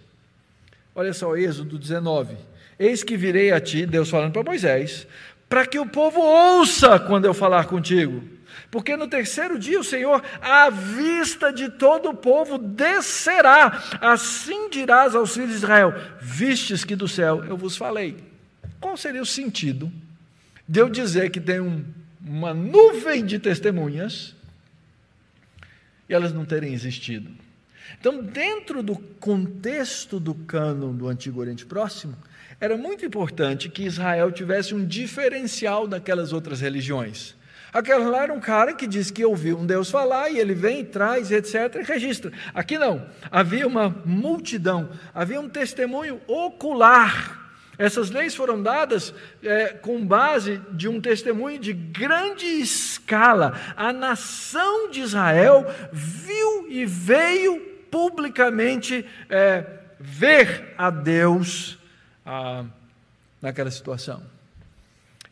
Olha 0.93 1.13
só, 1.13 1.35
Êxodo 1.35 1.79
19. 1.79 2.37
Eis 2.77 3.03
que 3.03 3.17
virei 3.17 3.51
a 3.51 3.59
ti, 3.59 3.85
Deus 3.85 4.09
falando 4.09 4.31
para 4.31 4.43
Moisés, 4.43 5.07
para 5.49 5.65
que 5.65 5.79
o 5.79 5.85
povo 5.85 6.21
ouça 6.21 6.99
quando 6.99 7.25
eu 7.25 7.33
falar 7.33 7.65
contigo. 7.65 8.23
Porque 8.71 8.95
no 8.95 9.07
terceiro 9.07 9.57
dia 9.57 9.79
o 9.79 9.83
Senhor, 9.83 10.23
à 10.41 10.69
vista 10.69 11.51
de 11.51 11.69
todo 11.69 12.09
o 12.09 12.15
povo, 12.15 12.57
descerá. 12.57 13.83
Assim 13.99 14.69
dirás 14.69 15.15
aos 15.15 15.33
filhos 15.33 15.49
de 15.49 15.55
Israel: 15.55 15.93
Vistes 16.21 16.83
que 16.83 16.95
do 16.95 17.07
céu 17.07 17.43
eu 17.45 17.57
vos 17.57 17.75
falei. 17.75 18.17
Qual 18.79 18.95
seria 18.95 19.21
o 19.21 19.25
sentido 19.25 19.91
de 20.67 20.79
eu 20.79 20.89
dizer 20.89 21.31
que 21.31 21.41
tem 21.41 21.59
um, 21.59 21.83
uma 22.23 22.53
nuvem 22.53 23.25
de 23.25 23.39
testemunhas 23.39 24.35
e 26.07 26.13
elas 26.13 26.31
não 26.31 26.45
terem 26.45 26.73
existido? 26.73 27.31
Então, 27.99 28.23
dentro 28.23 28.83
do 28.83 28.95
contexto 28.95 30.19
do 30.19 30.35
cânon 30.35 30.93
do 30.93 31.07
Antigo 31.07 31.41
Oriente 31.41 31.65
Próximo, 31.65 32.15
era 32.59 32.77
muito 32.77 33.05
importante 33.05 33.67
que 33.67 33.83
Israel 33.83 34.31
tivesse 34.31 34.75
um 34.75 34.85
diferencial 34.85 35.87
daquelas 35.87 36.31
outras 36.31 36.61
religiões. 36.61 37.35
Aquela 37.71 38.09
lá 38.09 38.23
era 38.23 38.33
um 38.33 38.39
cara 38.39 38.73
que 38.73 38.87
diz 38.87 39.11
que 39.11 39.23
ouviu 39.23 39.57
um 39.57 39.65
Deus 39.65 39.91
falar 39.91 40.29
e 40.29 40.39
ele 40.39 40.53
vem, 40.53 40.83
traz, 40.83 41.31
etc., 41.31 41.75
e 41.75 41.83
registra. 41.83 42.31
Aqui 42.53 42.77
não. 42.77 43.05
Havia 43.31 43.67
uma 43.67 43.89
multidão, 44.05 44.89
havia 45.13 45.39
um 45.39 45.49
testemunho 45.49 46.19
ocular. 46.27 47.37
Essas 47.77 48.09
leis 48.09 48.35
foram 48.35 48.61
dadas 48.61 49.13
é, 49.41 49.69
com 49.69 50.05
base 50.05 50.61
de 50.71 50.89
um 50.89 50.99
testemunho 50.99 51.57
de 51.57 51.71
grande 51.71 52.45
escala. 52.45 53.57
A 53.77 53.93
nação 53.93 54.89
de 54.89 54.99
Israel 54.99 55.65
viu 55.93 56.67
e 56.69 56.85
veio 56.85 57.57
publicamente 57.89 59.05
é, 59.29 59.65
ver 59.97 60.73
a 60.77 60.89
Deus 60.89 61.77
ah, 62.25 62.65
naquela 63.41 63.71
situação. 63.71 64.38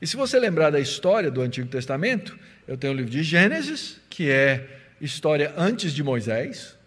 E 0.01 0.05
se 0.05 0.15
você 0.15 0.39
lembrar 0.39 0.69
da 0.69 0.79
história 0.79 1.31
do 1.31 1.41
Antigo 1.41 1.67
Testamento, 1.67 2.37
eu 2.67 2.77
tenho 2.77 2.93
o 2.93 2.95
livro 2.95 3.11
de 3.11 3.23
Gênesis, 3.23 3.99
que 4.09 4.29
é 4.29 4.67
história 5.01 5.53
antes 5.57 5.93
de 5.93 6.03
Moisés. 6.03 6.77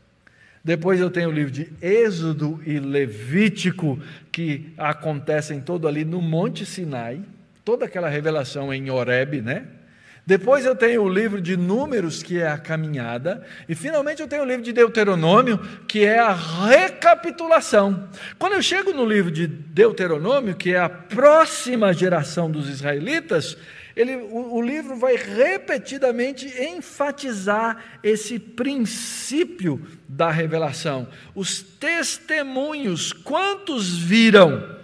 Depois 0.63 1.01
eu 1.01 1.11
tenho 1.11 1.31
o 1.31 1.33
livro 1.33 1.51
de 1.51 1.73
Êxodo 1.81 2.63
e 2.67 2.79
Levítico, 2.79 3.99
que 4.31 4.73
acontecem 4.77 5.61
todo 5.61 5.89
ali 5.89 6.05
no 6.05 6.21
Monte 6.21 6.67
Sinai, 6.67 7.21
toda 7.65 7.87
aquela 7.87 8.09
revelação 8.09 8.73
em 8.73 8.91
Horeb, 8.91 9.41
né? 9.41 9.67
Depois 10.31 10.65
eu 10.65 10.77
tenho 10.77 11.03
o 11.03 11.09
livro 11.09 11.41
de 11.41 11.57
Números, 11.57 12.23
que 12.23 12.39
é 12.39 12.47
a 12.47 12.57
caminhada. 12.57 13.45
E 13.69 13.75
finalmente 13.75 14.23
eu 14.23 14.29
tenho 14.29 14.45
o 14.45 14.47
livro 14.47 14.63
de 14.63 14.73
Deuteronômio, 14.73 15.59
que 15.89 16.05
é 16.05 16.21
a 16.21 16.33
recapitulação. 16.33 18.09
Quando 18.39 18.53
eu 18.53 18.63
chego 18.63 18.93
no 18.93 19.05
livro 19.05 19.29
de 19.29 19.49
Deuteronômio, 19.49 20.55
que 20.55 20.73
é 20.73 20.79
a 20.79 20.89
próxima 20.89 21.93
geração 21.93 22.49
dos 22.49 22.69
israelitas, 22.69 23.57
ele, 23.97 24.15
o, 24.15 24.55
o 24.55 24.63
livro 24.63 24.95
vai 24.95 25.17
repetidamente 25.17 26.47
enfatizar 26.63 27.99
esse 28.01 28.39
princípio 28.39 29.85
da 30.09 30.31
revelação. 30.31 31.09
Os 31.35 31.61
testemunhos, 31.61 33.13
quantos 33.13 33.99
viram? 33.99 34.79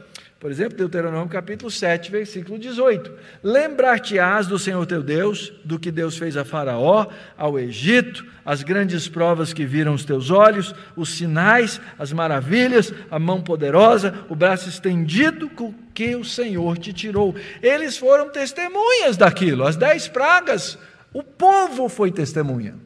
Por 0.46 0.52
exemplo, 0.52 0.78
Deuteronômio 0.78 1.28
capítulo 1.28 1.68
7, 1.68 2.08
versículo 2.08 2.56
18: 2.56 3.12
Lembrar-te-ás 3.42 4.46
do 4.46 4.60
Senhor 4.60 4.86
teu 4.86 5.02
Deus, 5.02 5.52
do 5.64 5.76
que 5.76 5.90
Deus 5.90 6.16
fez 6.16 6.36
a 6.36 6.44
Faraó, 6.44 7.08
ao 7.36 7.58
Egito, 7.58 8.24
as 8.44 8.62
grandes 8.62 9.08
provas 9.08 9.52
que 9.52 9.66
viram 9.66 9.92
os 9.92 10.04
teus 10.04 10.30
olhos, 10.30 10.72
os 10.94 11.16
sinais, 11.16 11.80
as 11.98 12.12
maravilhas, 12.12 12.94
a 13.10 13.18
mão 13.18 13.42
poderosa, 13.42 14.24
o 14.28 14.36
braço 14.36 14.68
estendido 14.68 15.48
com 15.48 15.74
que 15.92 16.14
o 16.14 16.24
Senhor 16.24 16.78
te 16.78 16.92
tirou. 16.92 17.34
Eles 17.60 17.98
foram 17.98 18.30
testemunhas 18.30 19.16
daquilo, 19.16 19.66
as 19.66 19.74
dez 19.74 20.06
pragas, 20.06 20.78
o 21.12 21.24
povo 21.24 21.88
foi 21.88 22.12
testemunha. 22.12 22.76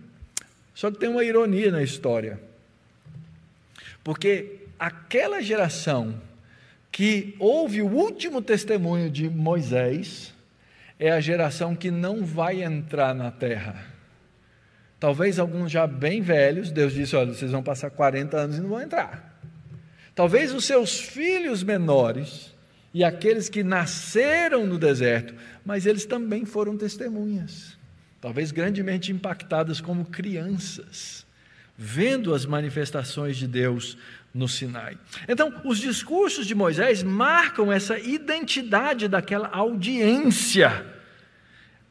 Só 0.75 0.91
que 0.91 0.97
tem 0.97 1.11
uma 1.11 1.23
ironia 1.23 1.71
na 1.71 1.83
história, 1.83 2.41
porque 4.03 4.61
aquela 4.79 5.43
geração 5.43 6.15
que 6.91 7.35
houve 7.39 7.83
o 7.83 7.89
último 7.89 8.43
testemunho 8.43 9.11
de 9.11 9.29
Moisés, 9.29 10.35
é 10.99 11.11
a 11.11 11.21
geração 11.21 11.75
que 11.75 11.91
não 11.91 12.25
vai 12.25 12.63
entrar 12.63 13.15
na 13.15 13.31
terra. 13.31 13.87
Talvez 14.99 15.39
alguns 15.39 15.73
já 15.73 15.87
bem 15.87 16.21
velhos, 16.21 16.71
Deus 16.71 16.93
disse: 16.93 17.17
olha, 17.17 17.33
vocês 17.33 17.51
vão 17.51 17.63
passar 17.63 17.91
40 17.91 18.37
anos 18.37 18.59
e 18.59 18.61
não 18.61 18.69
vão 18.69 18.83
entrar. 18.83 19.41
Talvez 20.15 20.53
os 20.53 20.67
seus 20.67 21.01
filhos 21.01 21.63
menores 21.63 22.55
e 22.93 23.03
aqueles 23.03 23.49
que 23.49 23.63
nasceram 23.63 24.67
no 24.67 24.79
deserto, 24.79 25.35
mas 25.65 25.87
eles 25.87 26.05
também 26.05 26.45
foram 26.45 26.77
testemunhas, 26.77 27.79
talvez 28.21 28.51
grandemente 28.51 29.13
impactadas 29.13 29.81
como 29.81 30.05
crianças, 30.05 31.25
vendo 31.79 32.35
as 32.35 32.45
manifestações 32.45 33.37
de 33.37 33.47
Deus 33.47 33.97
no 34.33 34.49
Sinai. 34.49 34.97
Então, 35.29 35.53
os 35.65 35.79
discursos 35.79 36.47
de 36.47 36.55
Moisés 36.55 37.03
marcam 37.03 37.73
essa 37.73 37.99
identidade 37.99 39.09
daquela 39.09 39.49
audiência. 39.49 40.87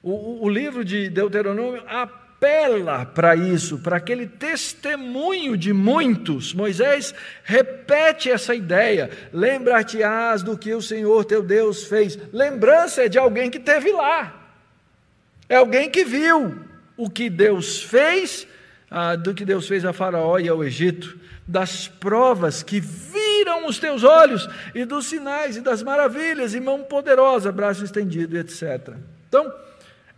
O, 0.01 0.45
o 0.45 0.49
livro 0.49 0.85
de 0.85 1.09
Deuteronômio 1.09 1.83
apela 1.87 3.05
para 3.05 3.35
isso, 3.35 3.79
para 3.79 3.97
aquele 3.97 4.25
testemunho 4.25 5.57
de 5.57 5.73
muitos. 5.73 6.53
Moisés 6.53 7.13
repete 7.43 8.31
essa 8.31 8.55
ideia: 8.55 9.09
lembrar-te-ás 9.33 10.41
do 10.41 10.57
que 10.57 10.73
o 10.73 10.81
Senhor 10.81 11.25
teu 11.25 11.43
Deus 11.43 11.83
fez. 11.83 12.17
Lembrança 12.31 13.03
é 13.03 13.09
de 13.09 13.17
alguém 13.17 13.49
que 13.49 13.59
teve 13.59 13.91
lá, 13.91 14.49
é 15.49 15.57
alguém 15.57 15.89
que 15.89 16.05
viu 16.05 16.57
o 16.95 17.09
que 17.09 17.29
Deus 17.29 17.83
fez, 17.83 18.47
ah, 18.89 19.17
do 19.17 19.33
que 19.33 19.43
Deus 19.43 19.67
fez 19.67 19.83
a 19.83 19.91
Faraó 19.91 20.39
e 20.39 20.47
ao 20.47 20.63
Egito 20.63 21.19
das 21.49 21.87
provas 21.87 22.61
que 22.61 22.79
viram 22.79 23.65
os 23.65 23.79
teus 23.79 24.03
olhos, 24.03 24.47
e 24.75 24.85
dos 24.85 25.07
sinais 25.07 25.57
e 25.57 25.61
das 25.61 25.81
maravilhas, 25.81 26.53
e 26.53 26.59
mão 26.59 26.83
poderosa, 26.83 27.51
braço 27.51 27.83
estendido, 27.83 28.37
etc. 28.37 28.93
Então, 29.27 29.51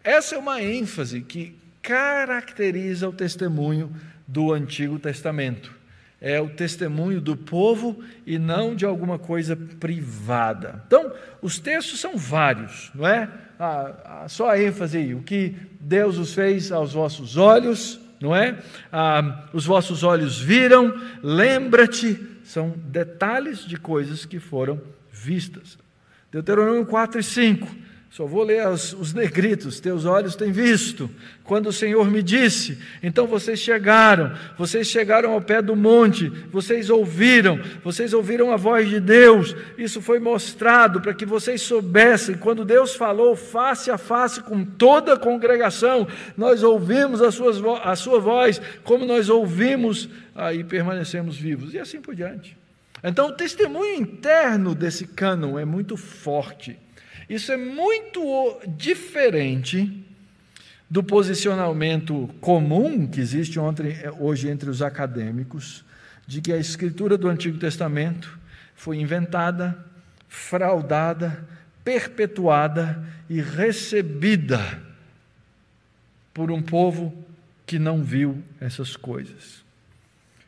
essa 0.03 0.35
é 0.35 0.37
uma 0.37 0.61
ênfase 0.61 1.21
que 1.21 1.55
caracteriza 1.81 3.07
o 3.07 3.13
testemunho 3.13 3.95
do 4.27 4.51
Antigo 4.51 4.99
Testamento. 4.99 5.73
É 6.19 6.41
o 6.41 6.49
testemunho 6.49 7.21
do 7.21 7.37
povo 7.37 8.03
e 8.27 8.37
não 8.37 8.75
de 8.75 8.85
alguma 8.85 9.17
coisa 9.17 9.55
privada. 9.55 10.83
Então, 10.85 11.13
os 11.41 11.59
textos 11.59 12.01
são 12.01 12.17
vários, 12.17 12.91
não 12.93 13.07
é? 13.07 13.29
Ah, 13.57 14.25
só 14.27 14.49
a 14.49 14.61
ênfase 14.61 14.97
aí, 14.97 15.15
o 15.15 15.23
que 15.23 15.55
Deus 15.79 16.17
os 16.17 16.33
fez 16.33 16.73
aos 16.73 16.91
vossos 16.91 17.37
olhos, 17.37 18.01
não 18.21 18.35
é? 18.35 18.59
Ah, 18.91 19.45
os 19.51 19.65
vossos 19.65 20.03
olhos 20.03 20.39
viram, 20.39 20.93
lembra-te, 21.23 22.19
são 22.43 22.73
detalhes 22.77 23.65
de 23.65 23.77
coisas 23.77 24.25
que 24.25 24.39
foram 24.39 24.81
vistas. 25.11 25.77
Deuteronômio 26.31 26.85
4 26.85 27.19
e 27.19 27.23
5. 27.23 27.67
Só 28.11 28.25
vou 28.25 28.43
ler 28.43 28.67
os, 28.67 28.91
os, 28.91 29.13
negritos, 29.13 29.79
teus 29.79 30.03
olhos 30.03 30.35
têm 30.35 30.51
visto. 30.51 31.09
Quando 31.45 31.67
o 31.67 31.73
Senhor 31.73 32.11
me 32.11 32.21
disse, 32.21 32.77
então 33.01 33.25
vocês 33.25 33.57
chegaram, 33.57 34.35
vocês 34.57 34.87
chegaram 34.87 35.31
ao 35.31 35.41
pé 35.41 35.61
do 35.61 35.77
monte, 35.77 36.27
vocês 36.51 36.89
ouviram, 36.89 37.57
vocês 37.81 38.13
ouviram 38.13 38.51
a 38.51 38.57
voz 38.57 38.89
de 38.89 38.99
Deus. 38.99 39.55
Isso 39.77 40.01
foi 40.01 40.19
mostrado 40.19 40.99
para 40.99 41.13
que 41.13 41.25
vocês 41.25 41.61
soubessem. 41.61 42.35
Quando 42.35 42.65
Deus 42.65 42.95
falou 42.97 43.33
face 43.33 43.89
a 43.89 43.97
face 43.97 44.41
com 44.41 44.65
toda 44.65 45.13
a 45.13 45.17
congregação, 45.17 46.05
nós 46.35 46.63
ouvimos 46.63 47.21
a, 47.21 47.31
suas, 47.31 47.63
a 47.81 47.95
sua 47.95 48.19
voz, 48.19 48.61
como 48.83 49.05
nós 49.05 49.29
ouvimos, 49.29 50.09
aí 50.35 50.65
permanecemos 50.65 51.37
vivos, 51.37 51.73
e 51.73 51.79
assim 51.79 52.01
por 52.01 52.13
diante. 52.13 52.57
Então, 53.01 53.29
o 53.29 53.33
testemunho 53.33 53.95
interno 53.95 54.75
desse 54.75 55.07
cânon 55.07 55.57
é 55.57 55.63
muito 55.63 55.95
forte. 55.95 56.77
Isso 57.31 57.49
é 57.53 57.55
muito 57.55 58.59
diferente 58.67 60.03
do 60.89 61.01
posicionamento 61.01 62.29
comum 62.41 63.07
que 63.07 63.21
existe 63.21 63.57
hoje 64.19 64.49
entre 64.49 64.69
os 64.69 64.81
acadêmicos, 64.81 65.85
de 66.27 66.41
que 66.41 66.51
a 66.51 66.57
escritura 66.57 67.17
do 67.17 67.29
Antigo 67.29 67.57
Testamento 67.57 68.37
foi 68.75 68.97
inventada, 68.97 69.81
fraudada, 70.27 71.47
perpetuada 71.85 73.01
e 73.29 73.39
recebida 73.39 74.81
por 76.33 76.51
um 76.51 76.61
povo 76.61 77.15
que 77.65 77.79
não 77.79 78.03
viu 78.03 78.43
essas 78.59 78.97
coisas. 78.97 79.59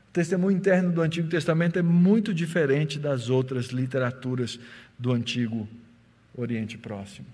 O 0.10 0.12
testemunho 0.12 0.58
interno 0.58 0.92
do 0.92 1.02
Antigo 1.02 1.30
Testamento 1.30 1.80
é 1.80 1.82
muito 1.82 2.34
diferente 2.34 3.00
das 3.00 3.30
outras 3.30 3.68
literaturas 3.68 4.60
do 5.00 5.14
Antigo 5.14 5.60
Testamento 5.60 5.83
Oriente 6.36 6.78
Próximo. 6.78 7.28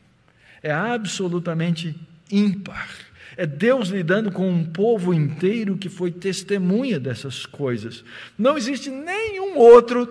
É 0.61 0.71
absolutamente 0.71 1.95
ímpar. 2.31 2.89
É 3.37 3.45
Deus 3.45 3.89
lidando 3.89 4.31
com 4.31 4.49
um 4.49 4.65
povo 4.65 5.13
inteiro 5.13 5.77
que 5.77 5.87
foi 5.87 6.11
testemunha 6.11 6.99
dessas 6.99 7.45
coisas. 7.45 8.03
Não 8.37 8.57
existe 8.57 8.89
nenhum 8.89 9.57
outro 9.57 10.05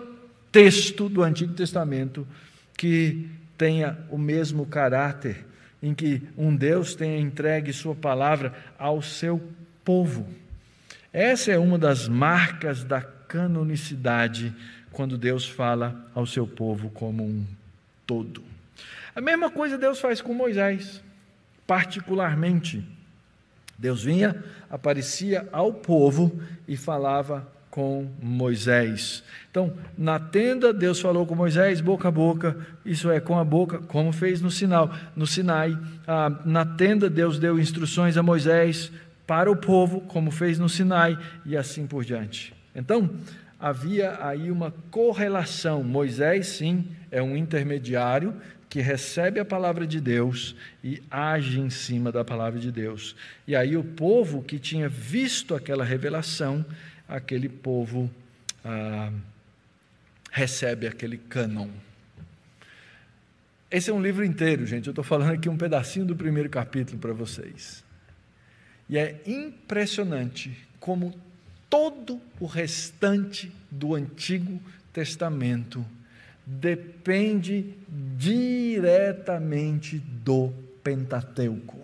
texto 0.50 1.08
do 1.08 1.22
Antigo 1.22 1.52
Testamento 1.52 2.26
que 2.76 3.28
tenha 3.56 3.98
o 4.08 4.16
mesmo 4.16 4.64
caráter, 4.64 5.44
em 5.82 5.92
que 5.94 6.22
um 6.36 6.54
Deus 6.54 6.94
tenha 6.94 7.18
entregue 7.18 7.72
Sua 7.72 7.94
palavra 7.94 8.54
ao 8.78 9.02
seu 9.02 9.42
povo. 9.84 10.26
Essa 11.12 11.52
é 11.52 11.58
uma 11.58 11.78
das 11.78 12.08
marcas 12.08 12.84
da 12.84 13.00
canonicidade 13.00 14.54
quando 14.90 15.18
Deus 15.18 15.46
fala 15.46 16.08
ao 16.14 16.24
seu 16.24 16.46
povo 16.46 16.90
como 16.90 17.24
um 17.24 17.44
todo. 18.06 18.42
A 19.14 19.20
mesma 19.20 19.50
coisa 19.50 19.76
Deus 19.76 20.00
faz 20.00 20.20
com 20.20 20.32
Moisés, 20.32 21.02
particularmente. 21.66 22.84
Deus 23.78 24.02
vinha, 24.02 24.42
aparecia 24.70 25.48
ao 25.52 25.72
povo 25.72 26.40
e 26.66 26.76
falava 26.76 27.46
com 27.70 28.08
Moisés. 28.20 29.22
Então, 29.50 29.72
na 29.96 30.18
tenda, 30.18 30.72
Deus 30.72 31.00
falou 31.00 31.26
com 31.26 31.34
Moisés 31.34 31.80
boca 31.80 32.08
a 32.08 32.10
boca, 32.10 32.56
isso 32.84 33.10
é, 33.10 33.20
com 33.20 33.38
a 33.38 33.44
boca, 33.44 33.78
como 33.78 34.12
fez 34.12 34.40
no 34.40 34.50
sinal, 34.50 34.92
no 35.14 35.26
Sinai. 35.26 35.78
Ah, 36.06 36.40
na 36.44 36.64
tenda, 36.64 37.08
Deus 37.08 37.38
deu 37.38 37.58
instruções 37.58 38.16
a 38.16 38.22
Moisés 38.22 38.90
para 39.26 39.50
o 39.50 39.56
povo, 39.56 40.00
como 40.02 40.30
fez 40.30 40.58
no 40.58 40.68
Sinai, 40.68 41.16
e 41.44 41.56
assim 41.56 41.86
por 41.86 42.04
diante. 42.04 42.52
Então, 42.74 43.10
havia 43.60 44.18
aí 44.24 44.50
uma 44.50 44.72
correlação. 44.90 45.84
Moisés, 45.84 46.48
sim, 46.48 46.88
é 47.10 47.22
um 47.22 47.36
intermediário 47.36 48.34
que 48.68 48.80
recebe 48.80 49.40
a 49.40 49.44
palavra 49.44 49.86
de 49.86 50.00
Deus 50.00 50.54
e 50.84 51.02
age 51.10 51.58
em 51.58 51.70
cima 51.70 52.12
da 52.12 52.24
palavra 52.24 52.60
de 52.60 52.70
Deus. 52.70 53.16
E 53.46 53.56
aí 53.56 53.76
o 53.76 53.84
povo 53.84 54.42
que 54.42 54.58
tinha 54.58 54.88
visto 54.88 55.54
aquela 55.54 55.84
revelação, 55.84 56.64
aquele 57.08 57.48
povo 57.48 58.10
ah, 58.64 59.10
recebe 60.30 60.86
aquele 60.86 61.16
cânon. 61.16 61.68
Esse 63.70 63.90
é 63.90 63.92
um 63.92 64.02
livro 64.02 64.24
inteiro, 64.24 64.66
gente. 64.66 64.86
Eu 64.86 64.92
estou 64.92 65.04
falando 65.04 65.32
aqui 65.32 65.48
um 65.48 65.56
pedacinho 65.56 66.06
do 66.06 66.16
primeiro 66.16 66.48
capítulo 66.48 66.98
para 66.98 67.12
vocês. 67.12 67.84
E 68.88 68.96
é 68.96 69.20
impressionante 69.26 70.56
como 70.80 71.14
todo 71.68 72.20
o 72.40 72.46
restante 72.46 73.52
do 73.70 73.94
Antigo 73.94 74.60
Testamento 74.92 75.84
depende 76.48 77.74
diretamente 78.16 79.98
do 79.98 80.50
Pentateuco. 80.82 81.76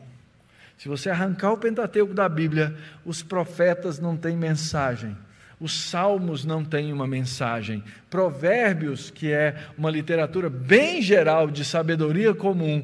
Se 0.78 0.88
você 0.88 1.10
arrancar 1.10 1.52
o 1.52 1.58
Pentateuco 1.58 2.14
da 2.14 2.26
Bíblia, 2.28 2.74
os 3.04 3.22
profetas 3.22 4.00
não 4.00 4.16
têm 4.16 4.34
mensagem, 4.36 5.14
os 5.60 5.88
salmos 5.90 6.46
não 6.46 6.64
têm 6.64 6.92
uma 6.92 7.06
mensagem, 7.06 7.84
Provérbios, 8.08 9.10
que 9.10 9.30
é 9.30 9.54
uma 9.76 9.90
literatura 9.90 10.48
bem 10.48 11.02
geral 11.02 11.50
de 11.50 11.64
sabedoria 11.64 12.34
comum, 12.34 12.82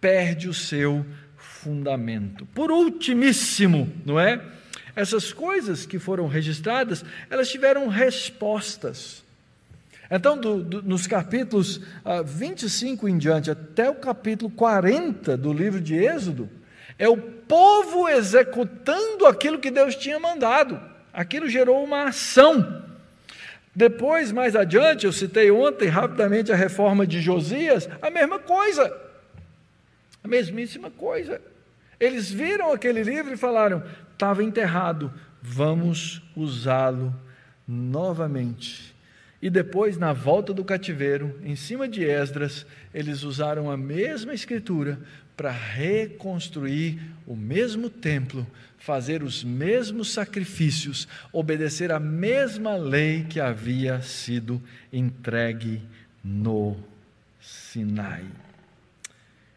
perde 0.00 0.48
o 0.48 0.54
seu 0.54 1.04
fundamento. 1.36 2.46
Por 2.46 2.70
ultimíssimo, 2.70 3.92
não 4.04 4.18
é? 4.20 4.40
Essas 4.94 5.32
coisas 5.32 5.84
que 5.84 5.98
foram 5.98 6.28
registradas, 6.28 7.04
elas 7.28 7.50
tiveram 7.50 7.88
respostas. 7.88 9.25
Então, 10.10 10.38
do, 10.38 10.62
do, 10.62 10.82
nos 10.82 11.06
capítulos 11.06 11.80
ah, 12.04 12.22
25 12.22 13.08
em 13.08 13.18
diante, 13.18 13.50
até 13.50 13.90
o 13.90 13.94
capítulo 13.94 14.50
40 14.50 15.36
do 15.36 15.52
livro 15.52 15.80
de 15.80 15.94
Êxodo, 15.96 16.48
é 16.98 17.08
o 17.08 17.16
povo 17.16 18.08
executando 18.08 19.26
aquilo 19.26 19.58
que 19.58 19.70
Deus 19.70 19.96
tinha 19.96 20.18
mandado. 20.18 20.80
Aquilo 21.12 21.48
gerou 21.48 21.82
uma 21.82 22.04
ação. 22.04 22.84
Depois, 23.74 24.32
mais 24.32 24.56
adiante, 24.56 25.04
eu 25.04 25.12
citei 25.12 25.50
ontem 25.50 25.88
rapidamente 25.88 26.50
a 26.50 26.56
reforma 26.56 27.06
de 27.06 27.20
Josias, 27.20 27.88
a 28.00 28.08
mesma 28.08 28.38
coisa. 28.38 28.90
A 30.24 30.28
mesmíssima 30.28 30.90
coisa. 30.90 31.40
Eles 32.00 32.30
viram 32.30 32.72
aquele 32.72 33.02
livro 33.02 33.34
e 33.34 33.36
falaram: 33.36 33.82
estava 34.12 34.42
enterrado, 34.42 35.12
vamos 35.42 36.22
usá-lo 36.34 37.14
novamente. 37.68 38.95
E 39.46 39.50
depois, 39.50 39.96
na 39.96 40.12
volta 40.12 40.52
do 40.52 40.64
cativeiro, 40.64 41.38
em 41.44 41.54
cima 41.54 41.86
de 41.86 42.02
Esdras, 42.02 42.66
eles 42.92 43.22
usaram 43.22 43.70
a 43.70 43.76
mesma 43.76 44.34
escritura 44.34 44.98
para 45.36 45.52
reconstruir 45.52 47.00
o 47.24 47.36
mesmo 47.36 47.88
templo, 47.88 48.44
fazer 48.76 49.22
os 49.22 49.44
mesmos 49.44 50.12
sacrifícios, 50.12 51.06
obedecer 51.32 51.92
a 51.92 52.00
mesma 52.00 52.74
lei 52.74 53.22
que 53.22 53.38
havia 53.38 54.02
sido 54.02 54.60
entregue 54.92 55.80
no 56.24 56.76
Sinai. 57.40 58.24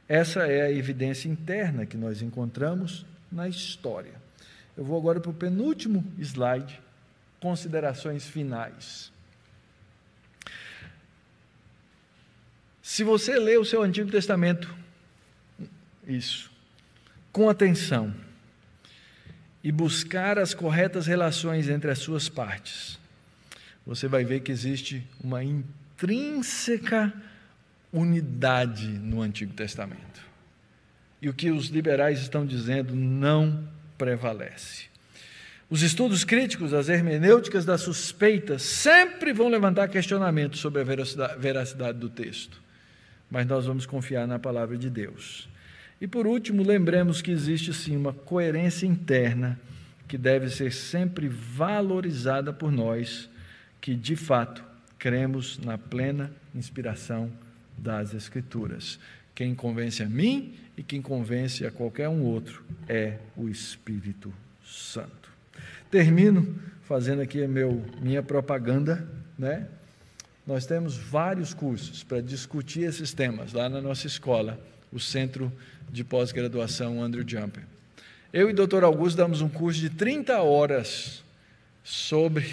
Essa 0.07 0.41
é 0.41 0.67
a 0.67 0.71
evidência 0.71 1.27
interna 1.27 1.87
que 1.87 1.97
nós 1.97 2.21
encontramos 2.21 3.07
na 3.31 3.49
história. 3.49 4.13
Eu 4.77 4.83
vou 4.83 4.99
agora 4.99 5.19
para 5.19 5.31
o 5.31 5.33
penúltimo 5.33 6.05
slide, 6.19 6.79
considerações 7.39 8.27
finais. 8.27 9.11
Se 12.89 13.03
você 13.03 13.37
lê 13.37 13.55
o 13.55 13.63
seu 13.63 13.83
Antigo 13.83 14.09
Testamento, 14.09 14.75
isso, 16.07 16.49
com 17.31 17.47
atenção, 17.47 18.11
e 19.63 19.71
buscar 19.71 20.39
as 20.39 20.55
corretas 20.55 21.05
relações 21.05 21.69
entre 21.69 21.91
as 21.91 21.99
suas 21.99 22.27
partes, 22.27 22.97
você 23.85 24.07
vai 24.07 24.25
ver 24.25 24.39
que 24.39 24.51
existe 24.51 25.07
uma 25.23 25.43
intrínseca 25.43 27.13
unidade 27.93 28.87
no 28.87 29.21
Antigo 29.21 29.53
Testamento. 29.53 30.21
E 31.21 31.29
o 31.29 31.33
que 31.33 31.51
os 31.51 31.67
liberais 31.67 32.19
estão 32.19 32.43
dizendo 32.43 32.95
não 32.95 33.69
prevalece. 33.99 34.85
Os 35.69 35.83
estudos 35.83 36.23
críticos, 36.23 36.73
as 36.73 36.89
hermenêuticas 36.89 37.65
da 37.65 37.77
suspeita, 37.77 38.57
sempre 38.57 39.31
vão 39.31 39.47
levantar 39.47 39.89
questionamentos 39.89 40.59
sobre 40.59 40.81
a 40.81 41.37
veracidade 41.37 41.99
do 41.99 42.09
texto 42.09 42.67
mas 43.29 43.45
nós 43.45 43.65
vamos 43.65 43.85
confiar 43.85 44.27
na 44.27 44.39
palavra 44.39 44.77
de 44.77 44.89
Deus. 44.89 45.47
E 46.01 46.07
por 46.07 46.25
último, 46.25 46.63
lembremos 46.63 47.21
que 47.21 47.31
existe 47.31 47.73
sim 47.73 47.95
uma 47.95 48.13
coerência 48.13 48.85
interna 48.85 49.59
que 50.07 50.17
deve 50.17 50.49
ser 50.49 50.71
sempre 50.71 51.27
valorizada 51.27 52.51
por 52.51 52.71
nós, 52.71 53.29
que 53.79 53.93
de 53.93 54.15
fato 54.15 54.63
cremos 54.97 55.59
na 55.59 55.77
plena 55.77 56.31
inspiração 56.55 57.31
das 57.77 58.13
Escrituras. 58.13 58.99
Quem 59.35 59.53
convence 59.53 60.01
a 60.01 60.09
mim 60.09 60.55
e 60.75 60.83
quem 60.83 61.01
convence 61.01 61.65
a 61.65 61.71
qualquer 61.71 62.09
um 62.09 62.23
outro 62.23 62.63
é 62.87 63.17
o 63.37 63.47
Espírito 63.47 64.33
Santo. 64.63 65.29
Termino 65.91 66.55
fazendo 66.83 67.21
aqui 67.21 67.45
meu, 67.47 67.83
minha 68.01 68.23
propaganda, 68.23 69.07
né? 69.37 69.67
Nós 70.49 70.65
temos 70.65 70.97
vários 70.97 71.53
cursos 71.53 72.01
para 72.01 72.21
discutir 72.21 72.81
esses 72.81 73.13
temas 73.13 73.53
lá 73.53 73.69
na 73.69 73.79
nossa 73.79 74.07
escola, 74.07 74.59
o 74.91 74.99
Centro 74.99 75.53
de 75.91 76.03
Pós-Graduação 76.03 77.03
Andrew 77.03 77.23
Jumper. 77.23 77.61
Eu 78.33 78.49
e 78.49 78.53
o 78.53 78.67
Dr. 78.67 78.83
Augusto 78.83 79.15
damos 79.15 79.41
um 79.41 79.47
curso 79.47 79.79
de 79.79 79.91
30 79.91 80.41
horas 80.41 81.23
sobre 81.83 82.51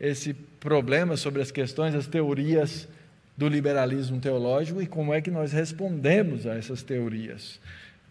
esse 0.00 0.32
problema, 0.32 1.14
sobre 1.18 1.42
as 1.42 1.50
questões, 1.50 1.94
as 1.94 2.06
teorias 2.06 2.88
do 3.36 3.48
liberalismo 3.48 4.18
teológico 4.18 4.80
e 4.80 4.86
como 4.86 5.12
é 5.12 5.20
que 5.20 5.30
nós 5.30 5.52
respondemos 5.52 6.46
a 6.46 6.54
essas 6.54 6.82
teorias. 6.82 7.60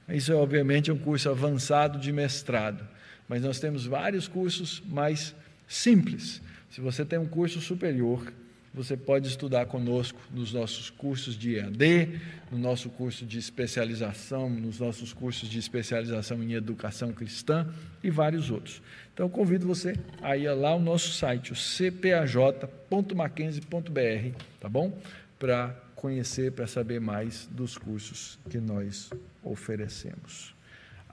Isso, 0.08 0.32
é, 0.32 0.36
obviamente, 0.36 0.92
um 0.92 1.00
curso 1.00 1.32
avançado 1.32 1.98
de 1.98 2.12
mestrado, 2.12 2.88
mas 3.28 3.42
nós 3.42 3.60
temos 3.60 3.88
vários 3.88 4.28
cursos 4.28 4.84
mais 4.88 5.34
simples. 5.68 6.44
Se 6.70 6.80
você 6.80 7.04
tem 7.04 7.18
um 7.18 7.28
curso 7.28 7.60
superior, 7.60 8.32
você 8.76 8.96
pode 8.98 9.30
estudar 9.30 9.68
conosco 9.68 10.20
nos 10.30 10.52
nossos 10.52 10.90
cursos 10.90 11.38
de 11.38 11.56
EAD, 11.56 12.20
no 12.52 12.58
nosso 12.58 12.90
curso 12.90 13.26
de 13.26 13.40
especialização, 13.40 14.50
nos 14.50 14.82
nossos 14.82 15.14
cursos 15.14 15.48
de 15.48 15.58
especialização 15.58 16.44
em 16.44 16.52
educação 16.54 17.14
cristã 17.14 17.74
e 18.04 18.10
vários 18.10 18.52
outros. 18.52 18.82
Então, 19.14 19.30
convido 19.30 19.66
você 19.66 19.98
a 20.22 20.36
ir 20.36 20.54
lá 20.54 20.72
ao 20.72 20.80
nosso 20.80 21.12
site, 21.12 21.54
o 21.54 21.56
cpaj.mackenzie.br, 21.56 24.38
tá 24.60 24.68
bom? 24.68 25.00
Para 25.40 25.70
conhecer, 25.96 26.52
para 26.52 26.68
saber 26.68 27.00
mais 27.00 27.48
dos 27.50 27.78
cursos 27.78 28.38
que 28.50 28.58
nós 28.58 29.10
oferecemos. 29.42 30.54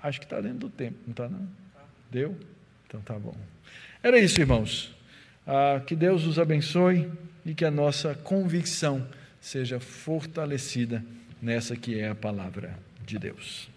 Acho 0.03 0.19
que 0.19 0.27
está 0.27 0.41
dentro 0.41 0.59
do 0.59 0.69
tempo, 0.69 0.99
não 1.07 1.13
está 1.13 1.29
não? 1.29 1.47
Deu? 2.11 2.37
Então 2.89 3.01
tá 3.03 3.17
bom. 3.17 3.37
Era 4.03 4.19
isso, 4.19 4.41
irmãos. 4.41 4.93
Ah, 5.47 5.81
que 5.87 5.95
Deus 5.95 6.27
os 6.27 6.41
abençoe 6.41 7.09
e 7.45 7.55
que 7.55 7.65
a 7.65 7.71
nossa 7.71 8.15
convicção 8.15 9.07
seja 9.41 9.81
fortalecida 9.81 11.05
nessa 11.41 11.77
que 11.77 11.99
é 11.99 12.09
a 12.09 12.15
palavra 12.15 12.79
de 13.05 13.19
Deus. 13.19 13.72